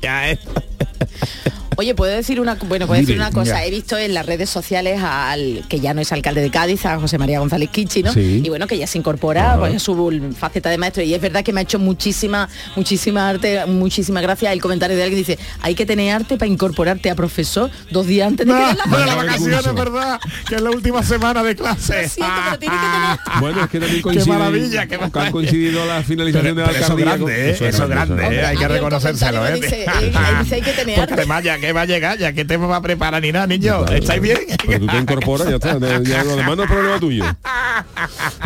Ya 0.00 0.30
es. 0.30 0.38
Oye, 1.82 1.96
puedo 1.96 2.12
decir 2.14 2.40
una 2.40 2.54
bueno, 2.54 2.86
puedo 2.86 3.00
decir 3.00 3.16
una 3.16 3.32
cosa. 3.32 3.54
ya. 3.58 3.64
He 3.64 3.70
visto 3.70 3.98
en 3.98 4.14
las 4.14 4.24
redes 4.24 4.48
sociales 4.48 5.00
al 5.02 5.64
que 5.68 5.80
ya 5.80 5.94
no 5.94 6.00
es 6.00 6.12
alcalde 6.12 6.40
de 6.40 6.48
Cádiz, 6.48 6.86
a 6.86 6.96
José 7.00 7.18
María 7.18 7.40
González 7.40 7.70
Kichi, 7.70 8.04
¿no? 8.04 8.12
Sí. 8.12 8.40
Y 8.44 8.48
bueno, 8.48 8.68
que 8.68 8.78
ya 8.78 8.86
se 8.86 8.98
incorpora 8.98 9.56
pues, 9.58 9.74
a 9.74 9.78
su 9.80 10.32
faceta 10.38 10.70
de 10.70 10.78
maestro. 10.78 11.02
Y 11.02 11.12
es 11.12 11.20
verdad 11.20 11.42
que 11.42 11.52
me 11.52 11.58
ha 11.60 11.64
hecho 11.64 11.80
muchísima, 11.80 12.48
muchísima 12.76 13.28
arte, 13.28 13.66
muchísima 13.66 14.20
gracia 14.20 14.52
el 14.52 14.60
comentario 14.60 14.96
de 14.96 15.02
alguien 15.02 15.24
que 15.24 15.32
dice, 15.32 15.44
hay 15.60 15.74
que 15.74 15.84
tener 15.84 16.14
arte 16.14 16.36
para 16.36 16.48
incorporarte 16.48 17.10
a 17.10 17.16
profesor 17.16 17.68
dos 17.90 18.06
días 18.06 18.28
antes 18.28 18.46
de 18.46 18.52
que 18.52 18.58
No, 18.60 18.66
la 18.66 18.68
de 18.98 19.06
las 19.06 19.16
el 19.16 19.26
vacaciones. 19.26 19.74
¿verdad? 19.74 20.20
Que 20.48 20.54
es 20.54 20.62
la 20.62 20.70
última 20.70 21.02
semana 21.02 21.42
de 21.42 21.56
clase. 21.56 22.02
Lo 22.02 22.08
siento, 22.08 22.32
pero 22.44 22.58
tiene 22.60 22.74
que 22.76 22.80
tener- 22.80 23.18
Bueno, 23.40 23.64
es 23.64 23.70
que 23.70 23.80
también 23.80 24.02
coincide, 24.02 24.32
maravilla, 24.38 24.82
qué 24.82 24.88
que 24.90 24.94
ha 24.94 24.98
maravilla. 25.08 25.32
coincidido 25.32 25.84
la 25.86 26.02
finalización 26.04 26.54
Pero, 26.54 26.66
de 26.68 26.72
la 26.72 26.78
eso 26.78 26.92
alcaldía 26.92 27.04
grande, 27.06 27.22
con- 27.24 27.32
¿eh? 27.32 27.50
Eso 27.50 27.66
es 27.66 27.88
grande, 27.88 28.22
¿eh? 28.36 28.46
Hay 28.46 28.56
que 28.56 28.68
reconocérselo, 28.68 29.46
¿eh? 29.48 29.54
que 29.54 29.60
dice, 29.66 29.84
eh, 30.02 30.12
dice, 30.42 30.54
hay 30.54 30.62
que 30.62 30.72
tener 30.72 30.84
Porque 30.94 31.00
arte. 31.00 31.14
además 31.14 31.42
ya 31.42 31.58
que 31.58 31.71
va 31.72 31.82
a 31.82 31.86
llegar, 31.86 32.18
ya 32.18 32.32
que 32.32 32.44
te 32.44 32.56
va 32.56 32.76
a 32.76 32.82
preparar 32.82 33.22
ni 33.22 33.32
nada, 33.32 33.46
niño. 33.46 33.86
¿Estáis 33.86 34.20
bien? 34.20 34.38
Pero 34.66 34.80
tú 34.80 34.86
te 34.86 34.96
incorporas, 34.98 35.48
ya 35.48 35.56
está. 35.56 35.78
Ya 36.02 36.24
lo 36.24 36.36
demás 36.36 36.56
no 36.56 36.64
es 36.64 36.70
problema 36.70 37.00
tuyo. 37.00 37.24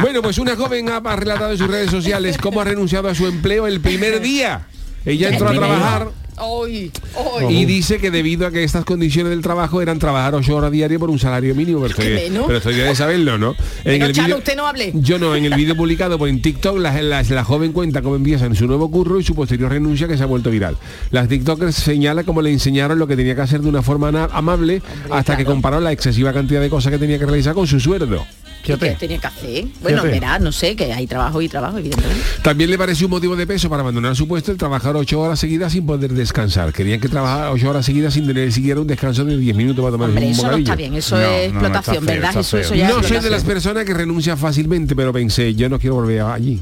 Bueno, 0.00 0.22
pues 0.22 0.38
una 0.38 0.56
joven 0.56 0.88
ha 0.88 1.16
relatado 1.16 1.52
en 1.52 1.58
sus 1.58 1.68
redes 1.68 1.90
sociales 1.90 2.38
cómo 2.38 2.60
ha 2.60 2.64
renunciado 2.64 3.08
a 3.08 3.14
su 3.14 3.26
empleo 3.26 3.66
el 3.66 3.80
primer 3.80 4.20
día. 4.20 4.66
Ella 5.04 5.30
entró 5.30 5.48
a 5.48 5.52
trabajar 5.52 6.08
Hoy, 6.38 6.92
hoy. 7.14 7.54
y 7.54 7.64
dice 7.64 7.98
que 7.98 8.10
debido 8.10 8.46
a 8.46 8.50
que 8.50 8.62
estas 8.62 8.84
condiciones 8.84 9.30
del 9.30 9.40
trabajo 9.40 9.80
eran 9.80 9.98
trabajar 9.98 10.34
ocho 10.34 10.54
horas 10.54 10.70
diarias 10.70 11.00
por 11.00 11.08
un 11.08 11.18
salario 11.18 11.54
mínimo, 11.54 11.80
pero 11.80 11.94
¿Qué 11.94 12.26
estoy, 12.26 12.40
pero 12.46 12.58
estoy 12.58 12.74
de 12.74 12.94
saberlo, 12.94 13.38
¿no? 13.38 13.52
En 13.84 13.98
Pero, 14.00 14.12
Chano, 14.12 14.26
vídeo- 14.28 14.38
usted 14.38 14.56
no 14.56 14.66
hable. 14.66 14.92
Yo 14.94 15.18
no, 15.18 15.34
en 15.34 15.46
el 15.46 15.54
vídeo 15.54 15.74
publicado 15.76 16.18
por 16.18 16.28
en 16.28 16.42
TikTok, 16.42 16.78
la, 16.78 17.00
la- 17.00 17.22
la 17.22 17.44
joven 17.44 17.72
cuenta 17.72 18.02
cómo 18.02 18.16
empieza 18.16 18.44
en 18.46 18.54
su 18.54 18.66
nuevo 18.66 18.90
curro 18.90 19.18
y 19.18 19.24
su 19.24 19.34
posterior 19.34 19.70
renuncia 19.70 20.06
que 20.08 20.16
se 20.18 20.22
ha 20.22 20.26
vuelto 20.26 20.50
viral. 20.50 20.76
Las 21.10 21.28
TikTokers 21.28 21.74
señala 21.74 22.24
cómo 22.24 22.42
le 22.42 22.50
enseñaron 22.52 22.98
lo 22.98 23.06
que 23.06 23.16
tenía 23.16 23.34
que 23.34 23.40
hacer 23.40 23.60
de 23.62 23.68
una 23.68 23.82
forma 23.82 24.28
amable 24.32 24.82
hasta 25.10 25.36
que 25.36 25.44
comparó 25.46 25.80
la 25.80 25.92
excesiva 25.92 26.32
cantidad 26.32 26.60
de 26.60 26.68
cosas 26.68 26.92
que 26.92 26.98
tenía 26.98 27.18
que 27.18 27.26
realizar 27.26 27.54
con 27.54 27.66
su 27.66 27.80
sueldo. 27.80 28.24
¿Qué 28.66 28.76
Fíjate. 28.76 28.96
tenía 28.98 29.18
que 29.18 29.26
hacer? 29.26 29.64
Bueno, 29.80 29.98
Fíjate. 30.02 30.08
verá, 30.10 30.38
no 30.40 30.50
sé, 30.52 30.74
que 30.74 30.92
hay 30.92 31.06
trabajo 31.06 31.40
y 31.40 31.48
trabajo, 31.48 31.78
evidentemente. 31.78 32.20
También 32.42 32.68
le 32.70 32.76
pareció 32.76 33.06
un 33.06 33.12
motivo 33.12 33.36
de 33.36 33.46
peso 33.46 33.68
para 33.70 33.82
abandonar 33.82 34.16
su 34.16 34.26
puesto 34.26 34.50
el 34.50 34.58
trabajar 34.58 34.96
ocho 34.96 35.20
horas 35.20 35.38
seguidas 35.38 35.72
sin 35.72 35.86
poder 35.86 36.12
descansar. 36.12 36.72
Querían 36.72 37.00
que 37.00 37.08
trabajara 37.08 37.52
ocho 37.52 37.70
horas 37.70 37.86
seguidas 37.86 38.14
sin 38.14 38.26
tener 38.26 38.50
siquiera 38.50 38.80
un 38.80 38.86
descanso 38.86 39.24
de 39.24 39.36
10 39.36 39.56
minutos 39.56 39.82
para 39.82 39.92
tomar 39.92 40.08
Hombre, 40.08 40.26
un 40.26 40.32
eso 40.32 40.50
no 40.50 40.56
está 40.56 40.74
bien, 40.74 40.94
eso 40.94 41.16
No, 41.16 41.22
es 41.22 41.52
no, 41.52 41.60
explotación, 41.60 42.06
¿verdad? 42.06 42.36
Eso, 42.36 42.58
eso 42.58 42.74
ya 42.74 42.88
No 42.88 43.02
soy 43.02 43.20
de 43.20 43.30
las 43.30 43.44
personas 43.44 43.84
que 43.84 43.94
renuncia 43.94 44.36
fácilmente, 44.36 44.96
pero 44.96 45.12
pensé, 45.12 45.54
yo 45.54 45.68
no 45.68 45.78
quiero 45.78 45.94
volver 45.96 46.22
allí. 46.22 46.60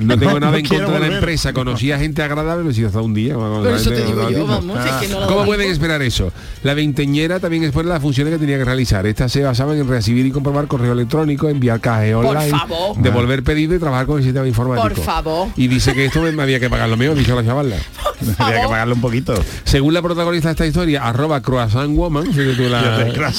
No 0.00 0.18
tengo 0.18 0.40
nada 0.40 0.52
no 0.52 0.58
en 0.58 0.66
contra 0.66 0.90
de 0.90 1.00
la 1.00 1.14
empresa. 1.16 1.52
Conocí 1.52 1.92
a 1.92 1.98
gente 1.98 2.22
agradable, 2.22 2.62
pero 2.64 2.74
si 2.74 2.84
hasta 2.84 3.00
un 3.00 3.14
día. 3.14 3.36
vamos, 3.36 3.60
Pero 3.62 3.74
la 3.74 3.80
eso 3.80 3.90
te 3.90 3.96
gente 3.96 4.12
digo 4.12 4.22
no 4.22 4.30
yo, 4.30 4.38
lo 4.38 4.46
vamos, 4.46 4.86
es 4.86 4.92
que 4.92 5.08
no 5.08 5.20
lo 5.20 5.26
¿Cómo 5.26 5.44
pueden 5.44 5.70
esperar 5.70 6.02
eso? 6.02 6.32
La 6.62 6.74
veinteñera 6.74 7.40
también 7.40 7.64
expone 7.64 7.88
las 7.88 8.02
funciones 8.02 8.32
que 8.32 8.38
tenía 8.38 8.58
que 8.58 8.64
realizar. 8.64 9.06
Estas 9.06 9.32
se 9.32 9.42
basaban 9.42 9.78
en 9.78 9.88
recibir 9.88 10.26
y 10.26 10.30
comprobar 10.30 10.66
correo 10.66 10.92
electrónico, 10.92 11.48
enviar 11.48 11.80
cajas 11.80 12.14
online, 12.14 12.50
favor. 12.50 12.96
devolver 12.98 13.42
pedido 13.42 13.74
y 13.74 13.78
trabajar 13.78 14.06
con 14.06 14.18
el 14.18 14.24
sistema 14.24 14.46
informático. 14.46 14.94
Por 14.94 15.04
favor. 15.04 15.48
Y 15.56 15.68
dice 15.68 15.94
que 15.94 16.06
esto 16.06 16.20
me, 16.22 16.42
había 16.42 16.60
que 16.60 16.68
pagar 16.70 16.88
lo 16.88 16.96
mío, 16.96 17.14
dicho 17.14 17.34
la 17.34 17.44
chavala. 17.44 17.76
Había 18.38 18.62
que 18.62 18.68
pagarle 18.68 18.94
un 18.94 19.00
poquito. 19.00 19.34
Según 19.64 19.92
la 19.92 20.00
protagonista 20.00 20.48
de 20.48 20.52
esta 20.52 20.66
historia, 20.66 21.04
arroba 21.06 21.42
croissant 21.42 21.94
woman, 21.94 22.26
la-. 22.70 23.06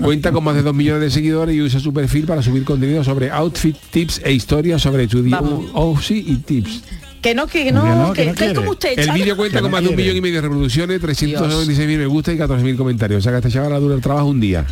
Cuenta 0.00 0.32
con 0.32 0.44
más 0.44 0.54
de 0.54 0.62
2 0.62 0.74
millones 0.74 1.02
de 1.02 1.10
seguidores 1.10 1.54
y 1.54 1.60
usa 1.60 1.80
su 1.80 1.92
perfil 1.92 2.24
para 2.26 2.42
subir 2.42 2.64
contenido 2.64 3.04
sobre 3.04 3.30
outfit, 3.30 3.76
tips 3.90 4.22
e 4.24 4.32
historias 4.32 4.80
sobre 4.80 5.06
tu 5.06 5.22
día. 5.22 5.40
Vamos. 5.44 5.70
Oh, 5.74 5.98
sí, 6.00 6.24
y 6.26 6.36
tips. 6.36 6.82
Que 7.22 7.34
no, 7.34 7.46
que 7.46 7.72
no, 7.72 7.82
Que 7.82 7.88
no, 7.88 8.12
que, 8.12 8.20
que 8.22 8.26
no 8.26 8.32
que 8.32 8.38
quiere. 8.38 8.54
como 8.54 8.70
usted, 8.72 8.98
El 8.98 9.10
vídeo 9.12 9.36
cuenta 9.36 9.60
con 9.60 9.70
no 9.70 9.76
más 9.76 9.82
de 9.82 9.88
un 9.88 9.96
millón 9.96 10.16
y 10.16 10.20
medio 10.20 10.36
de 10.36 10.40
reproducciones, 10.42 11.00
396.000 11.00 11.98
me 11.98 12.06
gusta 12.06 12.32
y 12.32 12.36
14.000 12.36 12.76
comentarios. 12.76 13.18
O 13.20 13.22
sea 13.22 13.32
que 13.32 13.38
este 13.38 13.50
chaval 13.50 13.80
dura 13.80 13.94
el 13.94 14.02
trabajo 14.02 14.26
un 14.26 14.40
día. 14.40 14.66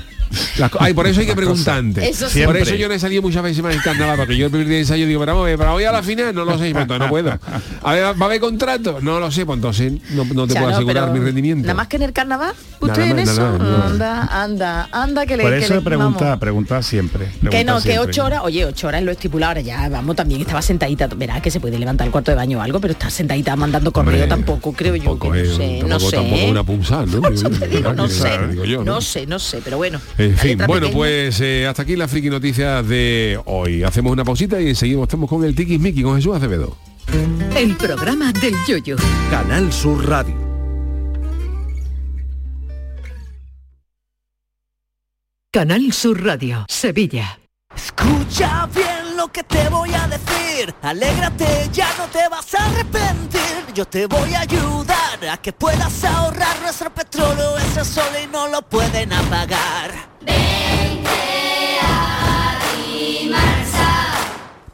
Ay, 0.79 0.95
por 0.95 1.07
eso 1.07 1.21
hay 1.21 1.27
que 1.27 1.35
preguntar 1.37 1.79
antes. 1.79 2.05
Eso 2.05 2.29
sí. 2.29 2.40
Por 2.45 2.55
Siempre. 2.55 2.62
eso 2.62 2.75
yo 2.75 2.88
no 2.88 2.95
he 2.95 2.99
salido 2.99 3.23
muchas 3.23 3.42
veces 3.42 3.62
más 3.62 3.75
en 3.75 3.81
carnaval, 3.81 4.16
porque 4.16 4.37
yo 4.37 4.47
el 4.47 4.51
primer 4.51 4.66
día 4.68 4.77
de 4.77 4.83
ensayo 4.83 5.07
digo, 5.07 5.21
pero 5.21 5.33
vamos 5.33 5.45
a 5.45 5.49
ver, 5.51 5.59
para 5.59 5.75
hoy 5.75 5.85
a 5.85 5.92
la 5.92 6.03
final 6.03 6.35
no 6.35 6.45
lo 6.45 6.53
sé, 6.59 6.71
pues 6.73 6.83
entonces 6.83 6.99
no 6.99 7.09
puedo. 7.09 7.38
A 7.83 7.92
ver, 7.92 8.05
¿va 8.05 8.09
a 8.21 8.25
haber 8.25 8.40
contrato? 8.40 8.99
No 9.01 9.21
lo 9.21 9.31
sé, 9.31 9.45
pues 9.47 9.57
entonces 9.57 9.92
no, 10.11 10.25
no 10.25 10.47
te 10.47 10.55
Ya, 10.55 10.61
puedo 10.61 10.71
no, 10.73 10.77
asegurar 10.77 11.11
mi 11.12 11.18
rendimiento. 11.21 11.62
Nada 11.66 11.75
más 11.75 11.88
que 11.88 11.97
en 11.97 12.03
el 12.03 12.12
carnaval, 12.12 12.55
Nada 12.81 12.92
usted 12.92 13.11
en 13.11 13.18
eso, 13.18 13.59
nada 13.59 13.87
anda, 13.87 14.42
anda, 14.42 14.88
anda 14.92 15.27
que 15.27 15.37
le 15.37 15.42
Por 15.45 15.53
que 15.59 15.64
eso 15.64 15.75
le- 15.75 15.81
pregunta, 15.83 16.25
vamos. 16.25 16.38
pregunta 16.40 16.83
siempre. 16.83 17.29
Que 17.51 17.64
no, 17.64 17.81
que 17.81 17.99
ocho 17.99 18.25
horas, 18.25 18.40
oye, 18.45 18.64
ocho 18.64 18.88
horas 18.88 19.01
es 19.01 19.05
lo 19.07 19.12
estipulado, 19.12 19.51
ahora 19.51 19.61
ya, 19.61 19.88
vamos, 19.88 20.16
también 20.16 20.40
estaba 20.40 20.62
sentadita, 20.62 21.07
verá 21.09 21.40
que 21.40 21.51
se 21.51 21.61
puede 21.61 21.79
levantar 21.79 22.07
el 22.07 22.11
cuarto 22.12 22.31
de 22.31 22.37
baño 22.37 22.59
o 22.59 22.62
algo, 22.62 22.81
pero 22.81 22.92
estar 22.92 23.11
sentadita 23.11 23.55
mandando 23.57 23.92
correo 23.92 24.12
Hombre, 24.14 24.29
tampoco, 24.29 24.73
creo 24.73 24.97
yo, 24.97 25.05
tampoco 25.11 25.33
que 25.33 25.42
no 25.42 25.55
sé, 25.57 25.83
no 25.87 26.01
sé. 26.01 26.16
tampoco 26.16 26.45
una 26.47 26.64
punzada, 26.64 27.07
¿no? 27.07 27.21
Por 27.23 27.33
eso 27.33 27.51
te 27.51 27.68
digo, 27.68 27.92
no 27.92 28.09
sé, 28.09 28.31
digo 28.51 28.64
yo, 28.64 28.79
¿no? 28.85 28.95
no 28.95 29.01
sé, 29.01 29.27
no 29.27 29.38
sé, 29.38 29.61
pero 29.64 29.77
bueno. 29.77 30.01
En 30.23 30.37
fin, 30.37 30.59
bueno, 30.59 30.87
pequeña. 30.87 30.93
pues 30.93 31.41
eh, 31.41 31.67
hasta 31.67 31.83
aquí 31.83 31.97
la 31.97 32.07
friki 32.07 32.31
noticias 32.31 32.87
de 32.87 33.41
hoy. 33.47 33.83
Hacemos 33.83 34.13
una 34.13 34.25
pausita 34.25 34.61
y 34.61 34.75
seguimos 34.75 35.05
estamos 35.05 35.29
con 35.29 35.45
el 35.45 35.55
Tiki 35.55 35.79
Miki 35.79 36.03
con 36.03 36.17
Jesús 36.17 36.37
Acevedo. 36.37 36.77
El 37.57 37.77
programa 37.77 38.33
del 38.33 38.55
yoyo. 38.67 38.97
Canal 39.31 39.73
Sur 39.73 40.09
Radio. 40.09 40.35
Canal 45.51 45.93
Sur 45.93 46.25
Radio, 46.25 46.65
Sevilla. 46.69 47.39
Escucha 47.75 48.69
bien 48.75 49.17
lo 49.17 49.29
que 49.29 49.43
te 49.43 49.69
voy 49.69 49.93
a 49.93 50.07
decir. 50.07 50.75
Alégrate, 50.83 51.69
ya 51.73 51.89
no 51.99 52.07
te 52.07 52.29
vas 52.29 52.55
a 52.55 52.67
arrepentir. 52.67 53.41
Yo 53.75 53.85
te 53.85 54.07
voy 54.07 54.33
a 54.35 54.41
ayudar 54.41 55.29
a 55.31 55.37
que 55.39 55.53
puedas 55.53 56.05
ahorrar. 56.05 56.61
Nuestro 56.63 56.95
petróleo 56.95 57.59
es 57.59 57.77
el 57.77 57.85
sol 57.85 58.13
y 58.23 58.27
no 58.29 58.49
lo 58.49 58.63
pueden 58.63 59.13
apagar. 59.13 60.12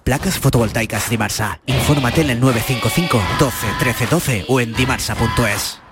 Placas 0.09 0.39
fotovoltaicas 0.39 1.11
Dimarsa. 1.11 1.61
Infórmate 1.67 2.23
en 2.23 2.31
el 2.31 2.41
955 2.41 3.21
12 3.39 3.67
13 3.79 4.07
12 4.07 4.45
o 4.49 4.61
en 4.61 4.73
dimarsa.es. 4.73 5.83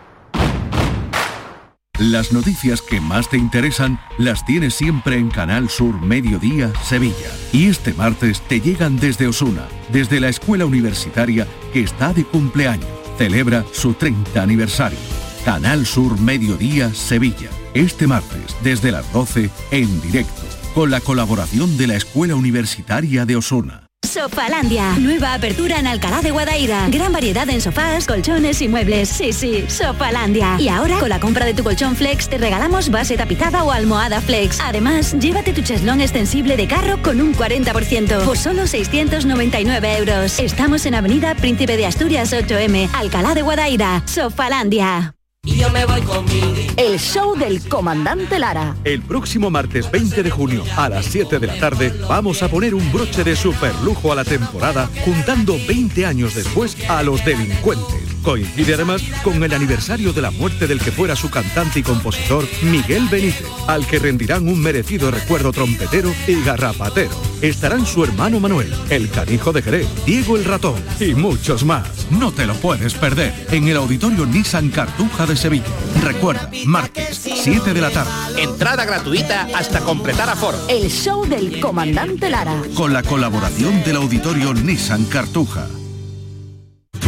Las 1.99 2.33
noticias 2.33 2.81
que 2.81 3.01
más 3.01 3.29
te 3.29 3.37
interesan 3.37 3.99
las 4.19 4.45
tienes 4.45 4.75
siempre 4.75 5.17
en 5.17 5.31
Canal 5.31 5.71
Sur 5.71 6.01
Mediodía 6.01 6.73
Sevilla. 6.83 7.31
Y 7.53 7.69
este 7.69 7.95
martes 7.95 8.41
te 8.41 8.61
llegan 8.61 8.99
desde 8.99 9.27
Osuna, 9.27 9.67
desde 9.91 10.21
la 10.21 10.29
escuela 10.29 10.67
universitaria 10.67 11.47
que 11.73 11.81
está 11.81 12.13
de 12.13 12.25
cumpleaños. 12.25 12.89
Celebra 13.19 13.65
su 13.73 13.95
30 13.95 14.43
aniversario. 14.43 15.16
Canal 15.47 15.87
Sur 15.87 16.19
Mediodía 16.21 16.93
Sevilla. 16.93 17.49
Este 17.73 18.09
martes 18.09 18.57
desde 18.65 18.91
las 18.91 19.13
12 19.13 19.49
en 19.71 20.01
directo, 20.03 20.43
con 20.75 20.91
la 20.91 21.01
colaboración 21.01 21.77
de 21.77 21.87
la 21.87 21.95
escuela 21.95 22.35
universitaria 22.35 23.25
de 23.25 23.37
Osuna. 23.37 23.87
Sofalandia, 24.05 24.99
nueva 24.99 25.35
apertura 25.35 25.79
en 25.79 25.87
Alcalá 25.87 26.21
de 26.21 26.33
Guadaira. 26.33 26.89
Gran 26.89 27.13
variedad 27.13 27.49
en 27.49 27.61
sofás, 27.61 28.09
colchones 28.09 28.61
y 28.61 28.67
muebles. 28.67 29.09
Sí, 29.09 29.33
sí, 29.33 29.65
Sofalandia. 29.69 30.57
Y 30.59 30.69
ahora, 30.69 30.99
con 30.99 31.11
la 31.11 31.21
compra 31.21 31.47
de 31.47 31.55
tu 31.55 31.63
colchón 31.63 31.95
Flex, 31.95 32.29
te 32.29 32.39
regalamos 32.39 32.91
base 32.91 33.17
tapizada 33.17 33.63
o 33.63 33.71
almohada 33.71 34.21
Flex. 34.21 34.59
Además, 34.61 35.15
llévate 35.17 35.53
tu 35.53 35.63
cheslón 35.63 36.01
extensible 36.01 36.57
de 36.57 36.67
carro 36.67 37.01
con 37.05 37.21
un 37.21 37.33
40%, 37.33 38.25
por 38.25 38.37
solo 38.37 38.67
699 38.67 39.99
euros. 39.99 40.41
Estamos 40.41 40.87
en 40.87 40.97
Avenida 40.97 41.37
Príncipe 41.37 41.77
de 41.77 41.87
Asturias 41.87 42.33
8M, 42.33 42.91
Alcalá 42.95 43.37
de 43.37 43.43
Guadaira. 43.43 44.03
Sofalandia. 44.07 45.16
Y 45.47 45.57
yo 45.57 45.71
me 45.71 45.87
voy 45.87 46.03
conmigo. 46.03 46.55
El 46.77 46.99
show 46.99 47.37
del 47.37 47.67
comandante 47.69 48.39
Lara. 48.39 48.77
El 48.85 49.01
próximo 49.01 49.49
martes 49.49 49.91
20 49.91 50.23
de 50.25 50.31
junio 50.31 50.65
a 50.77 50.89
las 50.89 51.07
7 51.07 51.39
de 51.39 51.47
la 51.47 51.59
tarde 51.59 51.95
vamos 52.09 52.43
a 52.43 52.49
poner 52.49 52.75
un 52.75 52.93
broche 52.93 53.25
de 53.25 53.37
superlujo 53.37 54.13
a 54.13 54.17
la 54.17 54.25
temporada 54.25 54.91
juntando 55.05 55.57
20 55.67 56.05
años 56.05 56.35
después 56.35 56.77
a 56.89 57.03
los 57.03 57.25
delincuentes. 57.25 58.16
Coincide 58.27 58.75
además 58.75 59.03
con 59.23 59.41
el 59.45 59.55
aniversario 59.55 60.13
de 60.13 60.21
la 60.21 60.33
muerte 60.33 60.67
del 60.67 60.81
que 60.81 60.91
fuera 60.91 61.15
su 61.15 61.31
cantante 61.31 61.79
y 61.79 61.85
compositor 61.85 62.45
Miguel 62.61 63.07
Benítez, 63.09 63.47
al 63.69 63.87
que 63.87 64.01
rendirán 64.01 64.49
un 64.49 64.61
merecido 64.61 65.13
recuerdo 65.13 65.53
trompetero 65.53 66.13
y 66.27 66.43
garrapatero. 66.43 67.13
Estarán 67.41 67.87
su 67.87 68.03
hermano 68.03 68.41
Manuel, 68.41 68.75
el 68.91 69.09
canijo 69.11 69.53
de 69.53 69.63
Jerez, 69.63 69.87
Diego 70.05 70.37
el 70.37 70.45
ratón 70.45 70.75
y 70.99 71.15
muchos 71.15 71.65
más. 71.65 71.87
No 72.11 72.33
te 72.33 72.47
lo 72.47 72.55
puedes 72.55 72.95
perder 72.95 73.33
en 73.53 73.69
el 73.69 73.77
auditorio 73.77 74.27
Nissan 74.27 74.71
Cartuja 74.71 75.25
de 75.25 75.37
Sevilla. 75.37 75.67
Recuerda, 76.03 76.51
martes, 76.67 77.31
7 77.33 77.73
de 77.73 77.81
la 77.81 77.91
tarde. 77.91 78.43
Entrada 78.43 78.85
gratuita 78.85 79.47
hasta 79.55 79.83
completar 79.83 80.29
aforo. 80.29 80.59
El 80.69 80.91
show 80.91 81.25
del 81.25 81.61
comandante 81.61 82.29
Lara. 82.29 82.61
Con 82.75 82.93
la 82.93 83.05
colaboración 83.05 83.85
del 83.85 83.95
auditorio 83.95 84.53
Nissan 84.53 85.05
Cartuja. 85.05 85.69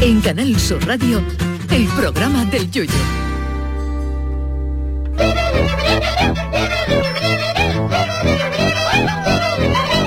En 0.00 0.20
Canal 0.20 0.58
Sur 0.60 0.86
Radio, 0.86 1.20
el 1.70 1.86
programa 1.88 2.44
del 2.44 2.70
yoyo. 2.70 2.92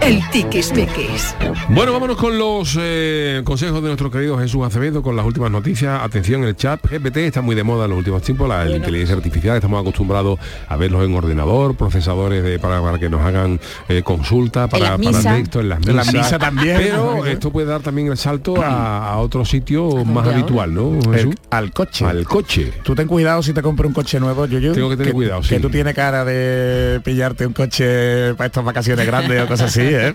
El 0.00 0.22
tiquismiquis. 0.30 1.34
Bueno, 1.70 1.92
vámonos 1.92 2.16
con 2.16 2.38
los 2.38 2.76
eh, 2.80 3.40
consejos 3.44 3.82
de 3.82 3.88
nuestro 3.88 4.10
querido 4.10 4.38
Jesús 4.38 4.64
Acevedo 4.64 5.02
con 5.02 5.16
las 5.16 5.26
últimas 5.26 5.50
noticias. 5.50 6.00
Atención, 6.02 6.44
el 6.44 6.54
chat 6.56 6.80
GPT 6.88 7.16
está 7.18 7.40
muy 7.42 7.56
de 7.56 7.64
moda 7.64 7.84
en 7.84 7.90
los 7.90 7.98
últimos 7.98 8.22
tiempos, 8.22 8.48
la 8.48 8.68
inteligencia 8.70 9.16
artificial, 9.16 9.56
estamos 9.56 9.80
acostumbrados 9.80 10.38
a 10.68 10.76
verlos 10.76 11.04
en 11.04 11.14
ordenador, 11.14 11.76
procesadores 11.76 12.44
de, 12.44 12.58
para, 12.60 12.80
para 12.80 12.98
que 12.98 13.08
nos 13.08 13.20
hagan 13.22 13.58
eh, 13.88 14.02
consulta, 14.02 14.68
para, 14.68 14.96
para 14.96 15.20
texto, 15.36 15.60
en 15.60 15.68
las 15.70 15.84
En 15.86 15.96
misas. 15.96 16.14
misa 16.14 16.38
también. 16.38 16.76
Pero 16.78 17.26
esto 17.26 17.50
puede 17.50 17.66
dar 17.66 17.80
también 17.80 18.06
el 18.08 18.16
salto 18.16 18.62
a, 18.62 19.08
a 19.10 19.18
otro 19.18 19.44
sitio 19.44 20.04
más 20.04 20.28
habitual, 20.28 20.72
¿no? 20.72 20.98
El- 21.12 21.14
Jesús? 21.14 21.34
al 21.50 21.72
coche. 21.72 22.04
Al 22.04 22.24
coche. 22.24 22.72
Tú 22.84 22.94
ten 22.94 23.08
cuidado 23.08 23.42
si 23.42 23.52
te 23.52 23.62
compras 23.62 23.88
un 23.88 23.94
coche 23.94 24.20
nuevo, 24.20 24.46
yo, 24.46 24.72
Tengo 24.72 24.90
que 24.90 24.96
tener 24.96 25.12
cuidado, 25.12 25.40
Que 25.40 25.56
sí. 25.56 25.58
tú 25.60 25.70
tienes 25.70 25.94
cara 25.94 26.24
de 26.24 27.00
pillarte 27.04 27.46
un 27.46 27.52
coche 27.52 28.34
para 28.34 28.46
estas 28.46 28.64
vacaciones 28.64 29.06
grandes 29.06 29.42
o 29.42 29.46
así, 29.60 29.82
¿eh? 29.82 30.14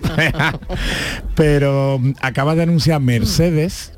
Pero 1.34 1.98
mm, 1.98 2.12
acaba 2.20 2.54
de 2.54 2.62
anunciar 2.62 3.00
Mercedes 3.00 3.92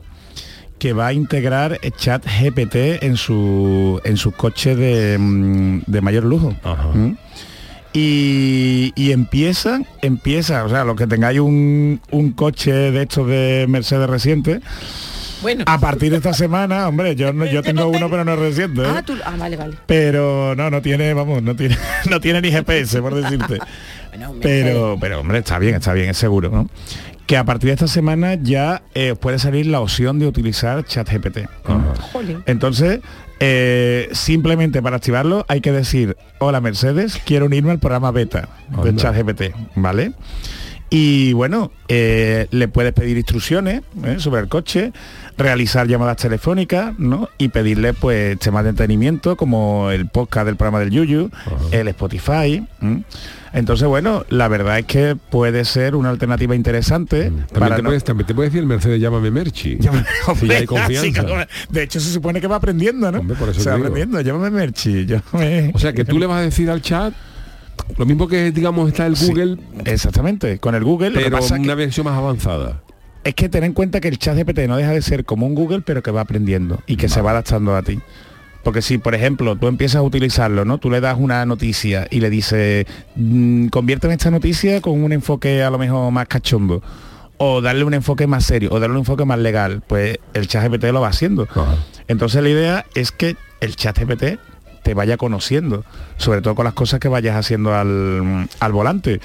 que 0.79 0.93
va 0.93 1.09
a 1.09 1.13
integrar 1.13 1.81
chat 1.97 2.25
GPT 2.27 3.03
en 3.03 3.17
su 3.17 4.01
en 4.05 4.17
sus 4.17 4.35
coches 4.35 4.77
de, 4.77 5.17
mm, 5.19 5.83
de 5.87 6.01
mayor 6.01 6.25
lujo. 6.25 6.55
¿Mm? 6.95 7.13
Y, 7.97 8.93
y 8.97 9.13
empiezan, 9.13 9.87
empieza, 10.03 10.65
o 10.65 10.69
sea, 10.69 10.85
los 10.85 10.97
que 10.97 11.07
tengáis 11.07 11.39
un, 11.39 12.01
un 12.11 12.33
coche 12.33 12.73
de 12.73 13.03
estos 13.03 13.29
de 13.29 13.67
Mercedes 13.69 14.11
reciente, 14.11 14.61
Bueno. 15.45 15.65
a 15.67 15.79
partir 15.79 16.11
de 16.11 16.17
esta 16.17 16.33
semana, 16.33 16.89
hombre, 16.89 17.15
yo 17.17 17.35
no, 17.35 17.45
yo 17.45 17.63
tengo 17.63 17.87
uno 17.87 18.09
pero 18.09 18.25
no 18.25 18.33
es 18.33 18.39
reciente. 18.39 18.81
¿eh? 18.81 18.87
Ah, 18.89 19.03
tú, 19.03 19.15
ah, 19.25 19.35
vale, 19.39 19.57
vale. 19.57 19.77
Pero 19.85 20.55
no, 20.57 20.71
no 20.71 20.81
tiene, 20.81 21.13
vamos, 21.13 21.43
no 21.43 21.55
tiene, 21.55 21.77
no 22.11 22.19
tiene 22.19 22.41
ni 22.41 22.51
GPS, 22.51 23.03
por 23.03 23.15
decirte. 23.15 23.59
pero, 24.41 24.97
pero 24.99 25.21
hombre, 25.21 25.39
está 25.39 25.59
bien, 25.59 25.75
está 25.75 25.93
bien, 25.93 26.09
es 26.09 26.17
seguro, 26.17 26.49
¿no? 26.49 26.71
Que 27.27 27.37
a 27.37 27.45
partir 27.45 27.69
de 27.69 27.75
esta 27.75 27.89
semana 27.89 28.35
ya 28.35 28.83
eh, 28.95 29.13
os 29.13 29.19
puede 29.19 29.39
salir 29.39 29.67
la 29.67 29.81
opción 29.81 30.19
de 30.19 30.27
utilizar 30.27 30.83
ChatGPT. 30.85 31.39
¿no? 31.69 31.95
Jolín. 32.13 32.43
Entonces, 32.47 33.01
eh, 33.41 34.09
simplemente 34.13 34.81
para 34.81 34.97
activarlo 34.97 35.45
hay 35.49 35.61
que 35.61 35.73
decir, 35.73 36.17
hola 36.39 36.61
Mercedes, 36.61 37.21
quiero 37.25 37.47
unirme 37.47 37.73
al 37.73 37.79
programa 37.79 38.11
beta 38.11 38.49
de 38.83 38.89
Anda. 38.89 39.03
ChatGPT, 39.03 39.55
¿vale? 39.75 40.13
Y 40.91 41.33
bueno, 41.33 41.73
eh, 41.89 42.47
le 42.53 42.69
puedes 42.69 42.93
pedir 42.93 43.17
instrucciones 43.17 43.83
¿eh? 44.05 44.17
sobre 44.19 44.43
el 44.43 44.49
coche, 44.49 44.93
realizar 45.37 45.87
llamadas 45.89 46.17
telefónicas, 46.19 46.99
¿no? 46.99 47.29
Y 47.39 47.49
pedirle 47.49 47.93
pues 47.93 48.39
temas 48.39 48.65
de 48.65 48.71
entretenimiento 48.71 49.37
como 49.37 49.91
el 49.91 50.07
podcast 50.09 50.47
del 50.47 50.57
programa 50.57 50.81
del 50.81 50.91
Yuyu, 50.91 51.31
el 51.73 51.89
Spotify. 51.89 52.65
¿m? 52.81 53.03
Entonces, 53.53 53.87
bueno, 53.87 54.25
la 54.31 54.49
verdad 54.49 54.81
es 54.81 54.87
que 54.87 55.17
puede 55.17 55.65
ser 55.65 55.95
una 55.95 56.11
alternativa 56.11 56.55
interesante 56.57 57.25
También 57.27 57.47
para 57.59 57.77
te, 57.77 57.83
no- 57.83 57.89
puedes, 57.89 58.05
también 58.05 58.27
te 58.27 58.35
puede 58.35 58.49
decir 58.49 58.61
el 58.61 58.67
Mercedes, 58.67 59.01
llámame 59.01 59.31
Merchi. 59.31 59.79
si 60.41 60.47
ya 60.49 60.57
hay 60.57 60.67
confianza. 60.67 61.03
Sí, 61.03 61.13
claro. 61.13 61.47
de 61.71 61.83
hecho, 61.83 62.01
se 62.01 62.13
supone 62.13 62.41
que 62.41 62.47
va 62.49 62.57
aprendiendo, 62.57 63.11
¿no? 63.13 63.21
Hombre, 63.21 63.37
por 63.37 63.49
eso 63.49 63.61
se 63.61 63.71
va 63.71 63.77
digo. 63.77 63.87
aprendiendo, 63.89 64.21
llámame 64.21 64.51
Merchi, 64.51 65.07
llámame... 65.07 65.71
O 65.75 65.79
sea 65.79 65.93
que 65.93 66.05
tú 66.05 66.19
le 66.19 66.27
vas 66.27 66.39
a 66.39 66.43
decir 66.43 66.69
al 66.71 66.83
chat 66.83 67.13
lo 67.99 68.07
mismo 68.07 68.27
que 68.29 68.51
digamos 68.51 68.89
está 68.89 69.07
el 69.07 69.17
Sí, 69.17 69.27
Google, 69.29 69.59
exactamente, 69.85 70.59
con 70.59 70.75
el 70.75 70.85
Google 70.85 71.11
lo 71.11 71.19
que 71.19 71.25
pero 71.25 71.39
pasa 71.39 71.57
una 71.57 71.75
que- 71.75 71.75
versión 71.75 72.07
más 72.07 72.17
avanzada. 72.17 72.81
Es 73.25 73.35
que 73.35 73.49
ten 73.49 73.65
en 73.65 73.73
cuenta 73.73 74.01
que 74.01 74.09
el 74.09 74.19
chat 74.19 74.37
GPT 74.37 74.69
no 74.69 74.77
deja 74.77 74.93
de 74.93 75.03
ser 75.03 75.25
como 75.25 75.47
un 75.47 75.55
Google, 75.55 75.81
pero 75.81 76.03
que 76.03 76.11
va 76.11 76.21
aprendiendo 76.21 76.83
y 76.87 76.97
que 76.97 77.09
se 77.09 77.23
va 77.23 77.31
adaptando 77.31 77.75
a 77.75 77.83
ti. 77.83 77.99
Porque 78.63 78.83
si, 78.83 78.99
por 78.99 79.15
ejemplo, 79.15 79.57
tú 79.57 79.67
empiezas 79.67 79.97
a 79.97 80.03
utilizarlo, 80.03 80.65
¿no? 80.65 80.79
Tú 80.79 80.91
le 80.91 81.01
das 81.01 81.17
una 81.19 81.45
noticia 81.45 82.07
y 82.11 82.21
le 82.21 82.31
dices, 82.31 82.87
mm, 83.17 83.69
conviérteme 83.69 84.15
esta 84.15 84.31
noticia 84.31 84.81
con 84.81 85.03
un 85.03 85.13
enfoque 85.13 85.63
a 85.63 85.71
lo 85.71 85.79
mejor 85.79 86.11
más 86.13 86.29
cachondo. 86.29 86.83
o 87.37 87.61
darle 87.61 87.83
un 87.83 87.95
enfoque 87.95 88.29
más 88.29 88.45
serio 88.45 88.71
o 88.71 88.79
darle 88.79 88.95
un 88.95 89.01
enfoque 89.01 89.25
más 89.25 89.41
legal, 89.41 89.83
pues 89.89 90.19
el 90.35 90.47
chat 90.47 90.65
GPT 90.71 90.85
lo 90.93 91.01
va 91.01 91.09
haciendo. 91.09 91.49
Entonces 92.07 92.41
la 92.41 92.49
idea 92.49 92.87
es 92.95 93.11
que 93.11 93.37
el 93.61 93.75
chat 93.75 93.99
GPT 93.99 94.39
te 94.85 94.95
vaya 94.95 95.17
conociendo, 95.17 95.85
sobre 96.17 96.43
todo 96.43 96.55
con 96.55 96.65
las 96.65 96.75
cosas 96.75 97.01
que 97.01 97.09
vayas 97.09 97.35
haciendo 97.35 97.75
al, 97.75 98.49
al 98.61 98.73
volante. 98.73 99.21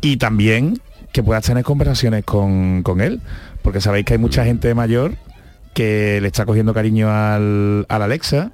Y 0.00 0.18
también 0.18 0.80
que 1.12 1.22
puedas 1.22 1.44
tener 1.44 1.64
conversaciones 1.64 2.24
con, 2.24 2.82
con 2.82 3.00
él, 3.00 3.20
porque 3.62 3.80
sabéis 3.80 4.06
que 4.06 4.14
hay 4.14 4.18
mucha 4.18 4.44
gente 4.44 4.74
mayor 4.74 5.14
que 5.74 6.18
le 6.20 6.28
está 6.28 6.44
cogiendo 6.46 6.74
cariño 6.74 7.08
al, 7.10 7.86
al 7.88 8.02
Alexa 8.02 8.52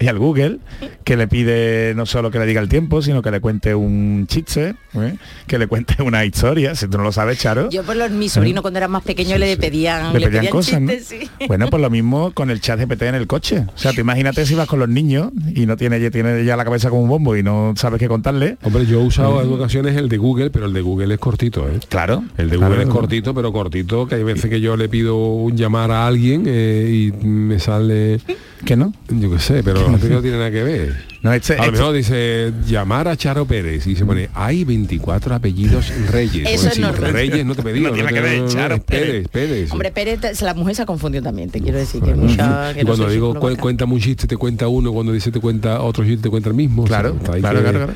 y 0.00 0.08
al 0.08 0.18
Google, 0.18 0.58
que 1.04 1.16
le 1.16 1.28
pide 1.28 1.94
no 1.94 2.06
solo 2.06 2.30
que 2.30 2.38
le 2.38 2.46
diga 2.46 2.60
el 2.60 2.68
tiempo, 2.68 3.02
sino 3.02 3.20
que 3.22 3.30
le 3.30 3.40
cuente 3.40 3.74
un 3.74 4.26
chiste, 4.26 4.74
¿eh? 4.94 5.14
que 5.46 5.58
le 5.58 5.66
cuente 5.66 6.02
una 6.02 6.24
historia, 6.24 6.74
si 6.74 6.88
tú 6.88 6.96
no 6.98 7.04
lo 7.04 7.12
sabes, 7.12 7.38
Charo. 7.38 7.68
Yo 7.70 7.82
por 7.84 7.96
los, 7.96 8.10
mi 8.10 8.28
sobrino 8.28 8.62
cuando 8.62 8.78
era 8.78 8.88
más 8.88 9.02
pequeño 9.02 9.36
le 9.38 9.56
pedían, 9.56 10.12
Le 10.12 10.20
le 10.20 10.26
pedían 10.26 10.40
pedían 10.40 10.52
cosas, 10.52 10.80
¿no? 10.80 10.92
sí. 11.02 11.28
Bueno, 11.46 11.68
pues 11.68 11.82
lo 11.82 11.90
mismo 11.90 12.32
con 12.32 12.50
el 12.50 12.60
chat 12.60 12.80
GPT 12.80 13.02
en 13.02 13.14
el 13.14 13.26
coche. 13.26 13.66
O 13.74 13.78
sea, 13.78 13.92
tú 13.92 14.00
imagínate 14.00 14.46
si 14.46 14.54
vas 14.54 14.66
con 14.66 14.78
los 14.78 14.88
niños 14.88 15.30
y 15.54 15.66
no 15.66 15.76
tiene, 15.76 16.10
tiene 16.10 16.44
ya 16.44 16.56
la 16.56 16.64
cabeza 16.64 16.88
como 16.88 17.02
un 17.02 17.08
bombo 17.08 17.36
y 17.36 17.42
no 17.42 17.74
sabes 17.76 17.98
qué 17.98 18.08
contarle. 18.08 18.56
Hombre, 18.62 18.86
yo 18.86 19.00
he 19.00 19.04
usado 19.04 19.42
en 19.42 19.52
ocasiones 19.52 19.96
el 19.96 20.08
de 20.08 20.16
Google, 20.16 20.50
pero 20.50 20.66
el 20.66 20.72
de 20.72 20.80
Google 20.80 21.12
es 21.14 21.20
cortito, 21.20 21.68
¿eh? 21.68 21.78
Claro. 21.88 22.24
El 22.38 22.48
de 22.48 22.56
Claro. 22.56 22.72
Google 22.74 22.84
es 22.88 22.90
cortito, 22.90 23.34
pero 23.34 23.52
cortito, 23.52 24.06
que 24.06 24.14
hay 24.16 24.22
veces 24.22 24.50
que 24.50 24.60
yo 24.60 24.76
le 24.76 24.88
pido 24.88 25.16
un 25.16 25.56
llamar 25.56 25.90
a 25.90 26.06
alguien 26.06 26.44
eh, 26.46 27.10
y 27.20 27.26
me 27.26 27.58
sale... 27.58 28.20
¿Que 28.64 28.76
no? 28.76 28.92
Yo 29.08 29.30
qué 29.30 29.38
sé, 29.38 29.62
pero 29.62 29.89
no 29.92 30.22
tiene 30.22 30.36
nada 30.38 30.50
que 30.50 30.62
ver. 30.62 31.10
No, 31.22 31.32
este- 31.32 31.54
a 31.54 31.56
lo 31.58 31.62
este- 31.64 31.72
mejor 31.78 31.94
dice 31.94 32.52
llamar 32.66 33.08
a 33.08 33.16
Charo 33.16 33.44
Pérez 33.44 33.86
y 33.86 33.94
se 33.96 34.04
pone 34.04 34.28
hay 34.34 34.64
24 34.64 35.34
apellidos 35.34 35.92
Reyes. 36.10 36.48
Eso 36.48 36.68
es 36.68 36.78
normal. 36.78 37.12
Reyes 37.12 37.44
no 37.44 37.54
te 37.54 37.62
pedí. 37.62 37.80
No 37.80 37.92
tiene 37.92 38.12
que 38.12 38.20
ver, 38.20 38.46
Charo 38.48 38.80
Pérez, 38.82 39.28
Pérez. 39.28 39.70
Hombre, 39.72 39.90
Pérez, 39.92 40.40
la 40.42 40.54
mujer 40.54 40.74
se 40.76 40.82
ha 40.82 40.86
confundido 40.86 41.22
también, 41.24 41.50
te 41.50 41.60
quiero 41.60 41.78
decir 41.78 42.02
que 42.02 42.14
mucha... 42.14 42.72
que 42.74 42.80
y 42.80 42.84
no 42.84 42.88
cuando 42.88 43.08
digo 43.08 43.32
psicóloga. 43.34 43.56
cu- 43.56 43.60
cuéntame 43.62 43.92
un 43.94 44.00
chiste 44.00 44.26
te 44.26 44.36
cuenta 44.36 44.68
uno, 44.68 44.92
cuando 44.92 45.12
dice 45.12 45.30
te 45.30 45.40
cuenta 45.40 45.80
otro 45.82 46.04
chiste 46.04 46.22
te 46.22 46.30
cuenta 46.30 46.48
el 46.48 46.54
mismo. 46.54 46.84
Claro, 46.84 47.16
O 47.20 47.24
sea, 47.26 47.34
hay 47.34 47.40
claro, 47.40 47.58
que- 47.58 47.62
claro, 47.64 47.78
claro. 47.78 47.92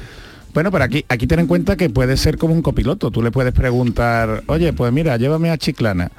Bueno, 0.52 0.70
pero 0.70 0.84
aquí, 0.84 1.04
aquí 1.08 1.26
ten 1.26 1.40
en 1.40 1.46
cuenta 1.48 1.76
que 1.76 1.90
puede 1.90 2.16
ser 2.16 2.38
como 2.38 2.54
un 2.54 2.62
copiloto. 2.62 3.10
Tú 3.10 3.22
le 3.22 3.32
puedes 3.32 3.52
preguntar, 3.52 4.44
oye, 4.46 4.72
pues 4.72 4.92
mira, 4.92 5.16
llévame 5.16 5.50
a 5.50 5.58
Chiclana. 5.58 6.12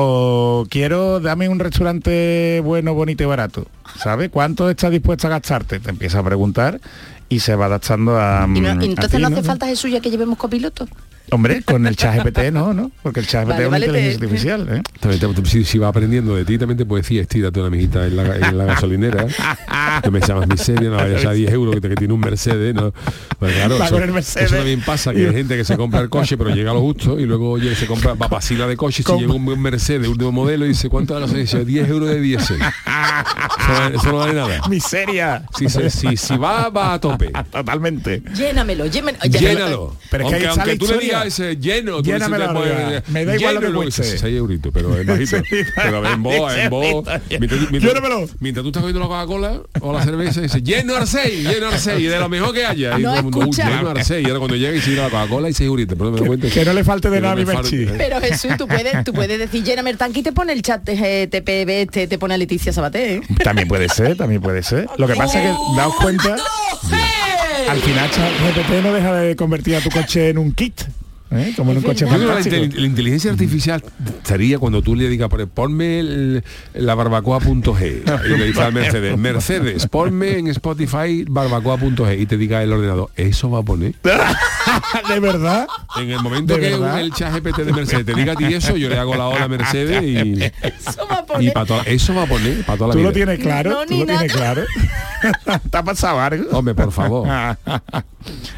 O 0.00 0.64
quiero, 0.70 1.18
dame 1.18 1.48
un 1.48 1.58
restaurante 1.58 2.60
bueno, 2.64 2.94
bonito 2.94 3.24
y 3.24 3.26
barato. 3.26 3.66
¿Sabes? 3.96 4.28
¿Cuánto 4.30 4.70
estás 4.70 4.92
dispuesto 4.92 5.26
a 5.26 5.30
gastarte? 5.30 5.80
Te 5.80 5.90
empieza 5.90 6.20
a 6.20 6.22
preguntar 6.22 6.80
y 7.28 7.40
se 7.40 7.56
va 7.56 7.66
adaptando 7.66 8.16
a... 8.16 8.46
Y, 8.54 8.60
no- 8.60 8.74
mm, 8.76 8.80
a 8.80 8.84
entonces 8.84 9.10
ti, 9.10 9.22
no 9.22 9.28
¿no? 9.28 9.36
hace 9.36 9.44
falta 9.44 9.66
Jesús 9.66 9.90
ya 9.90 10.00
que 10.00 10.10
llevemos 10.10 10.38
copiloto. 10.38 10.86
Hombre, 11.30 11.62
con 11.62 11.86
el 11.86 11.96
chat 11.96 12.16
GPT 12.24 12.50
no, 12.52 12.72
¿no? 12.72 12.90
Porque 13.02 13.20
el 13.20 13.26
chat 13.26 13.44
GPT 13.46 13.50
Vale, 13.50 13.62
es 13.62 13.68
una 13.68 13.70
vale, 13.78 13.86
te- 13.86 13.90
inteligencia 13.90 14.24
artificial, 14.24 14.68
¿eh? 14.78 14.82
También 15.00 15.34
te- 15.44 15.50
si, 15.50 15.64
si 15.64 15.78
va 15.78 15.88
aprendiendo 15.88 16.34
de 16.36 16.44
ti, 16.44 16.58
también 16.58 16.78
te 16.78 16.84
puede 16.86 17.02
decir, 17.02 17.20
estírate 17.20 17.58
una 17.60 17.68
amiguita 17.68 18.06
en 18.06 18.16
la, 18.16 18.36
en 18.36 18.58
la 18.58 18.64
gasolinera. 18.64 19.26
No 20.04 20.10
me 20.12 20.20
llamas 20.20 20.46
miseria, 20.46 20.90
no 20.90 20.96
vayas 20.96 21.24
a 21.24 21.32
10 21.32 21.50
euros 21.52 21.74
que, 21.74 21.80
te- 21.80 21.88
que 21.88 21.94
tiene 21.96 22.14
un 22.14 22.20
Mercedes, 22.20 22.74
¿no? 22.74 22.92
Pues 23.38 23.52
claro, 23.54 23.76
eso, 24.18 24.54
también 24.56 24.80
pasa, 24.82 25.12
que 25.12 25.26
hay 25.26 25.32
gente 25.34 25.56
que 25.56 25.64
se 25.64 25.76
compra 25.76 26.00
el 26.00 26.08
coche, 26.08 26.36
pero 26.36 26.50
llega 26.50 26.70
a 26.70 26.74
lo 26.74 26.80
justo 26.80 27.18
y 27.18 27.24
luego 27.26 27.50
oye, 27.52 27.74
se 27.74 27.86
compra 27.86 28.14
papasila 28.14 28.66
de 28.66 28.76
coche 28.76 29.02
y 29.02 29.04
si 29.10 29.18
llega 29.18 29.32
un 29.32 29.44
buen 29.44 29.60
Mercedes, 29.60 30.06
último 30.08 30.30
modelo, 30.32 30.64
y 30.66 30.68
dice, 30.70 30.88
¿cuánto 30.88 31.14
vale 31.14 31.26
la 31.26 31.32
dice 31.32 31.64
10 31.64 31.88
euros 31.88 32.08
de 32.10 32.20
diésel. 32.20 32.58
Eso, 32.60 33.72
no- 33.72 33.88
eso 34.00 34.08
no 34.12 34.16
vale 34.18 34.34
nada. 34.34 34.60
Miseria. 34.68 35.42
Si, 35.56 35.68
se- 35.68 35.90
si, 35.90 36.16
si 36.16 36.36
va, 36.36 36.68
va 36.68 36.94
a 36.94 37.00
tope. 37.00 37.30
Totalmente. 37.52 38.22
Llénamelo, 38.34 38.86
llénamelo. 38.86 39.24
Llénalo. 39.24 39.96
Pero 40.10 40.28
es 40.30 40.36
que 40.36 40.46
aunque 40.48 40.76
tú 40.76 40.86
le 40.86 40.92
historia. 40.94 41.17
Digas 41.24 41.38
ese 41.40 41.56
lleno, 41.56 42.00
Llénamelo, 42.02 42.52
pues, 42.54 42.70
oiga. 42.72 43.02
Me 43.08 43.24
da 43.24 43.36
igual 43.36 43.54
lo 43.56 43.60
que 43.60 43.72
cueste. 43.72 44.02
dice, 44.02 44.18
6 44.18 44.36
euritos, 44.36 44.72
pero 44.72 44.96
es 44.98 45.06
bajito. 45.06 45.36
Sí. 45.48 45.56
pero 45.74 46.06
en 46.12 46.22
voz, 46.22 46.54
en 46.56 46.70
voz. 46.70 47.04
Mientras, 47.30 47.70
mientras- 47.70 47.82
Llénamelo. 47.94 48.28
mientras 48.40 48.62
tú 48.62 48.68
estás 48.68 48.82
comiendo 48.82 49.00
la 49.00 49.06
Coca-Cola 49.06 49.60
o 49.80 49.92
la 49.92 50.02
cerveza, 50.04 50.40
dice, 50.40 50.62
lleno 50.62 50.96
Arsey, 50.96 51.42
lleno 51.42 51.68
Arsey, 51.68 52.04
y 52.04 52.06
de 52.08 52.18
lo 52.18 52.28
mejor 52.28 52.54
que 52.54 52.64
haya. 52.66 52.98
Y 52.98 53.02
No 53.02 53.08
todo 53.10 53.16
el 53.18 53.22
mundo, 53.24 53.38
"Uy, 53.38 53.50
escucha. 53.50 53.68
lleno 53.70 53.88
Arsey. 53.90 54.22
Y 54.22 54.26
ahora 54.26 54.38
cuando 54.38 54.56
llega 54.56 54.76
y 54.76 54.80
se 54.80 54.90
la 54.92 55.04
Coca-Cola 55.10 55.48
y 55.48 55.52
6 55.54 55.66
euritos, 55.66 55.96
pero 55.98 56.10
no 56.10 56.14
me 56.14 56.18
doy 56.20 56.26
cuenta. 56.28 56.48
Que 56.50 56.64
no 56.64 56.72
le 56.72 56.84
falte 56.84 57.10
de 57.10 57.20
nada 57.20 57.32
a 57.32 57.36
mi 57.36 57.44
Merchi. 57.44 57.86
Pero 57.96 58.20
Jesús, 58.20 58.52
tú 58.58 58.66
puedes, 58.68 59.04
tú 59.04 59.12
puedes 59.12 59.38
decir 59.38 59.62
lléname 59.64 59.90
el 59.90 59.96
tanque 59.98 60.20
y 60.20 60.22
te 60.22 60.32
pone 60.32 60.52
el 60.52 60.62
chat 60.62 60.82
TPB, 60.84 61.86
te, 61.90 62.06
te 62.06 62.18
pone 62.18 62.34
a 62.34 62.38
Leticia 62.38 62.72
Sabaté. 62.72 63.14
¿eh? 63.16 63.20
También 63.42 63.68
puede 63.68 63.88
ser, 63.88 64.16
también 64.16 64.40
puede 64.40 64.62
ser. 64.62 64.86
Lo 64.96 65.06
que 65.06 65.14
pasa 65.14 65.42
es 65.42 65.50
que 65.50 65.56
daos 65.76 65.94
cuenta, 65.96 66.36
al 67.68 67.78
final 67.80 68.10
ChatGPT 68.10 68.82
no 68.82 68.92
deja 68.92 69.14
de 69.14 69.36
convertir 69.36 69.76
a 69.76 69.80
tu 69.80 69.90
coche 69.90 70.30
en 70.30 70.38
un 70.38 70.52
kit, 70.52 70.80
¿eh? 71.30 71.52
como 71.56 71.72
en 71.72 71.78
un 71.78 71.82
coche 71.84 72.06
la, 72.06 72.16
intel- 72.40 72.72
la 72.74 72.86
inteligencia 72.86 73.30
artificial 73.30 73.82
sería 74.22 74.58
cuando 74.58 74.82
tú 74.82 74.94
le 74.94 75.08
digas, 75.08 75.28
"Pon- 75.28 75.48
ponme 75.52 76.00
el- 76.00 76.44
la 76.74 76.94
barbacoa.g 76.94 78.02
y 78.24 78.28
le 78.38 78.44
dices 78.46 78.58
al 78.62 78.72
Mercedes, 78.72 79.16
Mercedes, 79.18 79.86
ponme 79.86 80.38
en 80.38 80.48
Spotify 80.48 81.24
barbacoa.g 81.28 82.18
y 82.20 82.26
te 82.26 82.36
diga 82.36 82.62
el 82.62 82.72
ordenador, 82.72 83.10
eso 83.16 83.50
va 83.50 83.60
a 83.60 83.62
poner. 83.62 83.94
¿De 85.08 85.20
verdad? 85.20 85.66
En 85.96 86.10
el 86.10 86.20
momento 86.20 86.54
¿De 86.54 86.60
que 86.60 86.70
verdad? 86.70 87.00
el 87.00 87.12
chat 87.12 87.32
GPT 87.34 87.58
de 87.58 87.72
Mercedes 87.72 88.06
te 88.06 88.14
diga 88.14 88.32
a 88.32 88.36
ti 88.36 88.44
eso, 88.44 88.76
yo 88.76 88.88
le 88.88 88.98
hago 88.98 89.14
la 89.16 89.26
ola 89.28 89.44
a 89.44 89.48
Mercedes 89.48 90.02
y, 90.02 90.42
Eso 90.62 91.06
va 91.10 91.16
a 91.18 91.26
poner. 91.26 91.52
pa' 91.52 91.64
toda- 91.66 91.82
eso 91.84 92.14
va 92.14 92.22
a 92.22 92.26
poner 92.26 92.64
para 92.64 92.78
toda 92.78 92.88
la 92.88 92.92
¿Tú 92.92 92.98
vida. 92.98 93.08
lo 93.08 93.12
tienes 93.14 93.38
claro? 93.38 93.70
No, 93.70 93.86
¿Tú 93.86 93.98
lo 93.98 94.06
tienes 94.06 94.32
claro? 94.32 94.62
¿Te 95.70 95.76
ha 95.76 95.82
pasado 95.82 96.20
algo? 96.20 96.44
Hombre, 96.56 96.74
por 96.74 96.92
favor. 96.92 97.26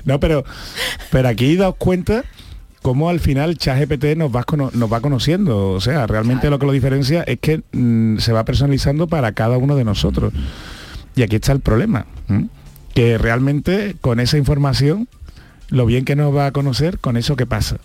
no, 0.05 0.21
pero, 0.21 0.45
pero 1.11 1.29
aquí 1.29 1.57
daos 1.57 1.77
cuenta 1.79 2.25
cómo 2.83 3.09
al 3.11 3.21
final 3.21 3.57
ChatGPT 3.59 4.17
nos 4.17 4.35
va, 4.35 4.45
cono- 4.45 4.71
nos 4.75 4.93
va 4.93 5.01
conociendo. 5.01 5.71
O 5.71 5.81
sea, 5.81 6.07
realmente 6.07 6.51
lo 6.51 6.59
que 6.59 6.67
lo 6.67 6.73
diferencia 6.73 7.23
es 7.25 7.39
que 7.41 7.63
mm, 7.73 8.19
se 8.19 8.33
va 8.33 8.45
personalizando 8.45 9.07
para 9.07 9.33
cada 9.33 9.59
uno 9.59 9.77
de 9.77 9.85
nosotros. 9.85 10.33
Y 11.17 11.23
aquí 11.23 11.37
está 11.37 11.53
el 11.53 11.61
problema. 11.61 12.07
Que 12.95 13.19
realmente 13.19 13.97
con 14.01 14.21
esa 14.21 14.39
información, 14.39 15.09
lo 15.69 15.87
bien 15.87 16.05
que 16.05 16.17
nos 16.17 16.35
va 16.35 16.47
a 16.47 16.53
conocer 16.53 16.99
con 16.99 17.17
eso 17.17 17.37
que 17.37 17.47
pasa. 17.47 17.77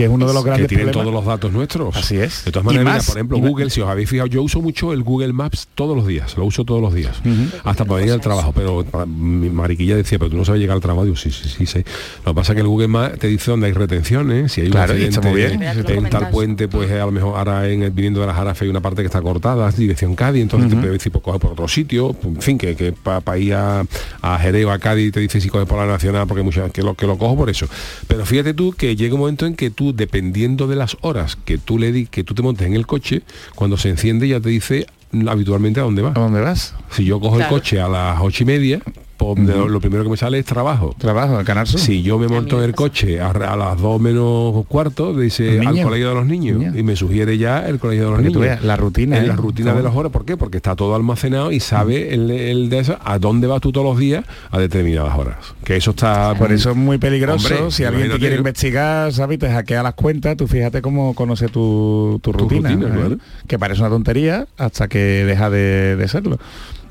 Que 0.00 0.04
es 0.06 0.10
uno 0.10 0.26
de 0.26 0.32
los 0.32 0.42
que 0.42 0.48
grandes 0.48 0.68
tienen 0.68 0.86
problemas. 0.86 1.04
todos 1.04 1.14
los 1.14 1.26
datos 1.26 1.52
nuestros. 1.52 1.94
Así 1.96 2.16
es. 2.16 2.44
De 2.46 2.52
todas 2.52 2.64
maneras, 2.64 2.84
mira, 2.94 3.02
por 3.06 3.16
ejemplo, 3.16 3.38
más. 3.38 3.50
Google, 3.50 3.70
si 3.70 3.80
os 3.82 3.88
habéis 3.88 4.08
fijado, 4.08 4.28
yo 4.28 4.42
uso 4.42 4.62
mucho 4.62 4.92
el 4.94 5.02
Google 5.02 5.32
Maps 5.34 5.68
todos 5.74 5.94
los 5.96 6.06
días, 6.06 6.36
lo 6.38 6.44
uso 6.46 6.64
todos 6.64 6.80
los 6.80 6.94
días, 6.94 7.20
hasta 7.64 7.84
para 7.84 8.04
ir 8.06 8.10
al 8.12 8.20
trabajo, 8.20 8.52
pero 8.54 8.82
para- 8.84 9.04
mi 9.06 9.50
mariquilla 9.50 9.96
decía, 9.96 10.18
pero 10.18 10.30
tú 10.30 10.36
no 10.38 10.44
sabes 10.44 10.60
llegar 10.60 10.76
al 10.76 10.80
trabajo, 10.80 11.04
digo, 11.04 11.16
sí, 11.16 11.30
sí, 11.30 11.48
sí, 11.48 11.66
sé. 11.66 11.84
Lo 12.24 12.32
que 12.32 12.36
pasa 12.36 12.52
es 12.52 12.54
que 12.56 12.60
el 12.62 12.68
Google 12.68 12.88
Maps 12.88 13.18
te 13.18 13.26
dice 13.26 13.50
dónde 13.50 13.66
hay 13.66 13.72
retenciones, 13.74 14.52
si 14.52 14.62
hay 14.62 14.66
un 14.68 14.72
Claro, 14.72 14.92
accidente 14.94 15.34
bien. 15.34 15.62
En 15.62 16.08
tal 16.08 16.30
puente, 16.30 16.66
pues 16.68 16.90
a 16.90 17.04
lo 17.04 17.10
mejor 17.12 17.36
ahora 17.36 17.68
en 17.68 17.82
el, 17.82 17.90
viniendo 17.90 18.20
de 18.22 18.26
la 18.26 18.34
Jarafe 18.34 18.64
hay 18.64 18.70
una 18.70 18.80
parte 18.80 19.02
que 19.02 19.06
está 19.06 19.20
cortada, 19.20 19.70
dirección 19.70 20.14
Cádiz, 20.14 20.42
entonces 20.42 20.70
te 20.70 20.76
puede 20.76 20.92
decir, 20.92 21.12
pues 21.12 21.22
coge 21.22 21.38
por 21.38 21.52
otro 21.52 21.68
sitio, 21.68 22.16
en 22.24 22.40
fin, 22.40 22.56
que, 22.56 22.74
que 22.74 22.92
para 22.92 23.36
ir 23.38 23.52
a, 23.54 23.84
a 24.22 24.38
Jerez 24.38 24.64
o 24.64 24.70
a 24.70 24.78
Cádiz 24.78 25.12
te 25.12 25.20
dice 25.20 25.40
si 25.42 25.48
coges 25.50 25.68
por 25.68 25.78
la 25.78 25.86
Nacional, 25.86 26.26
porque 26.26 26.42
muchas 26.42 26.70
que 26.72 26.82
lo, 26.82 26.94
que 26.94 27.06
lo 27.06 27.18
cojo 27.18 27.36
por 27.36 27.50
eso. 27.50 27.66
Pero 28.08 28.24
fíjate 28.24 28.54
tú 28.54 28.72
que 28.72 28.96
llega 28.96 29.14
un 29.14 29.20
momento 29.20 29.44
en 29.44 29.54
que 29.54 29.70
tú, 29.70 29.89
dependiendo 29.92 30.66
de 30.66 30.76
las 30.76 30.96
horas 31.00 31.36
que 31.36 31.58
tú 31.58 31.78
le 31.78 31.92
di, 31.92 32.06
que 32.06 32.24
tú 32.24 32.34
te 32.34 32.42
montes 32.42 32.66
en 32.66 32.74
el 32.74 32.86
coche, 32.86 33.22
cuando 33.54 33.76
se 33.76 33.88
enciende 33.90 34.28
ya 34.28 34.40
te 34.40 34.48
dice 34.48 34.86
habitualmente 35.28 35.80
a 35.80 35.82
dónde 35.84 36.02
vas. 36.02 36.16
¿A 36.16 36.20
dónde 36.20 36.40
vas? 36.40 36.74
Si 36.90 37.04
yo 37.04 37.18
cojo 37.20 37.36
Claro. 37.36 37.54
el 37.54 37.60
coche 37.60 37.80
a 37.80 37.88
las 37.88 38.18
ocho 38.20 38.42
y 38.44 38.46
media, 38.46 38.80
pues 39.20 39.38
lo, 39.56 39.68
lo 39.68 39.80
primero 39.80 40.02
que 40.02 40.10
me 40.10 40.16
sale 40.16 40.38
es 40.38 40.44
trabajo. 40.46 40.94
Trabajo, 40.98 41.38
en 41.38 41.44
Canal 41.44 41.66
Sur. 41.66 41.78
Si 41.78 42.02
yo 42.02 42.18
me 42.18 42.26
monto 42.26 42.58
en 42.58 42.64
el 42.64 42.74
coche 42.74 43.20
a, 43.20 43.30
a 43.30 43.56
las 43.56 43.78
dos 43.80 44.00
menos 44.00 44.64
cuarto, 44.66 45.14
dice 45.14 45.60
al 45.60 45.82
colegio 45.82 46.08
de 46.08 46.14
los 46.14 46.26
niños 46.26 46.74
y 46.74 46.82
me 46.82 46.96
sugiere 46.96 47.36
ya 47.38 47.68
el 47.68 47.78
colegio 47.78 48.04
de 48.04 48.10
los 48.10 48.18
Porque 48.18 48.32
tú 48.32 48.38
niños. 48.40 48.54
veas, 48.56 48.64
la 48.64 48.76
rutina, 48.76 49.18
En 49.18 49.24
¿eh? 49.24 49.26
la 49.28 49.36
rutina 49.36 49.74
de 49.74 49.82
las 49.82 49.94
horas, 49.94 50.10
¿por 50.10 50.24
qué? 50.24 50.36
Porque 50.36 50.56
está 50.56 50.74
todo 50.74 50.94
almacenado 50.94 51.52
y 51.52 51.60
sabe 51.60 52.14
el, 52.14 52.30
el 52.30 52.70
de 52.70 52.78
eso 52.78 52.96
a 53.04 53.18
dónde 53.18 53.46
vas 53.46 53.60
tú 53.60 53.72
todos 53.72 53.86
los 53.86 53.98
días 53.98 54.24
a 54.50 54.58
determinadas 54.58 55.16
horas. 55.18 55.36
Que 55.64 55.76
eso 55.76 55.90
está 55.90 56.34
Por 56.38 56.50
eso 56.52 56.70
es 56.70 56.76
muy 56.76 56.98
peligroso. 56.98 57.46
Hombre, 57.54 57.70
si 57.70 57.84
alguien 57.84 58.10
te 58.10 58.18
quiere 58.18 58.36
investigar, 58.36 59.12
¿sabes? 59.12 59.38
Te 59.38 59.48
hackea 59.50 59.82
las 59.82 59.94
cuentas, 59.94 60.36
tú 60.36 60.46
fíjate 60.48 60.80
cómo 60.82 61.14
conoce 61.14 61.48
tu, 61.48 62.18
tu 62.22 62.32
rutina. 62.32 62.70
rutina, 62.70 62.88
¿eh? 62.88 62.92
claro. 62.98 63.16
Que 63.46 63.58
parece 63.58 63.80
una 63.82 63.90
tontería 63.90 64.46
hasta 64.56 64.88
que 64.88 64.98
deja 64.98 65.50
de, 65.50 65.96
de 65.96 66.08
serlo. 66.08 66.38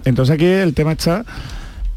Entonces 0.05 0.35
aquí 0.35 0.45
el 0.45 0.73
tema 0.73 0.93
está 0.93 1.25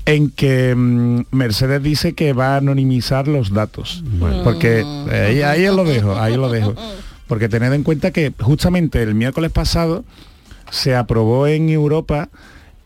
en 0.07 0.30
que 0.30 0.74
mm, 0.74 1.26
Mercedes 1.30 1.82
dice 1.82 2.14
que 2.14 2.32
va 2.32 2.55
a 2.55 2.57
anonimizar 2.59 3.28
los 3.28 3.53
datos. 3.53 4.03
Porque 4.44 4.84
eh, 5.11 5.26
ahí, 5.28 5.42
ahí 5.42 5.66
lo 5.74 5.84
dejo, 5.84 6.16
ahí 6.18 6.36
lo 6.36 6.50
dejo. 6.50 6.74
Porque 7.26 7.48
tened 7.48 7.72
en 7.72 7.82
cuenta 7.82 8.11
que 8.11 8.32
justamente 8.40 9.03
el 9.03 9.14
miércoles 9.14 9.50
pasado 9.50 10.05
se 10.70 10.94
aprobó 10.94 11.46
en 11.46 11.68
Europa 11.68 12.28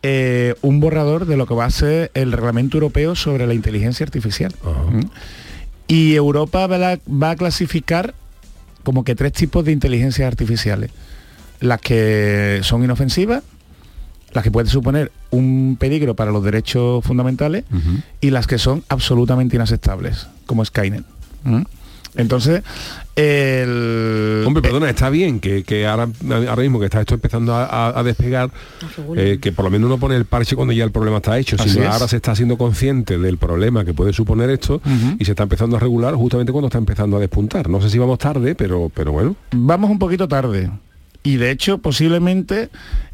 eh, 0.03 0.55
un 0.61 0.79
borrador 0.79 1.25
de 1.25 1.37
lo 1.37 1.47
que 1.47 1.53
va 1.53 1.65
a 1.65 1.71
ser 1.71 2.11
el 2.13 2.31
reglamento 2.31 2.77
europeo 2.77 3.15
sobre 3.15 3.47
la 3.47 3.53
inteligencia 3.53 4.05
artificial. 4.05 4.53
¿Mm? 4.91 5.01
Y 5.87 6.15
Europa 6.15 6.67
va 6.67 6.93
a, 6.93 6.99
va 7.09 7.31
a 7.31 7.35
clasificar 7.35 8.13
como 8.83 9.03
que 9.03 9.15
tres 9.15 9.33
tipos 9.33 9.65
de 9.65 9.71
inteligencias 9.71 10.27
artificiales. 10.27 10.91
Las 11.59 11.81
que 11.81 12.59
son 12.63 12.83
inofensivas, 12.83 13.43
las 14.33 14.43
que 14.43 14.51
pueden 14.51 14.69
suponer 14.69 15.11
un 15.31 15.77
peligro 15.79 16.15
para 16.15 16.31
los 16.31 16.43
derechos 16.43 17.03
fundamentales 17.03 17.63
y 18.21 18.29
las 18.31 18.47
que 18.47 18.57
son 18.57 18.83
absolutamente 18.89 19.55
inaceptables, 19.55 20.27
como 20.45 20.63
Skynet. 20.65 21.03
¿Mm? 21.43 21.61
Entonces, 22.15 22.63
el... 23.15 24.43
Hombre, 24.45 24.61
perdona, 24.61 24.89
está 24.89 25.09
bien 25.09 25.39
que, 25.39 25.63
que 25.63 25.85
ahora, 25.85 26.07
ahora 26.49 26.61
mismo 26.63 26.79
que 26.79 26.85
está 26.85 26.99
esto 27.01 27.13
empezando 27.13 27.53
a, 27.53 27.65
a- 27.65 27.99
a 27.99 28.03
despegar, 28.03 28.49
eh, 29.15 29.37
que 29.41 29.51
por 29.51 29.65
lo 29.65 29.71
menos 29.71 29.87
uno 29.87 29.97
pone 29.99 30.15
el 30.15 30.25
parche 30.25 30.55
cuando 30.55 30.73
ya 30.73 30.83
el 30.83 30.91
problema 30.91 31.17
está 31.17 31.37
hecho. 31.37 31.57
Sino 31.57 31.83
es. 31.83 31.89
ahora 31.89 32.07
se 32.07 32.15
está 32.17 32.35
siendo 32.35 32.57
consciente 32.57 33.17
del 33.17 33.37
problema 33.37 33.85
que 33.85 33.93
puede 33.93 34.13
suponer 34.13 34.49
esto 34.49 34.81
y 35.19 35.25
se 35.25 35.31
está 35.31 35.43
empezando 35.43 35.77
a 35.77 35.79
regular 35.79 36.15
justamente 36.15 36.51
cuando 36.51 36.67
está 36.67 36.77
empezando 36.79 37.17
a 37.17 37.19
despuntar. 37.19 37.69
No 37.69 37.81
sé 37.81 37.89
si 37.89 37.97
vamos 37.97 38.19
tarde, 38.19 38.55
pero, 38.55 38.91
pero 38.93 39.11
bueno. 39.11 39.35
vamos 39.51 39.89
un 39.91 39.99
poquito 39.99 40.27
tarde. 40.27 40.69
Y 41.23 41.35
de 41.37 41.51
hecho, 41.51 41.79
posiblemente 41.79 42.69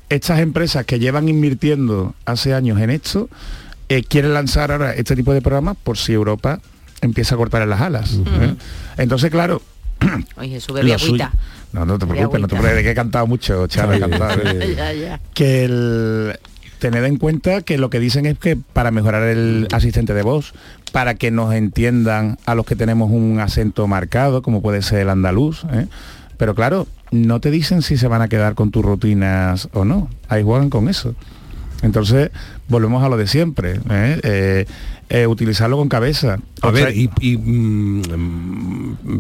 estas 0.10 0.40
empresas 0.40 0.86
que 0.86 1.00
llevan 1.00 1.30
invirtiendo 1.30 2.16
hace 2.26 2.54
años 2.54 2.80
en 2.80 2.90
esto, 2.90 3.30
eh, 3.90 4.04
quieren 4.04 4.34
lanzar 4.34 4.72
ahora 4.72 4.94
este 4.94 5.16
tipo 5.16 5.34
de 5.34 5.42
programas 5.42 5.78
por 5.82 5.98
si 5.98 6.14
Europa 6.14 6.60
empieza 7.02 7.36
a 7.36 7.38
cortar 7.38 7.62
en 7.62 7.70
las 7.70 7.82
alas. 7.82 8.14
¿eh? 8.14 8.56
Entonces, 8.98 9.30
claro, 9.30 9.62
Oye, 10.38 10.60
sube 10.60 10.84
mi 10.84 10.92
agüita. 10.92 11.32
No, 11.72 11.86
no 11.86 11.98
te 11.98 12.06
preocupes, 12.06 12.42
no 12.42 12.48
te 12.48 12.56
preocupes, 12.56 12.84
que 12.84 12.92
he 12.92 12.96
cantado 12.96 13.28
mucho, 13.28 13.68
Charo, 13.68 13.94
he 13.94 14.00
cantado. 14.00 14.42
Ya, 14.76 14.94
ya. 14.94 15.20
que 15.34 15.66
el 15.66 16.40
tened 16.80 17.06
en 17.06 17.18
cuenta 17.18 17.62
que 17.62 17.78
lo 17.78 17.90
que 17.90 18.00
dicen 18.00 18.26
es 18.26 18.38
que 18.38 18.58
para 18.58 18.92
mejorar 18.92 19.24
el 19.24 19.68
asistente 19.72 20.14
de 20.14 20.22
voz, 20.22 20.54
para 20.92 21.16
que 21.16 21.32
nos 21.32 21.54
entiendan 21.54 22.38
a 22.46 22.56
los 22.56 22.66
que 22.66 22.76
tenemos 22.76 23.10
un 23.10 23.40
acento 23.40 23.88
marcado, 23.88 24.42
como 24.42 24.62
puede 24.62 24.82
ser 24.82 25.00
el 25.00 25.10
andaluz, 25.10 25.64
¿eh? 25.72 25.88
Pero 26.38 26.56
claro, 26.56 26.88
no 27.12 27.40
te 27.40 27.52
dicen 27.52 27.82
si 27.82 27.98
se 27.98 28.08
van 28.08 28.22
a 28.22 28.28
quedar 28.28 28.56
con 28.56 28.72
tus 28.72 28.84
rutinas 28.84 29.70
o 29.74 29.86
no, 29.86 30.10
ahí 30.28 30.44
juegan 30.44 30.70
con 30.70 30.90
eso. 30.90 31.16
Entonces, 31.82 32.32
volvemos 32.74 33.04
a 33.04 33.10
lo 33.10 33.18
de 33.18 33.28
siempre, 33.28 33.80
¿eh? 33.90 34.20
Eh, 34.24 34.66
eh, 35.10 35.28
utilizarlo 35.28 35.78
con 35.78 35.90
cabeza. 35.90 36.40
A 36.62 36.70
O 36.70 36.76
sea, 36.76 36.86
ver, 36.88 36.98
y, 36.98 37.10
y, 37.22 37.38
mm, 37.38 38.02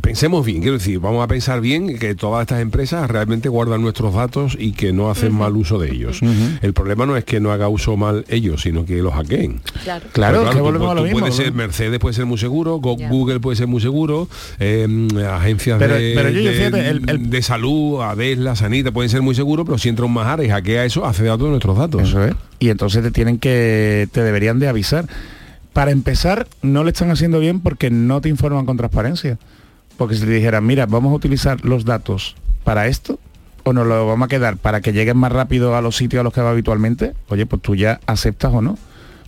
pensemos 0.01 0.45
bien, 0.45 0.61
quiero 0.61 0.77
decir, 0.77 0.99
vamos 0.99 1.23
a 1.23 1.27
pensar 1.27 1.61
bien 1.61 1.97
que 1.99 2.15
todas 2.15 2.41
estas 2.41 2.61
empresas 2.61 3.09
realmente 3.09 3.49
guardan 3.49 3.81
nuestros 3.81 4.13
datos 4.13 4.55
y 4.59 4.71
que 4.71 4.93
no 4.93 5.09
hacen 5.11 5.33
mal 5.33 5.55
uso 5.55 5.77
de 5.79 5.91
ellos. 5.91 6.21
El 6.61 6.73
problema 6.73 7.05
no 7.05 7.15
es 7.17 7.25
que 7.25 7.39
no 7.39 7.51
haga 7.51 7.67
uso 7.67 7.95
mal 7.97 8.25
ellos, 8.29 8.61
sino 8.61 8.85
que 8.85 9.01
los 9.01 9.13
hackeen. 9.13 9.61
Claro. 9.83 10.05
Claro, 10.13 10.39
Pero 10.39 10.51
que 10.51 10.57
tú- 10.57 10.63
volvemos 10.63 10.91
a 10.91 10.95
lo 10.95 11.01
tú 11.01 11.05
mismo, 11.05 11.19
puedes 11.19 11.35
ser. 11.35 11.53
Mercedes 11.53 11.99
puede 11.99 12.15
ser 12.15 12.25
muy 12.25 12.37
seguro. 12.37 12.77
Google 12.77 13.39
puede 13.39 13.55
ser 13.57 13.67
muy 13.67 13.81
seguro, 13.81 14.27
eh, 14.59 14.87
agencias 15.31 15.77
Pero- 15.79 15.95
de, 15.95 16.13
pero 16.15 16.29
yo- 16.29 16.49
de- 16.49 16.55
fíjate, 16.57 16.89
el- 16.89 17.09
el- 17.09 17.29
de 17.29 17.41
salud, 17.41 18.01
Adesla, 18.01 18.55
Sanita, 18.55 18.91
pueden 18.91 19.09
ser 19.09 19.21
muy 19.21 19.35
seguros, 19.35 19.65
pero 19.65 19.77
si 19.77 19.89
entra 19.89 20.05
un 20.05 20.13
majara 20.13 20.43
y 20.43 20.49
hackea 20.49 20.85
eso, 20.85 21.05
hace 21.05 21.23
datos 21.23 21.43
de 21.43 21.49
nuestros 21.49 21.77
datos. 21.77 22.01
Eso 22.03 22.23
es. 22.25 22.33
Y 22.59 22.69
entonces 22.69 23.03
te 23.03 23.11
tienen 23.11 23.39
que, 23.43 24.07
te 24.13 24.23
deberían 24.23 24.59
de 24.59 24.69
avisar. 24.69 25.05
Para 25.73 25.91
empezar, 25.91 26.47
no 26.61 26.85
le 26.85 26.91
están 26.91 27.11
haciendo 27.11 27.39
bien 27.39 27.59
porque 27.59 27.89
no 27.89 28.21
te 28.21 28.29
informan 28.29 28.65
con 28.65 28.77
transparencia. 28.77 29.37
Porque 29.97 30.15
si 30.15 30.21
te 30.21 30.31
dijeran, 30.31 30.65
mira, 30.65 30.85
vamos 30.85 31.11
a 31.11 31.15
utilizar 31.15 31.65
los 31.65 31.83
datos 31.83 32.37
para 32.63 32.87
esto, 32.87 33.19
o 33.63 33.73
nos 33.73 33.85
lo 33.85 34.07
vamos 34.07 34.25
a 34.25 34.29
quedar 34.29 34.55
para 34.55 34.79
que 34.79 34.93
lleguen 34.93 35.17
más 35.17 35.31
rápido 35.31 35.75
a 35.75 35.81
los 35.81 35.97
sitios 35.97 36.21
a 36.21 36.23
los 36.23 36.33
que 36.33 36.39
va 36.39 36.51
habitualmente, 36.51 37.13
oye, 37.27 37.45
pues 37.45 37.61
tú 37.61 37.75
ya 37.75 37.99
aceptas 38.05 38.53
o 38.53 38.61
no. 38.61 38.77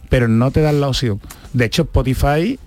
Pero 0.07 0.30
no 0.30 0.49
te 0.51 0.61
dan 0.61 0.80
la 0.80 0.88
opción. 0.88 1.20
De 1.51 1.66
hecho, 1.66 1.82
Spotify 1.82 2.57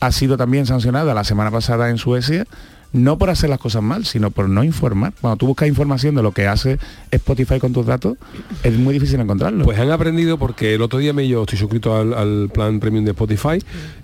ha 0.00 0.12
sido 0.12 0.36
también 0.36 0.66
sancionada 0.66 1.14
la 1.14 1.22
semana 1.22 1.52
pasada 1.52 1.90
en 1.90 1.98
Suecia, 1.98 2.44
no 2.92 3.18
por 3.18 3.30
hacer 3.30 3.50
las 3.50 3.58
cosas 3.58 3.82
mal, 3.82 4.04
sino 4.04 4.30
por 4.30 4.48
no 4.48 4.64
informar. 4.64 5.12
Cuando 5.20 5.36
tú 5.36 5.46
buscas 5.46 5.68
información 5.68 6.14
de 6.14 6.22
lo 6.22 6.32
que 6.32 6.46
hace 6.46 6.78
Spotify 7.10 7.58
con 7.58 7.72
tus 7.72 7.86
datos, 7.86 8.16
es 8.62 8.72
muy 8.78 8.94
difícil 8.94 9.20
encontrarlo. 9.20 9.64
Pues 9.64 9.78
han 9.78 9.90
aprendido 9.90 10.38
porque 10.38 10.74
el 10.74 10.82
otro 10.82 10.98
día 10.98 11.12
me 11.12 11.26
yo 11.28 11.42
estoy 11.42 11.58
suscrito 11.58 11.96
al, 11.96 12.14
al 12.14 12.50
plan 12.52 12.80
premium 12.80 13.04
de 13.04 13.10
Spotify 13.10 13.58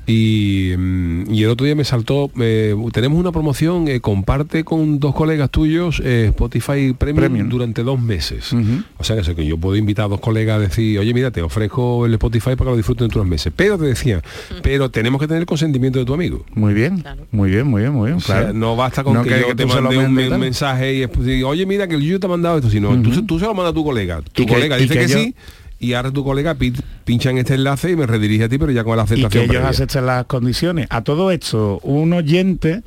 y, 0.07 0.75
mm, 0.77 1.33
y 1.33 1.43
el 1.45 1.51
otro 1.51 1.65
día 1.65 1.75
me 1.75 1.85
saltó, 1.85 2.31
eh, 2.41 2.75
tenemos 2.93 3.19
una 3.19 3.33
promoción, 3.33 3.89
eh, 3.89 4.01
comparte 4.01 4.65
con 4.65 4.99
dos 4.99 5.15
colegas 5.15 5.51
tuyos 5.51 6.01
eh, 6.05 6.27
Spotify 6.29 6.93
premium, 6.93 7.17
Premium. 7.17 7.49
durante 7.49 7.83
dos 7.83 8.01
meses. 8.01 8.53
O 8.99 9.05
sea 9.05 9.17
que, 9.17 9.23
eso, 9.23 9.35
que 9.35 9.47
yo 9.47 9.57
puedo 9.57 9.77
invitar 9.77 10.07
a 10.07 10.09
dos 10.09 10.21
colegas 10.21 10.57
a 10.57 10.61
decir, 10.61 10.99
oye 10.99 11.15
mira, 11.15 11.31
te 11.31 11.43
ofrezco 11.43 12.07
el 12.07 12.15
Spotify 12.15 12.51
para 12.51 12.65
que 12.65 12.71
lo 12.71 12.77
disfruten 12.77 13.05
dentro 13.07 13.21
de 13.21 13.23
unos 13.23 13.31
meses. 13.31 13.53
Pero 13.55 13.79
te 13.79 13.85
decía, 13.87 14.23
pero 14.63 14.91
tenemos 14.91 15.21
que 15.21 15.27
tener 15.27 15.41
el 15.41 15.47
consentimiento 15.47 15.99
de 15.99 16.05
tu 16.05 16.15
amigo. 16.15 16.45
Muy 16.55 16.75
bien, 16.75 17.03
muy 17.31 17.51
bien, 17.51 17.67
muy 17.67 17.83
bien, 17.83 17.93
muy 17.93 18.07
bien. 18.09 18.19
O 18.19 18.21
sea, 18.21 18.41
claro. 18.41 18.53
no 18.55 18.74
basta 18.77 19.03
con 19.05 19.15
No 19.15 19.23
que, 19.23 19.41
yo 19.41 19.49
que 19.49 19.55
te 19.55 19.67
mande 19.67 19.99
un 19.99 20.41
mensaje 20.41 20.95
y 20.95 21.01
después 21.01 21.27
oye 21.45 21.67
mira 21.67 21.87
que 21.89 21.95
el 21.95 22.01
Yuyu 22.03 22.19
te 22.19 22.27
ha 22.27 22.31
mandado 22.31 22.57
esto, 22.59 22.71
sino 22.71 22.93
se- 23.13 23.23
tú 23.23 23.39
se 23.39 23.45
lo 23.47 23.55
mandas 23.55 23.73
a 23.73 23.75
tu 23.75 23.85
colega. 23.85 24.21
Tu 24.33 24.43
Y 24.43 24.47
que- 24.47 24.53
colega 24.55 24.79
y 24.79 24.83
dice 24.83 24.95
que 24.95 25.01
que, 25.01 25.09
yo- 25.09 25.19
sí 25.19 25.35
y 25.81 25.93
ahora 25.95 26.11
tu 26.11 26.25
colega 26.25 26.55
pi- 26.55 26.73
pincha 27.05 27.31
en 27.31 27.39
este 27.39 27.55
enlace 27.55 27.91
y 27.91 27.97
me 27.97 28.07
redirige 28.07 28.45
a 28.45 28.49
ti, 28.49 28.57
pero 28.59 28.73
ya 28.73 28.85
con 28.85 28.97
la 28.97 29.03
y 29.03 29.07
que 29.07 29.13
aceptación. 29.15 29.43
ellos 29.45 29.55
previa. 29.57 29.69
acepten 29.69 30.07
las 30.07 30.25
condiciones. 30.27 30.87
A 30.89 31.03
todo 31.03 31.31
esto, 31.31 31.79
un 31.83 32.13
oyente 32.15 32.83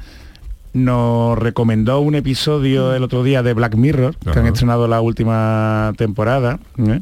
nos 0.73 1.37
recomendó 1.37 1.99
un 1.99 2.15
episodio 2.15 2.93
el 2.95 3.03
otro 3.03 3.23
día 3.23 3.43
de 3.43 3.53
Black 3.53 3.75
Mirror, 3.75 4.15
que 4.17 4.39
han 4.39 4.47
estrenado 4.47 4.87
la 4.87 5.01
última 5.01 5.93
temporada. 5.97 6.59
¿eh? 6.79 7.01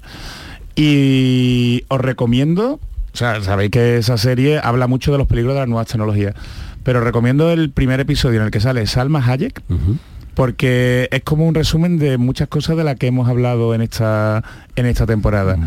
Y 0.76 1.84
os 1.88 2.02
recomiendo, 2.02 2.74
o 2.74 3.18
sea, 3.18 3.42
sabéis 3.42 3.72
que 3.72 3.98
esa 3.98 4.18
serie 4.18 4.60
habla 4.62 4.88
mucho 4.88 5.12
de 5.12 5.18
los 5.18 5.28
peligros 5.28 5.54
de 5.54 5.60
las 5.62 5.70
nuevas 5.70 5.88
tecnologías, 5.88 6.36
pero 6.86 7.02
recomiendo 7.02 7.52
el 7.52 7.72
primer 7.72 8.00
episodio 8.00 8.40
en 8.40 8.46
el 8.46 8.52
que 8.52 8.60
sale 8.60 8.86
Salma 8.86 9.20
Hayek, 9.26 9.64
porque 10.36 11.10
es 11.12 11.24
como 11.24 11.48
un 11.48 11.56
resumen 11.56 11.98
de 11.98 12.20
muchas 12.20 12.48
cosas 12.48 12.78
de 12.78 12.84
las 12.84 12.96
que 12.98 13.08
hemos 13.08 13.28
hablado 13.28 13.74
en 13.74 13.82
esta, 13.82 14.44
en 14.76 14.86
esta 14.86 15.08
temporada. 15.08 15.58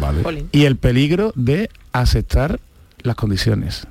Y 0.53 0.65
el 0.65 0.77
peligro 0.77 1.33
de 1.35 1.71
aceptar 1.93 2.61
las 3.03 3.17
condiciones. 3.17 3.89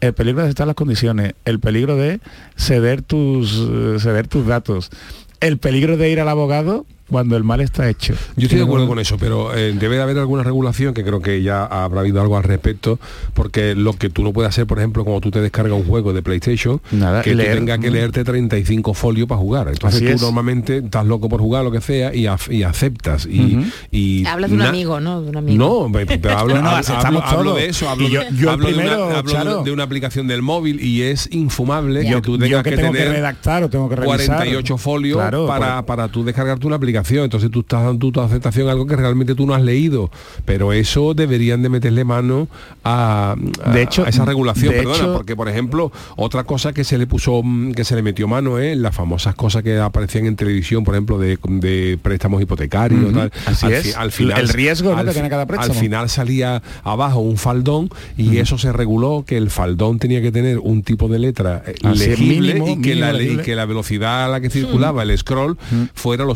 El 0.00 0.14
peligro 0.14 0.40
de 0.40 0.48
aceptar 0.48 0.66
las 0.66 0.74
condiciones, 0.74 1.34
el 1.44 1.60
peligro 1.60 1.94
de 1.94 2.18
ceder 2.56 3.02
tus, 3.02 3.64
eh, 3.70 3.96
ceder 4.00 4.26
tus 4.26 4.44
datos, 4.44 4.90
el 5.38 5.58
peligro 5.58 5.96
de 5.96 6.10
ir 6.10 6.18
al 6.20 6.28
abogado 6.28 6.86
cuando 7.10 7.36
el 7.36 7.44
mal 7.44 7.60
está 7.60 7.88
hecho. 7.88 8.14
Yo 8.36 8.44
estoy 8.44 8.58
de 8.58 8.64
acuerdo 8.64 8.86
con 8.86 8.98
eso, 8.98 9.16
pero 9.18 9.54
eh, 9.56 9.72
debe 9.72 9.96
de 9.96 10.02
haber 10.02 10.18
alguna 10.18 10.42
regulación 10.42 10.94
que 10.94 11.02
creo 11.04 11.20
que 11.20 11.42
ya 11.42 11.64
habrá 11.64 12.00
habido 12.00 12.20
algo 12.20 12.36
al 12.36 12.42
respecto, 12.44 12.98
porque 13.34 13.74
lo 13.74 13.94
que 13.94 14.10
tú 14.10 14.22
no 14.22 14.32
puedes 14.32 14.50
hacer, 14.50 14.66
por 14.66 14.78
ejemplo, 14.78 15.04
cuando 15.04 15.20
tú 15.20 15.30
te 15.30 15.40
descargas 15.40 15.72
un 15.74 15.84
juego 15.84 16.12
de 16.12 16.22
PlayStation, 16.22 16.80
Nada, 16.90 17.22
que 17.22 17.34
leer. 17.34 17.52
tú 17.52 17.58
tengas 17.64 17.78
que 17.78 17.90
Mm. 17.90 17.94
leerte 17.94 18.24
35 18.24 18.94
folios 18.94 19.26
para 19.28 19.40
jugar. 19.40 19.68
Entonces 19.68 20.00
tú 20.00 20.06
es. 20.08 20.20
normalmente 20.22 20.78
estás 20.78 21.06
loco 21.06 21.28
por 21.28 21.40
jugar 21.40 21.64
lo 21.64 21.70
que 21.70 21.80
sea 21.80 22.14
y, 22.14 22.26
aceptas. 22.62 23.26
Y, 23.26 24.24
Hablas 24.26 24.50
de 24.50 24.56
un 24.56 24.62
amigo, 24.62 25.00
¿no? 25.00 25.22
De 25.22 25.30
un 25.30 25.36
amigo. 25.36 25.86
No, 25.86 25.92
pe- 25.92 26.06
pero 26.18 26.38
hablo, 26.38 26.54
No, 26.56 26.62
no, 26.62 26.68
hablo- 26.70 26.80
aceptamos 26.80 27.22
hablo- 27.24 27.38
hablo 27.38 27.50
todo. 27.52 27.60
de 27.60 27.66
eso, 27.68 27.88
hablo, 27.88 28.08
yo- 28.08 28.20
hablo 28.20 28.36
de 28.36 28.46
una- 28.46 28.56
primero, 28.76 29.04
hablo 29.16 29.62
de- 29.64 29.70
una 29.72 29.82
aplicación 29.84 30.26
del 30.26 30.42
móvil 30.42 30.80
y 30.82 31.02
es 31.02 31.28
infumable 31.32 32.04
Yo, 32.08 32.16
que 32.16 32.22
tú 32.22 32.32
yo 32.36 32.44
tengas 32.44 32.62
que 32.62 32.70
que, 32.70 32.76
tengo 32.76 32.92
que 32.92 32.98
tener 32.98 33.12
redactar 33.14 33.62
o 33.64 33.70
tengo 33.70 33.88
que 33.88 33.96
revisar. 33.96 34.26
48 34.26 34.78
folios 34.78 35.16
Claro, 35.16 35.46
para, 35.46 35.76
por- 35.76 35.86
para 35.86 36.08
tú 36.08 36.24
descargarte 36.24 36.66
una 36.66 36.76
aplicación. 36.76 36.97
Entonces 37.24 37.50
tú 37.50 37.60
estás 37.60 37.84
dando 37.84 38.10
tu 38.10 38.20
aceptación 38.20 38.68
a 38.68 38.72
algo 38.72 38.86
que 38.86 38.96
realmente 38.96 39.34
tú 39.34 39.46
no 39.46 39.54
has 39.54 39.62
leído. 39.62 40.10
Pero 40.44 40.72
eso 40.72 41.14
deberían 41.14 41.62
de 41.62 41.68
meterle 41.68 42.04
mano 42.04 42.48
a, 42.84 43.36
a- 43.64 43.70
De 43.72 43.82
hecho- 43.82 44.04
a 44.04 44.08
esa 44.08 44.24
regulación, 44.24 44.74
perdona, 44.74 44.96
hecho- 44.96 45.14
porque 45.14 45.36
por 45.36 45.48
ejemplo, 45.48 45.92
otra 46.16 46.44
cosa 46.44 46.72
que 46.72 46.84
se 46.84 46.98
le 46.98 47.06
puso, 47.06 47.42
mm, 47.42 47.72
que 47.72 47.84
se 47.84 47.94
le 47.94 48.02
metió 48.02 48.28
mano 48.28 48.58
es 48.58 48.76
las 48.76 48.94
famosas 48.94 49.34
cosas 49.34 49.62
que 49.62 49.78
aparecían 49.78 50.26
en 50.26 50.36
televisión, 50.36 50.84
por 50.84 50.94
ejemplo, 50.94 51.18
de, 51.18 51.38
de 51.42 51.98
préstamos 52.00 52.40
hipotecarios. 52.42 53.12
Tal. 53.12 53.32
así 53.46 53.66
al, 53.66 53.72
es. 53.72 53.96
al 53.96 54.12
final, 54.12 54.40
El 54.40 54.48
riesgo, 54.48 54.90
¿no? 54.92 54.98
al 54.98 55.68
que 55.74 55.80
final 55.80 56.08
salía 56.08 56.62
abajo 56.84 57.20
un 57.20 57.36
faldón 57.36 57.90
y 58.16 58.38
eso 58.38 58.58
se 58.58 58.72
reguló 58.72 59.24
que 59.26 59.36
el 59.36 59.50
faldón 59.50 59.98
tenía 59.98 60.20
que 60.22 60.32
tener 60.32 60.58
un 60.58 60.82
tipo 60.82 61.08
de 61.08 61.18
letra 61.18 61.62
eh, 61.66 61.74
Así 61.84 61.98
legible 62.08 62.54
mínimo, 62.54 62.68
y, 62.68 62.80
que 62.82 62.94
la, 62.94 63.22
y 63.22 63.36
que 63.38 63.54
la 63.56 63.66
velocidad 63.66 64.24
a 64.24 64.28
la 64.28 64.40
que 64.40 64.50
circulaba 64.50 65.02
el 65.02 65.16
scroll 65.16 65.56
fuera 65.94 66.24
lo 66.24 66.34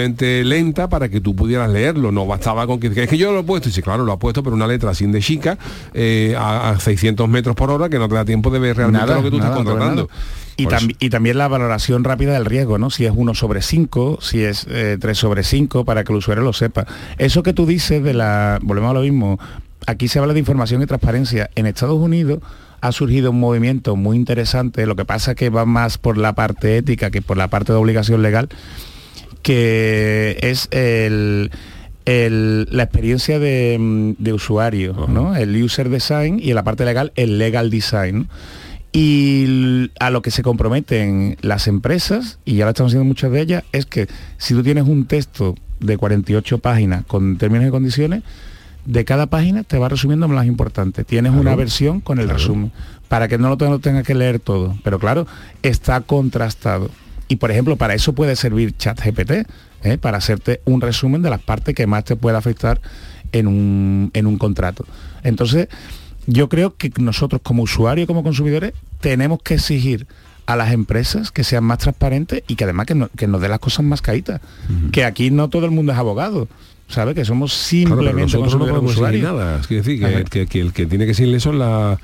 suficientemente 0.00 0.44
lenta 0.44 0.88
para 0.88 1.08
que 1.08 1.20
tú 1.20 1.34
pudieras 1.34 1.70
leerlo. 1.70 2.12
No 2.12 2.26
bastaba 2.26 2.66
con 2.66 2.80
que, 2.80 2.88
es 2.88 3.08
que 3.08 3.18
yo 3.18 3.32
lo 3.32 3.40
he 3.40 3.44
puesto, 3.44 3.68
y 3.68 3.72
sí, 3.72 3.82
claro, 3.82 4.04
lo 4.04 4.12
ha 4.12 4.18
puesto, 4.18 4.42
pero 4.42 4.54
una 4.56 4.66
letra 4.66 4.94
sin 4.94 5.12
de 5.12 5.20
chica 5.20 5.58
eh, 5.94 6.34
a, 6.38 6.70
a 6.70 6.80
600 6.80 7.28
metros 7.28 7.54
por 7.56 7.70
hora 7.70 7.88
que 7.88 7.98
no 7.98 8.08
te 8.08 8.14
da 8.14 8.24
tiempo 8.24 8.50
de 8.50 8.58
ver 8.58 8.76
realmente 8.76 9.06
Nada, 9.06 9.18
lo 9.18 9.24
que 9.24 9.30
tú 9.30 9.38
nada, 9.38 9.50
estás 9.50 9.64
contratando. 9.64 10.08
Y, 10.56 10.66
tam- 10.66 10.94
y 10.98 11.08
también 11.10 11.38
la 11.38 11.48
valoración 11.48 12.04
rápida 12.04 12.34
del 12.34 12.44
riesgo, 12.44 12.78
¿no? 12.78 12.90
Si 12.90 13.06
es 13.06 13.12
1 13.14 13.34
sobre 13.34 13.62
5, 13.62 14.18
si 14.20 14.42
es 14.42 14.66
eh, 14.68 14.98
3 15.00 15.16
sobre 15.16 15.42
5, 15.42 15.84
para 15.84 16.04
que 16.04 16.12
el 16.12 16.18
usuario 16.18 16.44
lo 16.44 16.52
sepa. 16.52 16.86
Eso 17.18 17.42
que 17.42 17.52
tú 17.52 17.64
dices 17.66 18.02
de 18.02 18.12
la... 18.14 18.58
Volvemos 18.62 18.90
a 18.90 18.94
lo 18.94 19.00
mismo. 19.00 19.38
Aquí 19.86 20.08
se 20.08 20.18
habla 20.18 20.34
de 20.34 20.40
información 20.40 20.82
y 20.82 20.86
transparencia. 20.86 21.48
En 21.54 21.64
Estados 21.66 21.98
Unidos 21.98 22.40
ha 22.82 22.92
surgido 22.92 23.30
un 23.30 23.40
movimiento 23.40 23.96
muy 23.96 24.16
interesante, 24.16 24.84
lo 24.86 24.96
que 24.96 25.04
pasa 25.06 25.34
que 25.34 25.48
va 25.50 25.64
más 25.66 25.96
por 25.98 26.16
la 26.18 26.34
parte 26.34 26.76
ética 26.78 27.10
que 27.10 27.20
por 27.22 27.36
la 27.38 27.48
parte 27.48 27.72
de 27.72 27.78
obligación 27.78 28.22
legal, 28.22 28.48
que 29.42 30.38
es 30.42 30.68
el, 30.70 31.50
el- 32.04 32.68
la 32.70 32.82
experiencia 32.84 33.38
de, 33.38 33.76
mm, 33.78 34.12
de 34.18 34.32
usuario, 34.32 35.06
¿no? 35.08 35.34
el 35.36 35.62
user 35.62 35.88
design 35.88 36.38
y 36.42 36.50
en 36.50 36.54
la 36.56 36.64
parte 36.64 36.84
legal 36.84 37.12
el 37.16 37.38
legal 37.38 37.70
design. 37.70 38.28
Y 38.92 39.90
a 40.00 40.10
lo 40.10 40.20
que 40.20 40.32
se 40.32 40.42
comprometen 40.42 41.36
las 41.42 41.68
empresas, 41.68 42.40
y 42.44 42.56
ya 42.56 42.64
lo 42.64 42.70
estamos 42.70 42.90
haciendo 42.90 43.04
muchas 43.04 43.30
de 43.30 43.40
ellas, 43.40 43.62
es 43.70 43.86
que 43.86 44.08
si 44.36 44.52
tú 44.52 44.64
tienes 44.64 44.84
un 44.88 45.06
texto 45.06 45.54
de 45.78 45.96
48 45.96 46.58
páginas 46.58 47.04
con 47.06 47.38
términos 47.38 47.68
y 47.68 47.70
condiciones, 47.70 48.22
de 48.86 49.04
cada 49.04 49.26
página 49.26 49.62
te 49.62 49.78
va 49.78 49.88
resumiendo 49.88 50.26
lo 50.26 50.34
más 50.34 50.46
importante. 50.46 51.04
Tienes 51.04 51.30
una 51.32 51.54
versión 51.54 52.00
con 52.00 52.18
el 52.18 52.28
resumen, 52.28 52.72
para 53.08 53.28
que 53.28 53.38
no 53.38 53.48
lo 53.48 53.56
tengas 53.56 53.80
tenga 53.80 54.02
que 54.02 54.14
leer 54.16 54.40
todo. 54.40 54.76
Pero 54.82 54.98
claro, 54.98 55.24
está 55.62 56.00
contrastado. 56.00 56.90
Y 57.30 57.36
por 57.36 57.50
ejemplo, 57.52 57.76
para 57.76 57.94
eso 57.94 58.12
puede 58.12 58.34
servir 58.34 58.76
ChatGPT, 58.76 59.30
¿eh? 59.84 59.98
para 59.98 60.18
hacerte 60.18 60.60
un 60.64 60.80
resumen 60.80 61.22
de 61.22 61.30
las 61.30 61.40
partes 61.40 61.74
que 61.76 61.86
más 61.86 62.04
te 62.04 62.16
puede 62.16 62.36
afectar 62.36 62.80
en 63.32 63.46
un, 63.46 64.10
en 64.14 64.26
un 64.26 64.36
contrato. 64.36 64.84
Entonces, 65.22 65.68
yo 66.26 66.48
creo 66.48 66.74
que 66.76 66.90
nosotros 66.98 67.40
como 67.44 67.62
usuarios, 67.62 68.08
como 68.08 68.24
consumidores, 68.24 68.72
tenemos 69.00 69.40
que 69.42 69.54
exigir 69.54 70.06
a 70.46 70.56
las 70.56 70.72
empresas 70.72 71.30
que 71.30 71.44
sean 71.44 71.62
más 71.62 71.78
transparentes 71.78 72.42
y 72.48 72.56
que 72.56 72.64
además 72.64 72.86
que, 72.86 72.96
no- 72.96 73.08
que 73.16 73.28
nos 73.28 73.40
den 73.40 73.52
las 73.52 73.60
cosas 73.60 73.84
más 73.86 74.02
caídas. 74.02 74.40
Que 74.90 75.04
aquí 75.04 75.30
no 75.30 75.48
todo 75.48 75.64
el 75.66 75.70
mundo 75.70 75.92
es 75.92 75.98
abogado, 75.98 76.48
¿sabe? 76.88 77.14
Que 77.14 77.24
somos 77.24 77.52
Claro, 77.52 77.94
simplemente 77.94 78.22
nosotros 78.22 78.54
no 78.54 78.58
consumidores 78.58 78.74
podemos 78.74 78.92
seguir 78.94 79.24
usuarios. 79.24 79.32
nada. 79.32 79.60
Es 79.60 79.68
decir, 79.68 80.24
que- 80.28 80.46
que 80.46 80.60
el 80.60 80.72
que 80.72 80.86
tiene 80.86 81.06
que 81.06 81.14
seguirle 81.14 81.38
son 81.38 81.60
la- 81.60 82.00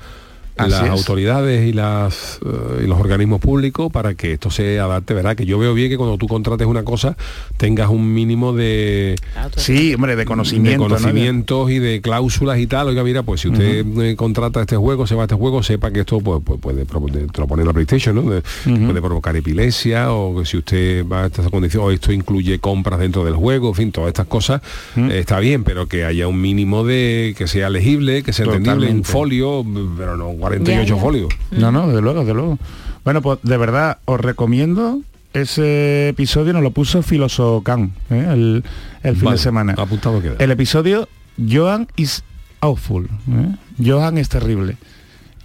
Así 0.57 0.71
las 0.71 0.83
es. 0.83 0.89
autoridades 0.89 1.67
y 1.67 1.73
las 1.73 2.39
eh, 2.45 2.83
y 2.83 2.87
los 2.87 2.99
organismos 2.99 3.39
públicos 3.39 3.91
para 3.91 4.13
que 4.15 4.33
esto 4.33 4.49
se 4.49 4.79
adapte, 4.79 5.13
¿verdad? 5.13 5.35
Que 5.35 5.45
yo 5.45 5.59
veo 5.59 5.73
bien 5.73 5.89
que 5.89 5.97
cuando 5.97 6.17
tú 6.17 6.27
contrates 6.27 6.67
una 6.67 6.83
cosa 6.83 7.15
tengas 7.57 7.89
un 7.89 8.13
mínimo 8.13 8.53
de 8.53 9.15
Sí, 9.55 9.93
hombre, 9.93 10.15
de 10.15 10.25
conocimiento. 10.25 10.83
de 10.83 10.89
¿no? 10.89 10.95
conocimientos 10.95 11.71
y 11.71 11.79
de 11.79 12.01
cláusulas 12.01 12.59
y 12.59 12.67
tal. 12.67 12.87
Oiga, 12.87 13.03
mira, 13.03 13.23
pues 13.23 13.41
si 13.41 13.49
usted 13.49 13.85
eh, 14.01 14.15
contrata 14.15 14.61
este 14.61 14.75
juego, 14.77 15.07
se 15.07 15.15
va 15.15 15.23
a 15.23 15.25
este 15.25 15.35
juego, 15.35 15.63
sepa 15.63 15.91
que 15.91 16.01
esto 16.01 16.19
pues, 16.19 16.41
pues, 16.43 16.59
puede, 16.59 16.85
te 16.85 17.41
lo 17.41 17.47
pone 17.47 17.61
en 17.61 17.67
la 17.67 17.73
PlayStation, 17.73 18.15
¿no? 18.15 18.23
De- 18.29 18.41
Puede 18.87 19.01
provocar 19.01 19.35
epilepsia 19.35 20.11
o 20.13 20.39
que 20.39 20.45
si 20.45 20.57
usted 20.57 21.05
va 21.07 21.23
a 21.23 21.27
esta 21.27 21.49
condición 21.49 21.83
o 21.83 21.91
esto 21.91 22.11
incluye 22.11 22.59
compras 22.59 22.99
dentro 22.99 23.23
del 23.25 23.35
juego, 23.35 23.69
en 23.69 23.75
fin, 23.75 23.91
todas 23.91 24.09
estas 24.09 24.27
cosas 24.27 24.61
eh, 24.95 25.19
está 25.19 25.39
bien, 25.39 25.63
pero 25.63 25.87
que 25.87 26.03
haya 26.05 26.27
un 26.27 26.39
mínimo 26.41 26.83
de 26.83 27.35
que 27.37 27.47
sea 27.47 27.69
legible, 27.69 28.23
que 28.23 28.33
sea 28.33 28.45
entendible, 28.45 28.89
un 28.91 29.03
folio, 29.03 29.65
pero 29.97 30.17
no 30.17 30.29
48 30.47 30.83
Ya, 30.83 30.95
ya. 30.95 31.01
folios. 31.01 31.33
No, 31.51 31.71
no, 31.71 31.87
desde 31.87 32.01
luego, 32.01 32.19
desde 32.21 32.33
luego. 32.33 32.57
Bueno, 33.03 33.21
pues 33.21 33.39
de 33.43 33.57
verdad 33.57 33.97
os 34.05 34.19
recomiendo 34.19 35.01
ese 35.33 36.09
episodio, 36.09 36.53
nos 36.53 36.63
lo 36.63 36.71
puso 36.71 37.01
Filoso 37.03 37.61
Can, 37.63 37.91
¿eh? 38.09 38.25
el, 38.31 38.63
el 39.03 39.15
fin 39.15 39.25
Vale, 39.25 39.37
de 39.37 39.43
semana. 39.43 39.75
Apuntado 39.77 40.21
queda. 40.21 40.35
El 40.39 40.51
episodio 40.51 41.07
Johan 41.37 41.87
is 41.95 42.23
awful. 42.61 43.05
¿eh? 43.29 43.55
Johan 43.85 44.17
es 44.17 44.29
terrible. 44.29 44.77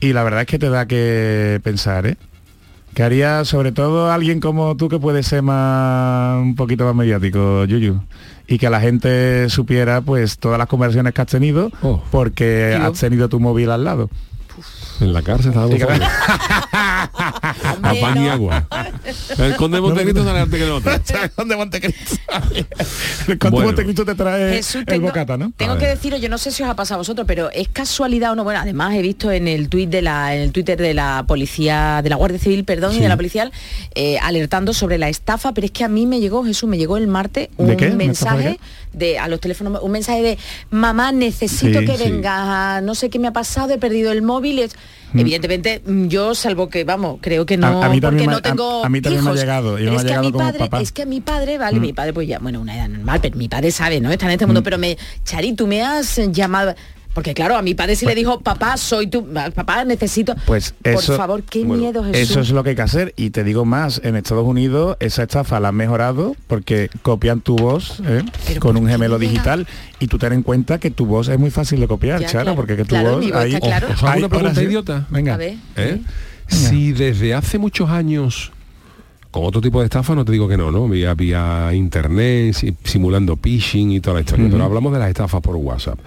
Y 0.00 0.12
la 0.12 0.24
verdad 0.24 0.40
es 0.42 0.46
que 0.46 0.58
te 0.58 0.68
da 0.70 0.86
que 0.86 1.60
pensar, 1.62 2.06
¿eh? 2.06 2.16
Que 2.94 3.02
haría 3.02 3.44
sobre 3.44 3.72
todo 3.72 4.10
alguien 4.12 4.40
como 4.40 4.76
tú 4.76 4.88
que 4.88 4.98
puede 4.98 5.22
ser 5.22 5.42
más 5.42 6.42
un 6.42 6.54
poquito 6.56 6.84
más 6.84 6.94
mediático, 6.94 7.64
Yuyu. 7.64 8.00
Y 8.48 8.58
que 8.58 8.68
la 8.68 8.80
gente 8.80 9.48
supiera 9.48 10.00
pues 10.02 10.36
todas 10.38 10.58
las 10.58 10.66
conversaciones 10.66 11.14
que 11.14 11.22
has 11.22 11.28
tenido 11.28 11.70
Oh. 11.82 12.02
porque 12.10 12.74
Tío. 12.76 12.86
has 12.86 12.98
tenido 13.00 13.28
tu 13.30 13.40
móvil 13.40 13.70
al 13.70 13.84
lado. 13.84 14.10
En 15.02 15.12
la 15.12 15.20
cárcel 15.20 15.50
está 15.50 15.62
a 17.82 17.94
pan 18.00 18.22
y 18.24 18.28
agua. 18.28 18.66
El 19.38 19.56
conde 19.56 19.76
de 19.78 19.80
Montecristo 19.82 20.24
sale 20.24 20.40
antes 20.40 20.58
que 20.58 20.64
el 20.64 20.70
otro. 20.72 20.92
El 20.92 21.30
conde 21.32 21.54
de 21.54 21.58
Montecristo. 21.58 22.16
El 23.28 23.38
conde 23.38 23.38
de 23.38 23.50
Bueno. 23.50 23.66
Montecristo 23.68 24.04
te 24.04 24.14
trae 24.14 24.54
Jesús, 24.56 24.76
el 24.76 24.86
tengo- 24.86 25.06
bocata, 25.08 25.36
¿no? 25.36 25.52
Tengo 25.56 25.78
que 25.78 25.86
deciros, 25.86 26.20
yo 26.20 26.28
no 26.28 26.38
sé 26.38 26.50
si 26.50 26.62
os 26.62 26.68
ha 26.68 26.76
pasado 26.76 26.96
a 26.96 26.98
vosotros, 26.98 27.26
pero 27.26 27.50
es 27.50 27.68
casualidad 27.68 28.32
o 28.32 28.34
no. 28.34 28.44
Bueno, 28.44 28.60
además 28.60 28.94
he 28.94 29.02
visto 29.02 29.30
en 29.30 29.48
el 29.48 29.68
tuit 29.68 29.90
de 29.90 30.02
la, 30.02 30.34
en 30.34 30.42
el 30.42 30.52
Twitter 30.52 30.78
de 30.80 30.94
la 30.94 31.24
policía, 31.26 32.00
de 32.02 32.10
la 32.10 32.16
Guardia 32.16 32.38
Civil, 32.38 32.64
perdón, 32.64 32.94
y 32.96 33.00
de 33.00 33.08
la 33.08 33.16
policial, 33.16 33.52
eh, 33.94 34.18
alertando 34.20 34.72
sobre 34.72 34.98
la 34.98 35.08
estafa, 35.08 35.52
pero 35.52 35.64
es 35.66 35.70
que 35.70 35.84
a 35.84 35.88
mí 35.88 36.06
me 36.06 36.20
llegó, 36.20 36.44
Jesús, 36.44 36.68
me 36.68 36.78
llegó 36.78 36.96
el 36.96 37.06
martes 37.06 37.48
un 37.56 37.68
¿De 37.68 37.76
qué? 37.76 37.88
¿Una 37.90 38.04
estafa 38.04 38.36
de 38.36 38.42
mensaje 38.44 38.60
de 38.92 39.18
a 39.18 39.26
los 39.28 39.40
teléfonos, 39.40 39.82
un 39.82 39.90
mensaje 39.90 40.22
de 40.22 40.38
mamá, 40.70 41.12
necesito 41.12 41.80
Sí, 41.80 41.86
que 41.86 41.96
sí. 41.96 42.04
vengas, 42.04 42.82
no 42.82 42.94
sé 42.94 43.08
qué 43.10 43.18
me 43.18 43.28
ha 43.28 43.32
pasado, 43.32 43.72
he 43.72 43.78
perdido 43.78 44.12
el 44.12 44.22
móvil. 44.22 44.58
es- 44.60 44.74
Mm. 45.14 45.18
Evidentemente, 45.18 45.82
yo 46.08 46.34
salvo 46.34 46.70
que, 46.70 46.84
vamos, 46.96 47.18
creo 47.20 47.44
que 47.46 47.56
no, 47.56 47.82
a 47.82 47.88
mí 47.88 48.00
también 48.00 48.24
porque 48.24 48.26
me- 48.26 48.32
no 48.32 48.42
tengo 48.42 48.84
a 48.84 48.88
mí 48.88 49.00
también 49.00 49.22
me 49.24 49.30
ha 49.30 49.32
hijos. 49.32 49.40
llegado, 49.40 49.78
y 49.78 49.82
me 49.84 49.90
ha 49.90 49.94
es 49.94 50.02
que 50.02 50.06
a 50.06 50.08
llegado 50.08 50.24
mi 50.26 50.32
como 50.32 50.44
padre, 50.44 50.58
papá. 50.60 50.80
es 50.80 50.92
que 50.92 51.02
a 51.02 51.06
mi 51.06 51.20
padre, 51.20 51.58
vale, 51.58 51.78
Mm. 51.78 51.82
mi 51.82 51.92
padre 51.92 52.12
pues 52.12 52.28
ya, 52.28 52.38
bueno, 52.38 52.60
una 52.60 52.76
edad 52.76 52.88
normal, 52.88 53.18
pero 53.22 53.36
mi 53.36 53.48
padre 53.48 53.70
sabe, 53.70 54.00
¿no? 54.00 54.10
Está 54.10 54.26
en 54.26 54.32
este 54.32 54.46
mundo, 54.46 54.62
pero 54.62 54.78
me, 54.78 54.96
Chari, 55.24 55.54
tú 55.54 55.66
me 55.66 55.82
has 55.82 56.20
llamado, 56.32 56.74
porque 57.14 57.34
claro, 57.34 57.56
a 57.58 57.62
mi 57.62 57.74
padre 57.74 57.94
sí 57.94 58.06
le 58.06 58.14
dijo, 58.14 58.40
papá, 58.40 58.78
soy 58.78 59.06
tu, 59.06 59.26
papá, 59.54 59.84
necesito, 59.84 60.34
Pues 60.46 60.72
por 60.82 61.02
favor, 61.02 61.42
qué 61.42 61.62
bueno, 61.62 61.82
miedo, 61.82 62.02
Jesús. 62.04 62.30
Eso 62.30 62.40
es 62.40 62.50
lo 62.52 62.64
que 62.64 62.70
hay 62.70 62.76
que 62.76 62.80
hacer. 62.80 63.12
Y 63.18 63.28
te 63.28 63.44
digo 63.44 63.66
más, 63.66 64.00
en 64.02 64.16
Estados 64.16 64.46
Unidos 64.46 64.96
esa 64.98 65.24
estafa 65.24 65.60
la 65.60 65.68
han 65.68 65.74
mejorado 65.74 66.34
porque 66.46 66.88
copian 67.02 67.42
tu 67.42 67.56
voz 67.56 68.00
¿eh? 68.06 68.22
con 68.60 68.78
un 68.78 68.88
gemelo 68.88 69.18
digital 69.18 69.66
y 70.00 70.06
tú 70.06 70.16
ten 70.16 70.32
en 70.32 70.42
cuenta 70.42 70.78
que 70.78 70.90
tu 70.90 71.04
voz 71.04 71.28
es 71.28 71.38
muy 71.38 71.50
fácil 71.50 71.80
de 71.80 71.86
copiar, 71.86 72.18
Ya, 72.20 72.28
Charo, 72.28 72.44
claro. 72.44 72.56
porque 72.56 72.76
que 72.76 72.84
tu 72.84 72.88
Claro, 72.94 73.10
voz 73.16 73.20
mi 73.26 73.30
voz 73.30 73.42
ahí... 73.42 73.54
está 73.56 73.66
claro. 73.66 73.88
¿Os 73.92 74.02
hago 74.02 74.08
ahí- 74.12 74.18
una 74.20 74.28
pregunta 74.30 74.54
sí. 74.60 74.66
idiota? 74.66 75.06
Venga. 75.10 75.38
¿Eh? 75.76 76.00
Si 76.56 76.92
desde 76.92 77.34
hace 77.34 77.58
muchos 77.58 77.90
años 77.90 78.52
con 79.30 79.44
otro 79.44 79.60
tipo 79.62 79.80
de 79.80 79.86
estafa 79.86 80.14
no 80.14 80.24
te 80.24 80.32
digo 80.32 80.46
que 80.46 80.56
no, 80.58 80.70
¿no? 80.70 80.86
Vía, 80.88 81.14
vía 81.14 81.70
internet, 81.72 82.52
si- 82.54 82.74
simulando 82.84 83.36
phishing 83.36 83.92
y 83.92 84.00
toda 84.00 84.14
la 84.14 84.20
historia. 84.20 84.48
Pero 84.50 84.62
hablamos 84.64 84.92
de 84.92 84.98
las 84.98 85.08
estafas 85.08 85.40
por 85.40 85.56
WhatsApp. 85.56 85.98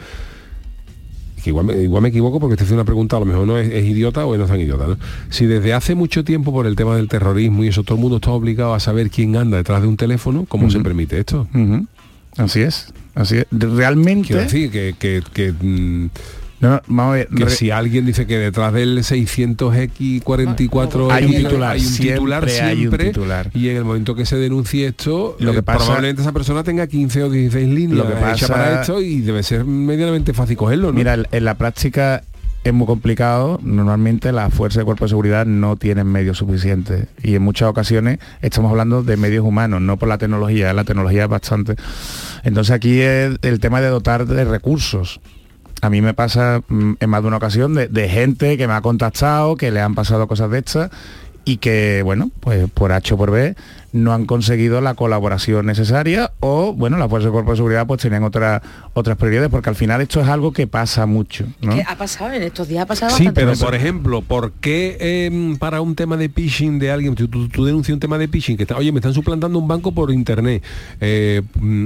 Que 1.43 1.49
igual, 1.51 1.65
me, 1.67 1.81
igual 1.81 2.01
me 2.03 2.09
equivoco 2.09 2.39
porque 2.39 2.55
te 2.55 2.63
hace 2.63 2.73
una 2.73 2.83
pregunta, 2.85 3.17
a 3.17 3.19
lo 3.19 3.25
mejor 3.27 3.45
no 3.47 3.57
es, 3.57 3.71
es 3.71 3.85
idiota 3.85 4.25
o 4.25 4.35
no 4.37 4.43
es 4.45 4.49
tan 4.49 4.59
idiota, 4.59 4.87
¿no? 4.87 4.97
Si 5.29 5.45
desde 5.45 5.73
hace 5.73 5.93
mucho 5.95 6.23
tiempo 6.23 6.51
por 6.51 6.65
el 6.67 6.75
tema 6.75 6.95
del 6.95 7.07
terrorismo 7.07 7.63
y 7.63 7.67
eso 7.67 7.83
todo 7.83 7.95
el 7.97 8.01
mundo 8.01 8.17
está 8.17 8.31
obligado 8.31 8.73
a 8.73 8.79
saber 8.79 9.09
quién 9.11 9.35
anda 9.35 9.57
detrás 9.57 9.81
de 9.81 9.87
un 9.87 9.97
teléfono, 9.97 10.45
¿cómo 10.47 10.69
se 10.71 10.79
permite 10.79 11.19
esto? 11.19 11.47
Así 12.37 12.61
es, 12.61 12.93
así 13.15 13.37
es. 13.37 13.45
Realmente... 13.51 14.27
Quiero 14.27 14.41
decir 14.43 14.69
que, 14.71 14.95
que, 14.99 15.21
que, 15.33 15.51
mm, 15.51 16.09
No, 16.61 16.81
vamos 16.87 17.13
a 17.13 17.17
ver, 17.17 17.27
que 17.27 17.49
si 17.49 17.69
alguien 17.69 18.05
dice 18.05 18.25
que 18.25 18.37
detrás 18.37 18.71
del 18.73 18.99
600X44 19.03 21.11
Hay 21.11 21.25
un 21.25 21.35
titular, 21.35 21.75
hay 21.75 21.85
un 21.85 21.93
titular 21.95 22.49
siempre 22.49 22.61
hay 22.61 22.73
un 22.75 22.79
siempre, 22.79 23.05
titular. 23.07 23.51
y 23.53 23.69
en 23.69 23.77
el 23.77 23.83
momento 23.85 24.15
que 24.15 24.25
se 24.25 24.37
denuncie 24.37 24.87
esto 24.87 25.35
Lo 25.39 25.51
eh, 25.51 25.55
que 25.55 25.63
pasa- 25.63 25.79
probablemente 25.85 26.21
esa 26.21 26.31
persona 26.31 26.63
tenga 26.63 26.87
15 26.87 27.23
o 27.23 27.29
16 27.29 27.67
líneas 27.67 27.97
Lo 27.97 28.07
que 28.07 28.13
hechas 28.13 28.41
pasa- 28.49 28.53
para 28.53 28.81
esto 28.81 29.01
y 29.01 29.21
debe 29.21 29.43
ser 29.43 29.65
medianamente 29.65 30.33
fácil 30.33 30.57
cogerlo 30.57 30.87
¿no? 30.87 30.93
Mira, 30.93 31.13
en- 31.15 31.27
en 31.31 31.45
la 31.45 31.55
práctica 31.55 32.23
es 32.63 32.73
muy 32.73 32.87
complicado. 32.87 33.59
Normalmente 33.61 34.31
las 34.31 34.51
fuerzas 34.51 34.79
de 34.81 34.85
cuerpo 34.85 35.05
de 35.05 35.09
seguridad 35.09 35.45
no 35.45 35.75
tienen 35.75 36.07
medios 36.07 36.39
suficientes. 36.39 37.05
Y 37.21 37.35
en 37.35 37.43
muchas 37.43 37.69
ocasiones 37.69 38.17
estamos 38.41 38.71
hablando 38.71 39.03
de 39.03 39.17
medios 39.17 39.45
humanos, 39.45 39.81
no 39.81 39.97
por 39.97 40.09
la 40.09 40.17
tecnología. 40.17 40.73
La 40.73 40.83
tecnología 40.83 41.25
es 41.25 41.29
bastante. 41.29 41.75
Entonces 42.43 42.73
aquí 42.73 43.01
es 43.01 43.37
el 43.43 43.59
tema 43.59 43.81
de 43.81 43.89
dotar 43.89 44.25
de 44.25 44.45
recursos. 44.45 45.19
A 45.85 45.89
mí 45.89 46.01
me 46.01 46.13
pasa 46.13 46.61
mm, 46.67 46.93
en 46.99 47.09
más 47.09 47.21
de 47.21 47.27
una 47.27 47.37
ocasión 47.37 47.75
de, 47.75 47.87
de 47.87 48.09
gente 48.09 48.57
que 48.57 48.67
me 48.67 48.73
ha 48.73 48.81
contactado, 48.81 49.55
que 49.55 49.71
le 49.71 49.81
han 49.81 49.95
pasado 49.95 50.27
cosas 50.27 50.49
de 50.49 50.59
estas 50.59 50.89
y 51.45 51.57
que, 51.57 52.01
bueno, 52.03 52.31
pues 52.39 52.69
por 52.71 52.91
H 52.91 53.13
o 53.13 53.17
por 53.17 53.31
B 53.31 53.55
no 53.93 54.11
han 54.13 54.25
conseguido 54.25 54.81
la 54.81 54.93
colaboración 54.93 55.65
necesaria 55.67 56.31
o, 56.41 56.73
bueno, 56.73 56.97
las 56.97 57.07
fuerzas 57.09 57.27
de 57.27 57.31
cuerpo 57.31 57.51
de 57.51 57.57
seguridad 57.57 57.87
pues 57.87 58.01
tenían 58.01 58.23
otras 58.25 58.61
otras 58.93 59.15
prioridades, 59.15 59.49
porque 59.49 59.69
al 59.69 59.75
final 59.77 60.01
esto 60.01 60.19
es 60.19 60.27
algo 60.27 60.51
que 60.51 60.67
pasa 60.67 61.05
mucho, 61.05 61.45
¿no? 61.61 61.73
¿Qué 61.75 61.83
ha 61.87 61.95
pasado 61.97 62.33
en 62.33 62.43
estos 62.43 62.67
días? 62.67 62.83
Ha 62.83 62.85
pasado 62.87 63.15
Sí, 63.15 63.29
pero 63.33 63.53
por 63.53 63.73
ejemplo, 63.73 64.21
¿por 64.21 64.51
qué 64.53 64.97
eh, 64.99 65.55
para 65.59 65.79
un 65.79 65.95
tema 65.95 66.17
de 66.17 66.27
phishing 66.27 66.77
de 66.77 66.91
alguien, 66.91 67.15
tú, 67.15 67.29
tú- 67.29 67.47
tú 67.47 67.63
denuncias 67.63 67.93
un 67.93 67.99
tema 68.01 68.17
de 68.17 68.27
phishing, 68.27 68.57
que 68.57 68.63
está, 68.63 68.75
oye, 68.75 68.91
me 68.91 68.99
están 68.99 69.13
suplantando 69.13 69.57
un 69.59 69.67
banco 69.67 69.93
por 69.93 70.11
internet, 70.11 70.61
eh, 70.99 71.41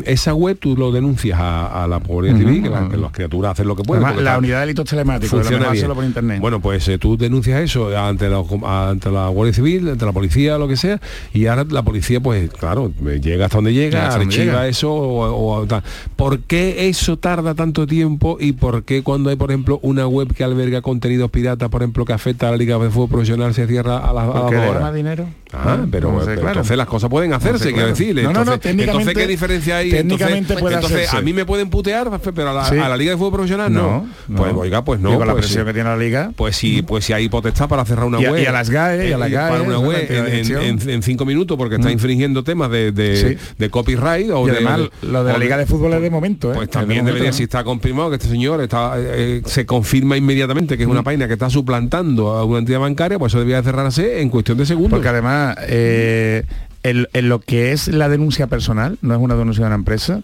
esa 0.05 0.33
web 0.33 0.57
tú 0.59 0.75
lo 0.75 0.91
denuncias 0.91 1.39
a, 1.39 1.83
a 1.83 1.87
la 1.87 1.97
Ujú. 1.97 2.21
Civil, 2.23 2.63
que, 2.63 2.69
la- 2.69 2.89
que 2.89 2.97
las 2.97 3.11
criaturas 3.11 3.51
hacen 3.51 3.67
lo 3.67 3.75
que 3.75 3.83
pueden. 3.83 4.03
Además, 4.03 4.23
la 4.23 4.31
está- 4.31 4.39
unidad 4.39 4.55
de 4.55 4.61
delitos 4.61 4.85
telemáticos, 4.89 5.31
de 5.31 5.37
lo 5.37 5.43
funciona 5.43 5.59
mejor 5.59 5.73
bien. 5.73 5.79
hacerlo 5.83 5.95
por 5.95 6.03
internet. 6.05 6.39
Bueno, 6.41 6.59
pues 6.59 6.87
eh, 6.87 6.97
tú 6.97 7.17
denuncias 7.17 7.61
eso 7.61 7.95
ante 7.95 8.29
la, 8.29 8.41
ante 8.89 9.11
la 9.11 9.27
Guardia 9.27 9.48
Civil, 9.53 9.89
ante 9.89 10.05
la 10.05 10.11
policía, 10.11 10.57
lo 10.57 10.67
que 10.67 10.77
sea, 10.77 10.99
y 11.33 11.45
ahora 11.47 11.65
la 11.69 11.83
policía, 11.83 12.19
pues 12.19 12.49
claro, 12.51 12.91
llega 13.21 13.45
hasta 13.45 13.57
donde 13.57 13.73
llega, 13.73 14.07
Hasta 14.07 14.19
donde 14.19 14.35
archiva 14.35 14.53
llega. 14.53 14.67
eso 14.67 14.91
o, 14.93 15.55
o 15.61 15.65
tal. 15.67 15.83
¿Por 16.15 16.39
qué 16.41 16.89
eso 16.89 17.17
tarda 17.17 17.55
tanto 17.55 17.85
tiempo 17.87 18.37
y 18.39 18.53
por 18.53 18.83
qué 18.83 19.03
cuando 19.03 19.29
hay, 19.29 19.35
por 19.35 19.51
ejemplo, 19.51 19.79
una 19.81 20.07
web 20.07 20.33
que 20.33 20.43
alberga 20.43 20.81
contenidos 20.81 21.29
piratas, 21.31 21.69
por 21.69 21.81
ejemplo, 21.81 22.05
que 22.05 22.13
afecta 22.13 22.47
a 22.47 22.51
la 22.51 22.57
Liga 22.57 22.77
de 22.77 22.89
Fútbol 22.89 23.09
Profesional, 23.09 23.53
se 23.53 23.67
cierra 23.67 23.97
a 23.97 24.13
las 24.13 24.23
a 24.29 24.31
Porque 24.33 24.55
las 24.55 24.63
le 24.63 24.67
dos 24.67 24.75
horas? 24.77 24.93
dinero. 24.93 25.25
Ah, 25.51 25.77
No, 25.79 25.87
pero, 25.89 26.11
no 26.11 26.19
sé, 26.19 26.25
pero 26.27 26.41
claro. 26.41 26.49
entonces 26.59 26.77
las 26.77 26.87
cosas 26.87 27.09
pueden 27.09 27.33
hacerse, 27.33 27.53
No 27.53 27.69
sé, 27.69 27.73
quiero 27.73 27.87
decir. 27.87 28.15
No, 28.15 28.21
no, 28.31 28.45
no, 28.45 28.53
entonces, 28.53 28.79
entonces, 28.87 29.13
¿qué 29.15 29.25
diferencia 29.27 29.77
hay? 29.77 29.89
técnicamente 29.89 30.37
entonces, 30.37 30.61
puede 30.61 30.75
entonces, 30.75 30.97
hacerse. 30.99 31.17
a 31.17 31.21
mí 31.21 31.33
me 31.33 31.43
pueden 31.45 31.69
putear, 31.71 32.09
pero 32.35 32.49
a 32.51 32.53
la, 32.53 32.65
Sí. 32.65 32.77
a 32.77 32.87
la 32.87 32.95
Liga 32.95 33.11
de 33.11 33.17
Fútbol 33.17 33.31
Profesional 33.33 33.73
no. 33.73 34.05
No, 34.27 34.37
Pues 34.37 34.53
oiga, 34.55 34.83
pues 34.83 34.99
no. 34.99 35.13
Y 35.13 35.17
con 35.17 35.25
la 35.27 35.33
pues, 35.33 35.45
presión 35.45 35.65
que 35.65 35.73
tiene 35.73 35.89
la 35.89 35.97
liga. 35.97 36.31
Pues 36.35 36.55
sí, 36.55 36.83
pues 36.83 37.05
si 37.05 37.13
hay 37.13 37.29
potestad 37.29 37.67
para 37.67 37.83
cerrar 37.83 38.05
una 38.05 38.21
Y 38.21 38.25
a- 38.25 38.31
web. 38.31 38.43
y 38.43 38.45
a 38.45 38.51
las 38.51 38.69
GAE, 38.69 39.09
y 39.09 39.11
a 39.11 39.17
las 39.17 39.31
eh, 39.47 39.49
para 39.51 39.61
una 39.63 39.79
web 39.79 40.07
de 40.07 40.93
en, 40.93 41.03
cinco 41.03 41.25
minutos 41.25 41.57
porque 41.57 41.75
está 41.75 41.87
Mm. 41.89 41.93
infringiendo 41.93 42.43
temas 42.43 42.69
de, 42.71 42.91
de, 42.91 43.15
Sí. 43.37 43.53
de 43.57 43.69
copyright 43.69 44.29
o 44.31 44.43
y 44.47 44.51
de- 44.51 44.57
además 44.57 44.81
o 44.81 45.05
lo 45.05 45.23
de 45.23 45.33
la 45.33 45.39
liga 45.39 45.57
de 45.57 45.65
fútbol 45.65 45.93
es 45.93 46.01
de 46.01 46.09
momento, 46.09 46.51
¿eh? 46.51 46.55
Pues 46.55 46.67
Es 46.69 46.73
de 46.73 46.79
también 46.79 46.99
momento, 47.01 47.15
debería, 47.15 47.33
si 47.33 47.43
está 47.43 47.63
confirmado 47.63 48.09
que 48.09 48.15
este 48.17 48.27
señor 48.27 48.61
está, 48.61 48.93
eh, 48.97 49.41
se 49.45 49.65
confirma 49.65 50.17
inmediatamente 50.17 50.75
que 50.77 50.83
es 50.83 50.87
Mm. 50.89 50.91
una 50.91 51.03
página 51.03 51.27
que 51.27 51.33
está 51.33 51.49
suplantando 51.49 52.31
a 52.31 52.43
una 52.45 52.59
entidad 52.59 52.79
bancaria, 52.79 53.17
pues 53.19 53.31
eso 53.33 53.39
debía 53.39 53.61
cerrarse 53.63 54.21
en 54.21 54.29
cuestión 54.29 54.57
de 54.57 54.65
segundos. 54.65 54.91
Porque 54.91 55.07
además, 55.09 55.55
eh, 55.67 56.43
en, 56.83 57.07
en 57.13 57.29
lo 57.29 57.39
que 57.39 57.71
es 57.73 57.87
la 57.89 58.07
denuncia 58.09 58.47
personal, 58.47 58.97
no 59.01 59.13
es 59.15 59.19
una 59.21 59.35
denuncia 59.35 59.63
de 59.63 59.67
una 59.67 59.75
empresa, 59.75 60.21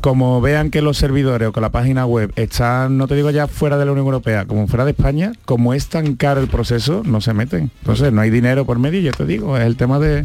como 0.00 0.40
vean 0.40 0.70
que 0.70 0.82
los 0.82 0.96
servidores 0.96 1.48
o 1.48 1.52
que 1.52 1.60
la 1.60 1.70
página 1.70 2.06
web 2.06 2.32
están, 2.36 2.96
no 2.98 3.06
te 3.08 3.14
digo 3.14 3.30
ya 3.30 3.46
fuera 3.46 3.78
de 3.78 3.84
la 3.84 3.92
Unión 3.92 4.06
Europea, 4.06 4.44
como 4.46 4.66
fuera 4.66 4.84
de 4.84 4.92
España, 4.92 5.32
como 5.44 5.74
es 5.74 5.88
tan 5.88 6.16
caro 6.16 6.40
el 6.40 6.48
proceso, 6.48 7.02
no 7.04 7.20
se 7.20 7.34
meten. 7.34 7.70
Entonces 7.80 8.12
no 8.12 8.20
hay 8.20 8.30
dinero 8.30 8.64
por 8.64 8.78
medio, 8.78 9.00
yo 9.00 9.12
te 9.12 9.26
digo, 9.26 9.56
es 9.56 9.64
el 9.64 9.76
tema 9.76 9.98
de, 9.98 10.24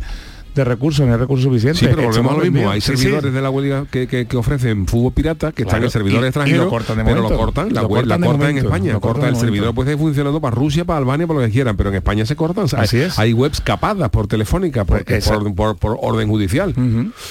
de 0.56 0.64
recursos, 0.64 1.06
no 1.06 1.14
hay 1.14 1.20
recursos 1.20 1.43
suficientes. 1.45 1.80
Sí, 1.80 1.88
pero 1.88 2.04
volvemos 2.04 2.32
a 2.34 2.38
lo 2.38 2.51
mismo. 2.51 2.70
Hay 2.70 2.82
Sí, 2.82 2.91
sí. 2.91 2.97
servidores 2.97 3.34
de 3.34 3.41
la 3.41 3.49
web 3.49 3.88
que, 3.89 4.08
que- 4.08 4.26
que 4.28 4.38
ofrecen 4.38 4.86
fútbol 4.88 5.14
pirata, 5.14 5.51
que 5.51 5.64
están 5.64 5.84
en 5.84 5.89
servidores 5.89 6.28
extranjeros, 6.28 6.68
cortan 6.68 7.01
pero 7.06 7.22
lo 7.22 7.36
cortan, 7.38 7.74
la 7.74 7.82
Lo 7.82 7.88
web 7.88 8.06
la 8.06 8.16
cortan 8.18 8.32
cortan 8.38 8.49
en 8.51 8.58
España. 8.58 8.93
lo 8.93 9.01
Corta 9.01 9.14
cortan 9.22 9.34
el 9.36 9.39
servidor 9.39 9.74
puede 9.74 9.89
seguir 9.91 10.04
funcionando 10.04 10.39
para 10.41 10.56
Rusia, 10.56 10.86
para 10.86 10.99
Albania, 10.99 11.26
para 11.28 11.39
lo 11.39 11.45
que 11.45 11.51
quieran, 11.51 11.76
pero 11.78 11.89
en 11.89 11.95
España 11.95 12.26
se 12.26 12.36
cortan. 12.36 12.66
Así 12.78 12.97
hay, 12.97 13.04
es. 13.04 13.20
hay 13.20 13.34
webs 13.34 13.62
capadas 13.62 14.10
por 14.10 14.28
telefónica, 14.28 14.86
por, 14.86 15.04
Pues 15.04 15.28
por, 15.28 15.56
por- 15.56 15.78
por 15.78 15.97
orden 16.01 16.28
judicial. 16.28 16.74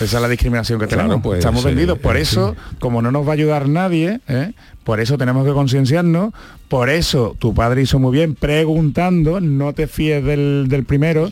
Esa 0.01 0.05
es 0.05 0.13
la 0.23 0.29
discriminación 0.29 0.79
que 0.81 0.87
Claro, 0.87 1.03
tenemos. 1.05 1.23
pues, 1.23 1.39
Estamos 1.39 1.65
eh, 1.65 1.69
vendidos. 1.69 1.99
Por 1.99 2.17
en 2.17 2.23
eso, 2.23 2.57
como 2.81 3.03
no 3.03 3.11
nos 3.13 3.25
va 3.27 3.31
a 3.31 3.35
ayudar 3.35 3.69
nadie, 3.69 4.21
¿eh? 4.29 4.53
Por 4.85 5.01
eso 5.01 5.19
tenemos 5.19 5.47
que 5.47 5.53
concienciarnos. 5.53 6.33
Por 6.69 6.91
eso 6.91 7.37
tu 7.39 7.55
padre 7.55 7.83
hizo 7.83 7.99
muy 7.99 8.13
bien 8.13 8.35
preguntando, 8.35 9.41
no 9.41 9.73
te 9.73 9.87
fíes 9.87 10.25
del, 10.25 10.67
del 10.69 10.85
primero. 10.85 11.31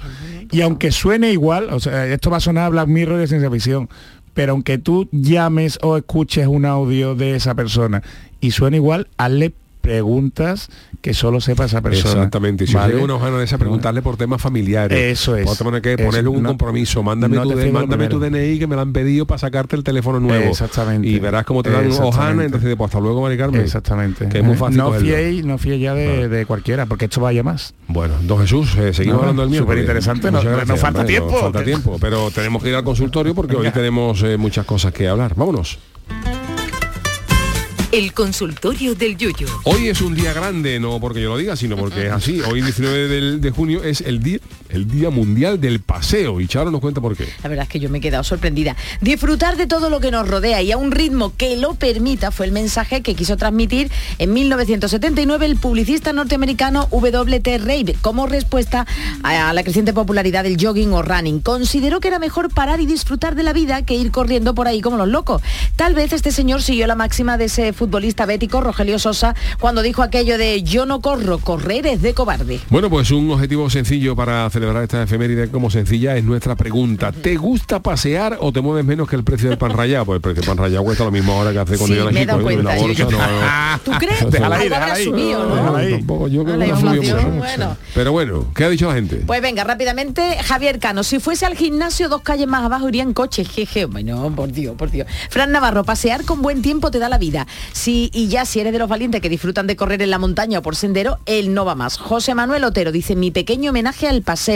Y 0.53 0.63
aunque 0.63 0.93
suene 0.93 1.33
igual, 1.33 1.69
o 1.71 1.81
sea, 1.81 2.07
esto 2.07 2.31
va 2.31 2.39
a 2.39 2.41
sonar 2.41 2.65
a 2.65 2.69
Black 2.71 2.89
Mirror 2.89 3.19
de 3.19 3.27
ciencia 3.27 3.51
ficción, 3.51 3.89
pero 4.35 4.53
aunque 4.53 4.79
tú 4.79 5.09
llames 5.13 5.79
o 5.83 5.97
escuches 5.97 6.47
un 6.47 6.65
audio 6.65 7.15
de 7.15 7.37
esa 7.37 7.55
persona 7.55 8.03
y 8.41 8.53
suene 8.53 8.79
igual, 8.79 9.09
hazle 9.17 9.53
preguntas 9.81 10.69
que 11.01 11.15
solo 11.15 11.41
sepa 11.41 11.65
esa 11.65 11.81
persona. 11.81 12.13
Exactamente. 12.15 12.65
Y 12.65 12.67
si 12.67 12.75
¿vale? 12.75 12.93
llega 12.93 13.05
una 13.05 13.15
hojana 13.15 13.39
de 13.39 13.45
esa, 13.45 13.59
preguntarle 13.59 14.03
por 14.03 14.17
temas 14.17 14.41
familiares. 14.41 14.99
Eso 14.99 15.37
es. 15.37 15.47
Por 15.47 15.81
que 15.81 15.97
ponerle 15.97 16.29
un 16.29 16.43
no- 16.43 16.49
compromiso. 16.51 17.03
Mándame, 17.03 17.37
no 17.37 17.43
tu, 17.43 17.51
de- 17.57 17.71
mándame 17.73 18.09
tu. 18.09 18.19
DNI 18.21 18.59
que 18.59 18.67
me 18.67 18.75
lo 18.77 18.83
han 18.83 18.93
pedido 18.93 19.27
para 19.27 19.39
sacarte 19.39 19.77
el 19.77 19.85
teléfono 19.85 20.21
nuevo. 20.21 20.45
Exactamente. 20.51 21.09
Y 21.09 21.19
verás 21.19 21.45
cómo 21.45 21.63
te 21.63 21.71
dan 21.71 21.91
hojana, 21.93 22.45
entonces 22.45 22.75
pues 22.77 22.89
hasta 22.89 23.01
luego, 23.01 23.23
Mari 23.23 23.37
Carmen. 23.37 23.61
Exactamente. 23.61 24.29
Que 24.29 24.39
es 24.39 24.45
muy 24.45 24.55
Eh, 24.55 24.59
fácil 24.59 24.77
No 24.79 24.93
fiéis, 24.93 25.45
no 25.45 25.59
fiéis 25.59 25.83
ya 25.83 25.95
de, 25.95 26.29
de 26.29 26.47
cualquiera, 26.47 26.87
porque 26.87 27.07
esto 27.07 27.21
vaya 27.21 27.43
más. 27.43 27.75
Bueno, 27.89 28.15
don 28.23 28.39
Jesús, 28.41 28.77
eh, 28.77 28.93
seguimos 28.93 29.21
hablando 29.21 29.43
del 29.43 29.51
mío. 29.51 29.61
superinteresante, 29.61 30.31
no- 30.31 30.43
no 30.43 30.77
falta 30.77 31.05
tiempo. 31.05 31.31
falta 31.39 31.65
tiempo, 31.65 31.97
pero 32.01 32.31
tenemos 32.31 32.63
que 32.63 32.69
ir 32.71 32.75
al 32.75 32.85
consultorio 32.85 33.35
porque 33.35 33.57
hoy 33.57 33.71
tenemos 33.71 34.23
eh, 34.23 34.37
muchas 34.37 34.67
cosas 34.67 34.93
que 34.93 35.09
hablar. 35.09 35.35
Vámonos. 35.35 35.79
El 37.93 38.13
consultorio 38.13 38.95
del 38.95 39.17
Yuyo. 39.17 39.49
Hoy 39.65 39.89
es 39.89 40.01
un 40.01 40.15
día 40.15 40.33
grande, 40.33 40.79
no 40.79 41.01
porque 41.01 41.21
yo 41.21 41.31
lo 41.31 41.37
diga, 41.37 41.57
sino 41.57 41.77
porque 41.77 42.07
es 42.07 42.13
así. 42.13 42.41
Hoy, 42.41 42.63
19 42.63 43.09
del- 43.09 43.41
de 43.41 43.51
junio, 43.51 43.83
es 43.83 44.01
el 44.03 44.23
día, 44.23 44.39
el 44.71 44.91
día 44.91 45.11
mundial 45.11 45.61
del 45.61 45.81
paseo. 45.81 46.41
Y 46.41 46.47
Charo 46.47 46.71
nos 46.71 46.81
cuenta 46.81 47.01
por 47.01 47.17
qué. 47.17 47.29
La 47.43 47.49
verdad 47.49 47.65
es 47.65 47.69
que 47.69 47.81
yo 47.81 47.91
me 47.91 47.99
he 47.99 48.01
quedado 48.01 48.25
sorprendida. 48.25 48.77
Disfrutar 49.01 49.57
de 49.57 49.67
todo 49.67 49.91
lo 49.91 50.01
que 50.01 50.11
nos 50.11 50.29
rodea 50.29 50.63
y 50.63 50.73
a 50.73 50.77
un 50.77 50.91
ritmo 50.91 51.33
que 51.37 51.57
lo 51.57 51.75
permita 51.75 52.31
fue 52.31 52.47
el 52.47 52.53
mensaje 52.53 53.03
que 53.03 53.15
quiso 53.15 53.37
transmitir 53.37 53.91
en 54.19 54.33
1979 54.33 55.47
el 55.47 55.57
publicista 55.57 56.13
norteamericano 56.13 56.89
W.T. 56.91 57.59
Reid 57.59 57.91
como 58.01 58.27
respuesta 58.27 58.87
a 59.23 59.53
la 59.53 59.63
creciente 59.63 59.93
popularidad 59.93 60.45
del 60.45 60.57
jogging 60.61 60.93
o 60.93 61.03
running. 61.03 61.41
Consideró 61.41 62.01
que 62.01 62.09
era 62.09 62.19
mejor 62.19 62.53
parar 62.53 62.81
y 62.81 62.87
disfrutar 62.87 63.35
de 63.35 63.43
la 63.43 63.53
vida 63.53 63.83
que 63.83 63.95
ir 63.95 64.11
corriendo 64.11 64.55
por 64.55 64.69
ahí 64.69 64.81
como 64.81 64.97
los 64.97 65.09
locos. 65.09 65.43
Tal 65.77 65.95
vez 65.95 66.13
este 66.13 66.33
señor 66.33 66.63
siguió 66.63 66.87
la 66.87 66.95
máxima 66.95 67.39
de 67.39 67.47
ese 67.47 67.73
futbolista 67.73 68.27
bético, 68.27 68.61
Rogelio 68.61 68.99
Sosa, 68.99 69.35
cuando 69.59 69.83
dijo 69.83 70.03
aquello 70.03 70.39
de 70.39 70.63
yo 70.63 70.87
no 70.87 71.01
corro, 71.01 71.39
correr 71.39 71.87
es 71.87 72.03
de 72.03 72.15
cobarde. 72.15 72.61
Bueno, 72.71 72.91
pues 72.91 73.11
un 73.11 73.31
objetivo 73.31 73.71
sencillo 73.71 74.17
para 74.17 74.49
celebrar 74.61 74.83
esta 74.83 75.03
efeméride 75.03 75.49
como 75.49 75.71
sencilla 75.71 76.17
es 76.17 76.25
nuestra 76.25 76.55
pregunta. 76.55 77.13
¿Te 77.13 77.37
gusta 77.37 77.81
pasear 77.81 78.37
o 78.41 78.53
te 78.53 78.61
mueves 78.61 78.85
menos 78.85 79.09
que 79.09 79.17
el 79.17 79.25
precio 79.25 79.49
del 79.49 79.57
pan 79.57 79.73
rallado? 79.73 80.05
Pues 80.05 80.17
el 80.17 80.21
precio 80.21 80.43
del 80.43 80.49
pan 80.49 80.59
rallado 80.59 80.85
cuesta 80.85 81.05
lo 81.05 81.11
mismo 81.11 81.33
ahora 81.33 81.53
que 81.53 81.59
hace 81.61 81.79
cuando 81.79 81.95
Sí, 81.97 82.01
yo 82.03 82.09
era 82.11 82.21
chico. 82.21 82.51
¿eh? 82.51 82.63
La 82.63 82.77
bolsa, 82.77 83.05
no, 83.05 83.11
no. 83.11 83.79
¿Tú 83.85 83.91
crees? 83.93 84.31
Déjala 84.31 84.57
ahí, 84.57 84.69
déjala 84.69 84.93
ahí. 84.95 85.05
subido, 85.05 85.47
¿no? 85.49 85.73
No, 85.73 85.91
tampoco, 85.91 86.29
yo 86.29 86.45
creo 86.45 86.57
La 86.59 86.65
que 86.67 86.71
no 86.73 86.77
ha 86.77 86.81
subido 86.81 86.95
inflación, 87.03 87.31
mucho. 87.35 87.39
bueno. 87.47 87.77
Pero 87.95 88.13
bueno, 88.13 88.47
¿qué 88.55 88.65
ha 88.65 88.69
dicho 88.69 88.89
la 88.89 88.95
gente? 88.95 89.17
Pues 89.27 89.41
venga, 89.41 89.65
rápidamente, 89.65 90.37
Javier 90.45 90.79
Cano, 90.79 91.03
si 91.05 91.19
fuese 91.21 91.47
al 91.47 91.57
gimnasio 91.57 92.11
dos 92.11 92.21
calles 92.21 92.47
más 92.47 92.63
abajo 92.63 92.89
iría 92.89 93.03
en 93.03 93.15
coche, 93.15 93.45
jeje, 93.47 93.87
bueno, 93.87 94.31
por 94.37 94.53
Dios, 94.53 94.77
por 94.77 94.91
Dios. 94.91 95.07
Fran 95.31 95.53
Navarro, 95.53 95.85
pasear 95.85 96.25
con 96.27 96.43
buen 96.43 96.61
tiempo 96.61 96.91
te 96.91 96.99
da 96.99 97.09
la 97.09 97.17
vida. 97.17 97.47
Si, 97.73 98.11
y 98.13 98.29
ya 98.29 98.45
si 98.45 98.61
eres 98.61 98.75
de 98.75 98.79
los 98.79 98.89
valientes 98.91 99.23
que 99.23 99.31
disfrutan 99.31 99.67
de 99.67 99.77
correr 99.77 100.03
en 100.03 100.11
la 100.11 100.19
montaña 100.19 100.59
o 100.59 100.63
por 100.63 100.77
sendero, 100.77 101.19
él 101.25 101.55
no 101.55 101.65
va 101.65 101.75
más. 101.75 101.97
José 101.97 102.35
Manuel 102.35 102.65
Otero 102.65 102.93
dice, 102.93 103.17
mi 103.17 103.31
pequeño 103.31 103.71
homenaje 103.71 104.07
al 104.07 104.21
paseo. 104.23 104.50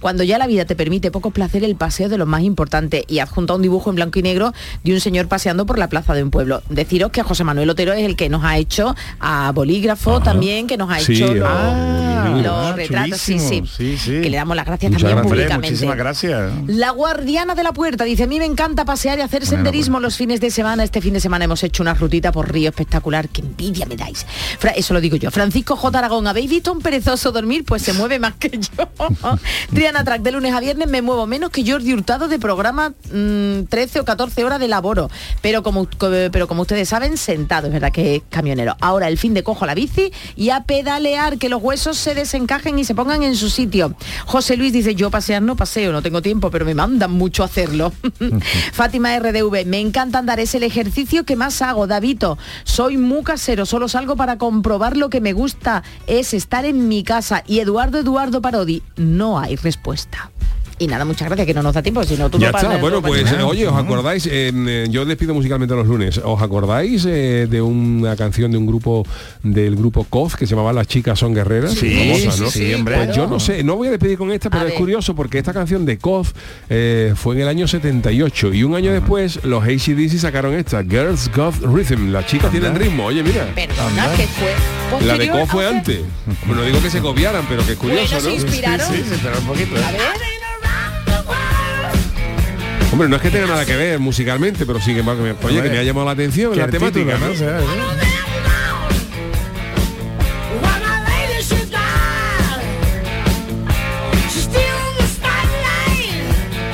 Cuando 0.00 0.22
ya 0.24 0.38
la 0.38 0.46
vida 0.46 0.64
te 0.64 0.76
permite 0.76 1.10
poco 1.10 1.30
placer, 1.30 1.64
el 1.64 1.76
paseo 1.76 2.08
de 2.08 2.18
lo 2.18 2.26
más 2.26 2.42
importante. 2.42 3.04
Y 3.08 3.20
adjunta 3.20 3.54
un 3.54 3.62
dibujo 3.62 3.90
en 3.90 3.96
blanco 3.96 4.18
y 4.18 4.22
negro 4.22 4.52
de 4.84 4.92
un 4.92 5.00
señor 5.00 5.28
paseando 5.28 5.64
por 5.66 5.78
la 5.78 5.88
plaza 5.88 6.14
de 6.14 6.22
un 6.22 6.30
pueblo. 6.30 6.62
Deciros 6.68 7.10
que 7.10 7.22
José 7.22 7.44
Manuel 7.44 7.70
Otero 7.70 7.92
es 7.92 8.04
el 8.04 8.16
que 8.16 8.28
nos 8.28 8.44
ha 8.44 8.56
hecho 8.58 8.94
a 9.20 9.50
bolígrafo 9.52 10.20
también, 10.20 10.66
que 10.66 10.76
nos 10.76 10.90
ha 10.90 10.98
Sí, 11.00 11.14
hecho 11.14 11.32
los, 11.34 11.48
ah, 11.48 12.38
los 12.42 12.52
ah, 12.52 12.72
retratos, 12.76 13.20
sí, 13.20 13.38
sí. 13.38 13.62
Sí, 13.66 13.96
sí. 13.98 14.20
Que 14.20 14.30
le 14.30 14.36
damos 14.36 14.56
las 14.56 14.66
gracias 14.66 14.90
Muchas 14.92 15.02
también 15.02 15.16
gracias. 15.16 15.32
Públicamente. 15.32 15.70
muchísimas 15.70 15.96
gracias. 15.96 16.52
La 16.66 16.90
guardiana 16.90 17.54
de 17.54 17.62
la 17.62 17.72
puerta 17.72 18.04
dice, 18.04 18.24
a 18.24 18.26
mí 18.26 18.38
me 18.38 18.44
encanta 18.44 18.84
pasear 18.84 19.18
y 19.18 19.22
hacer 19.22 19.46
senderismo 19.46 20.00
los 20.00 20.16
fines 20.16 20.40
de 20.40 20.50
semana. 20.50 20.84
Este 20.84 21.00
fin 21.00 21.14
de 21.14 21.20
semana 21.20 21.44
hemos 21.44 21.62
hecho 21.62 21.82
una 21.82 21.94
rutita 21.94 22.32
por 22.32 22.52
río 22.52 22.68
espectacular. 22.70 23.28
Qué 23.28 23.40
envidia 23.42 23.86
me 23.86 23.96
dais. 23.96 24.26
Fra- 24.58 24.72
eso 24.72 24.94
lo 24.94 25.00
digo 25.00 25.16
yo. 25.16 25.30
Francisco 25.30 25.76
J. 25.76 25.98
Aragón, 25.98 26.26
¿habéis 26.26 26.50
visto 26.50 26.72
un 26.72 26.80
perezoso 26.80 27.32
dormir? 27.32 27.64
Pues 27.64 27.82
se 27.82 27.92
mueve 27.92 28.18
más 28.18 28.34
que 28.34 28.50
yo. 28.58 29.37
Triana 29.74 30.04
Track, 30.04 30.22
de 30.22 30.32
lunes 30.32 30.52
a 30.54 30.60
viernes 30.60 30.88
me 30.88 31.02
muevo 31.02 31.26
menos 31.26 31.50
que 31.50 31.68
Jordi 31.68 31.92
Hurtado 31.92 32.28
de 32.28 32.38
programa 32.38 32.94
mm, 33.12 33.62
13 33.68 34.00
o 34.00 34.04
14 34.04 34.44
horas 34.44 34.60
de 34.60 34.68
laboro. 34.68 35.10
Pero 35.42 35.62
como, 35.62 35.86
co- 35.98 36.10
pero 36.32 36.46
como 36.48 36.62
ustedes 36.62 36.88
saben, 36.88 37.16
sentado, 37.16 37.66
es 37.66 37.72
verdad 37.72 37.92
que 37.92 38.16
es 38.16 38.22
camionero. 38.30 38.76
Ahora 38.80 39.08
el 39.08 39.18
fin 39.18 39.34
de 39.34 39.42
cojo 39.42 39.66
la 39.66 39.74
bici 39.74 40.12
y 40.36 40.50
a 40.50 40.64
pedalear, 40.64 41.38
que 41.38 41.48
los 41.48 41.62
huesos 41.62 41.98
se 41.98 42.14
desencajen 42.14 42.78
y 42.78 42.84
se 42.84 42.94
pongan 42.94 43.22
en 43.22 43.36
su 43.36 43.50
sitio. 43.50 43.94
José 44.26 44.56
Luis 44.56 44.72
dice, 44.72 44.94
yo 44.94 45.10
pasear 45.10 45.42
no 45.42 45.56
paseo, 45.56 45.92
no 45.92 46.02
tengo 46.02 46.22
tiempo, 46.22 46.50
pero 46.50 46.64
me 46.64 46.74
mandan 46.74 47.10
mucho 47.12 47.42
a 47.42 47.46
hacerlo. 47.46 47.92
Fátima 48.72 49.18
RDV, 49.18 49.66
me 49.66 49.80
encanta 49.80 50.18
andar, 50.18 50.40
es 50.40 50.54
el 50.54 50.62
ejercicio 50.62 51.24
que 51.24 51.36
más 51.36 51.60
hago. 51.62 51.86
Davito, 51.86 52.38
soy 52.64 52.96
muy 52.96 53.22
casero, 53.22 53.66
solo 53.66 53.88
salgo 53.88 54.16
para 54.16 54.38
comprobar 54.38 54.96
lo 54.96 55.10
que 55.10 55.20
me 55.20 55.32
gusta, 55.32 55.82
es 56.06 56.32
estar 56.34 56.64
en 56.64 56.88
mi 56.88 57.02
casa. 57.02 57.42
Y 57.46 57.58
Eduardo 57.60 57.98
Eduardo 57.98 58.40
Parodi, 58.40 58.82
no 58.96 59.27
hay 59.36 59.56
respuesta. 59.56 60.30
Y 60.80 60.86
nada, 60.86 61.04
muchas 61.04 61.26
gracias, 61.28 61.44
que 61.46 61.54
no 61.54 61.62
nos 61.62 61.74
da 61.74 61.82
tiempo, 61.82 62.04
si 62.04 62.16
no 62.16 62.30
tú 62.30 62.38
Ya 62.38 62.52
no 62.52 62.58
está, 62.58 62.76
bueno, 62.76 62.96
no 62.96 63.02
pues 63.02 63.30
eh, 63.32 63.42
oye, 63.42 63.66
¿os 63.66 63.74
acordáis? 63.76 64.26
Eh, 64.26 64.52
eh, 64.54 64.86
yo 64.88 65.04
despido 65.04 65.34
musicalmente 65.34 65.74
los 65.74 65.86
lunes. 65.88 66.20
¿Os 66.24 66.40
acordáis 66.40 67.04
eh, 67.04 67.48
de 67.50 67.60
una 67.60 68.14
canción 68.14 68.52
de 68.52 68.58
un 68.58 68.66
grupo 68.66 69.04
del 69.42 69.74
grupo 69.74 70.04
KOF 70.04 70.36
que 70.36 70.46
se 70.46 70.50
llamaba 70.54 70.72
Las 70.72 70.86
chicas 70.86 71.18
son 71.18 71.34
guerreras? 71.34 71.72
Sí, 71.72 72.22
Famosa, 72.22 72.42
¿no? 72.44 72.50
sí, 72.50 72.66
sí, 72.66 72.74
hombre. 72.74 72.96
Pues 73.04 73.16
yo 73.16 73.26
no 73.26 73.40
sé, 73.40 73.64
no 73.64 73.74
voy 73.76 73.88
a 73.88 73.90
despedir 73.90 74.16
con 74.18 74.30
esta, 74.30 74.50
pero 74.50 74.62
A 74.62 74.66
es 74.66 74.70
ver. 74.72 74.78
curioso 74.78 75.16
porque 75.16 75.38
esta 75.38 75.52
canción 75.52 75.84
de 75.84 75.98
KOF 75.98 76.32
eh, 76.70 77.12
fue 77.16 77.34
en 77.34 77.40
el 77.42 77.48
año 77.48 77.66
78 77.66 78.54
y 78.54 78.62
un 78.62 78.76
año 78.76 78.92
después 78.92 79.44
los 79.44 79.64
ACDC 79.64 80.18
sacaron 80.18 80.54
esta, 80.54 80.84
Girls 80.84 81.28
Got 81.34 81.56
Rhythm. 81.62 82.12
Las 82.12 82.26
chicas 82.26 82.52
tienen 82.52 82.76
ritmo, 82.76 83.06
oye, 83.06 83.24
mira. 83.24 83.52
Perdona, 83.54 84.12
que 84.16 84.26
fue 84.28 85.06
La 85.06 85.18
de 85.18 85.28
KOF 85.28 85.50
fue 85.50 85.66
antes. 85.68 86.00
Bueno, 86.46 86.62
no 86.62 86.66
digo 86.68 86.80
que 86.80 86.90
se 86.90 87.00
copiaran, 87.00 87.44
pero 87.48 87.66
que 87.66 87.72
es 87.72 87.78
curioso, 87.78 88.14
Bueno, 88.14 88.20
se 88.20 88.28
¿no? 88.28 88.34
inspiraron. 88.44 88.86
Sí, 88.94 89.02
sí, 89.08 89.18
pero 89.20 89.38
un 89.40 89.46
poquito. 89.46 89.74
A 89.76 89.90
ver. 89.90 90.37
Hombre, 92.98 93.10
no 93.10 93.14
es 93.14 93.22
que 93.22 93.30
tenga 93.30 93.46
nada 93.46 93.64
que 93.64 93.76
ver 93.76 94.00
musicalmente, 94.00 94.66
pero 94.66 94.80
sí 94.80 94.92
que 94.92 95.04
me, 95.04 95.12
oye, 95.12 95.62
que 95.62 95.70
me 95.70 95.78
ha 95.78 95.84
llamado 95.84 96.04
la 96.06 96.10
atención 96.10 96.52
Qué 96.52 96.58
la 96.58 96.66
temática. 96.66 97.16
¿no? 97.16 97.28
¿no? 97.28 97.32
¿eh? 97.32 97.64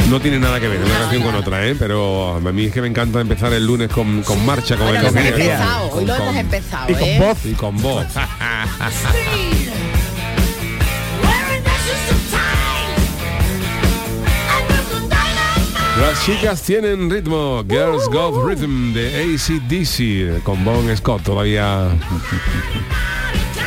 No 0.09 0.21
tiene 0.21 0.39
nada 0.39 0.61
que 0.61 0.69
ver 0.69 0.81
una 0.83 0.99
canción 0.99 1.23
con 1.23 1.35
otra, 1.35 1.67
¿eh? 1.67 1.75
Pero 1.79 2.37
a 2.37 2.41
mí 2.41 2.67
es 2.67 2.73
que 2.73 2.81
me 2.83 2.89
encanta 2.89 3.21
empezar 3.21 3.53
el 3.53 3.67
lunes 3.67 3.89
con, 3.89 4.23
con 4.23 4.45
marcha, 4.47 4.77
con 4.77 4.87
Bueno, 4.87 5.01
el 5.09 5.15
lo 5.15 5.21
hemos 5.21 5.25
domingo. 5.25 5.37
empezado, 5.45 5.85
hoy 5.87 5.91
Con- 5.91 6.07
lo 6.07 6.15
con- 6.15 6.23
hemos 6.23 6.37
empezado, 6.37 6.91
Y 6.91 6.95
con 6.95 7.03
¿eh? 7.09 7.19
voz. 7.19 7.39
Y 7.47 7.53
con 7.55 7.77
voz. 7.83 8.07
Las 16.01 16.25
chicas 16.25 16.63
tienen 16.63 17.09
ritmo. 17.09 17.65
Girls 17.69 18.09
Got 18.09 18.45
Rhythm 18.47 18.93
de 18.93 19.35
ACDC 19.35 20.43
con 20.43 20.65
Bon 20.65 20.85
Scott 20.97 21.23
todavía 21.23 21.89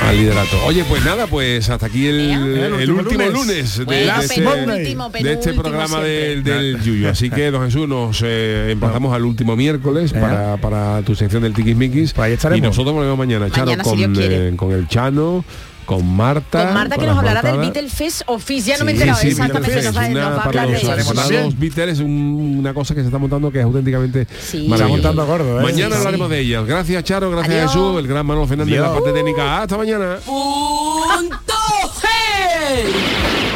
al 0.05 0.17
liderato. 0.17 0.57
Oye, 0.65 0.83
pues 0.83 1.03
nada, 1.05 1.27
pues 1.27 1.69
hasta 1.69 1.85
aquí 1.85 2.07
el, 2.07 2.19
el 2.19 2.91
último, 2.91 2.99
último 2.99 3.23
lunes, 3.29 3.33
lunes. 3.33 3.77
de, 3.77 3.85
Bueno, 3.85 4.17
de 4.17 4.25
este, 4.25 4.41
penúltimo, 4.41 5.09
de 5.09 5.33
este 5.33 5.53
programa 5.53 6.01
del, 6.01 6.43
del 6.43 6.81
Yuyo. 6.81 7.09
Así 7.09 7.29
que, 7.29 7.49
don 7.49 7.63
Jesús, 7.65 7.87
nos 7.87 8.21
eh, 8.25 8.71
emplazamos 8.71 9.13
al 9.13 9.23
último 9.23 9.55
miércoles 9.55 10.11
para, 10.11 10.57
para 10.57 11.01
tu 11.03 11.15
sección 11.15 11.43
del 11.43 11.53
Tiquismiquis. 11.53 12.13
Pues 12.13 12.25
ahí 12.25 12.31
y 12.31 12.35
estaremos. 12.35 12.67
nosotros 12.69 12.93
volvemos 12.93 13.17
mañana, 13.17 13.49
Charo, 13.49 13.67
Mañana, 13.67 13.83
con, 13.83 13.99
eh, 14.19 14.53
con 14.55 14.71
el 14.73 14.87
Chano 14.87 15.45
con 15.87 16.05
Marta. 16.15 16.65
Con 16.65 16.73
Marta 16.75 16.95
que 16.95 16.99
con 16.99 17.09
nos 17.09 17.17
hablará 17.17 17.41
del. 17.41 17.57
Beatle 17.59 17.89
Fest 17.89 18.21
Office. 18.27 18.69
Ya 18.69 18.77
no 18.77 18.85
me 18.85 18.91
he 18.91 18.93
enterado 18.93 19.17
sí, 19.19 19.29
exactamente. 19.29 19.81
Nos 19.81 19.97
va, 19.97 20.07
nos 20.09 20.21
va 20.21 20.27
a 20.37 20.43
hablar 20.43 20.65
los 20.69 20.73
de 20.73 20.77
eso. 20.83 20.91
aficionados 20.91 21.57
Beatles 21.59 21.89
es 21.93 21.99
un- 22.01 22.57
una 22.59 22.73
cosa 22.75 22.93
que 22.93 22.99
se 23.01 23.07
está 23.07 23.17
montando 23.17 23.49
que 23.51 23.59
es 23.59 23.65
auténticamente 23.65 24.27
Sí. 24.39 24.67
maravillosa. 24.67 24.77
Se 24.77 24.83
está 24.83 24.87
montando 24.87 25.25
gordo, 25.25 25.59
¿eh? 25.59 25.63
Mañana 25.63 25.91
Sí, 25.95 25.97
hablaremos 25.97 26.27
sí. 26.27 26.33
de 26.35 26.39
ellas. 26.41 26.65
Gracias 26.65 27.03
Charo, 27.05 27.31
gracias 27.31 27.55
Adiós. 27.55 27.71
Jesús, 27.71 27.99
el 27.99 28.07
gran 28.07 28.25
Manuel 28.25 28.47
Fernández 28.47 28.75
de 28.75 28.81
la 28.81 28.93
parte 28.93 29.11
técnica. 29.13 29.61
Hasta 29.61 29.77
mañana. 29.77 30.17
¡Punto 30.25 31.53
G! 32.01 33.46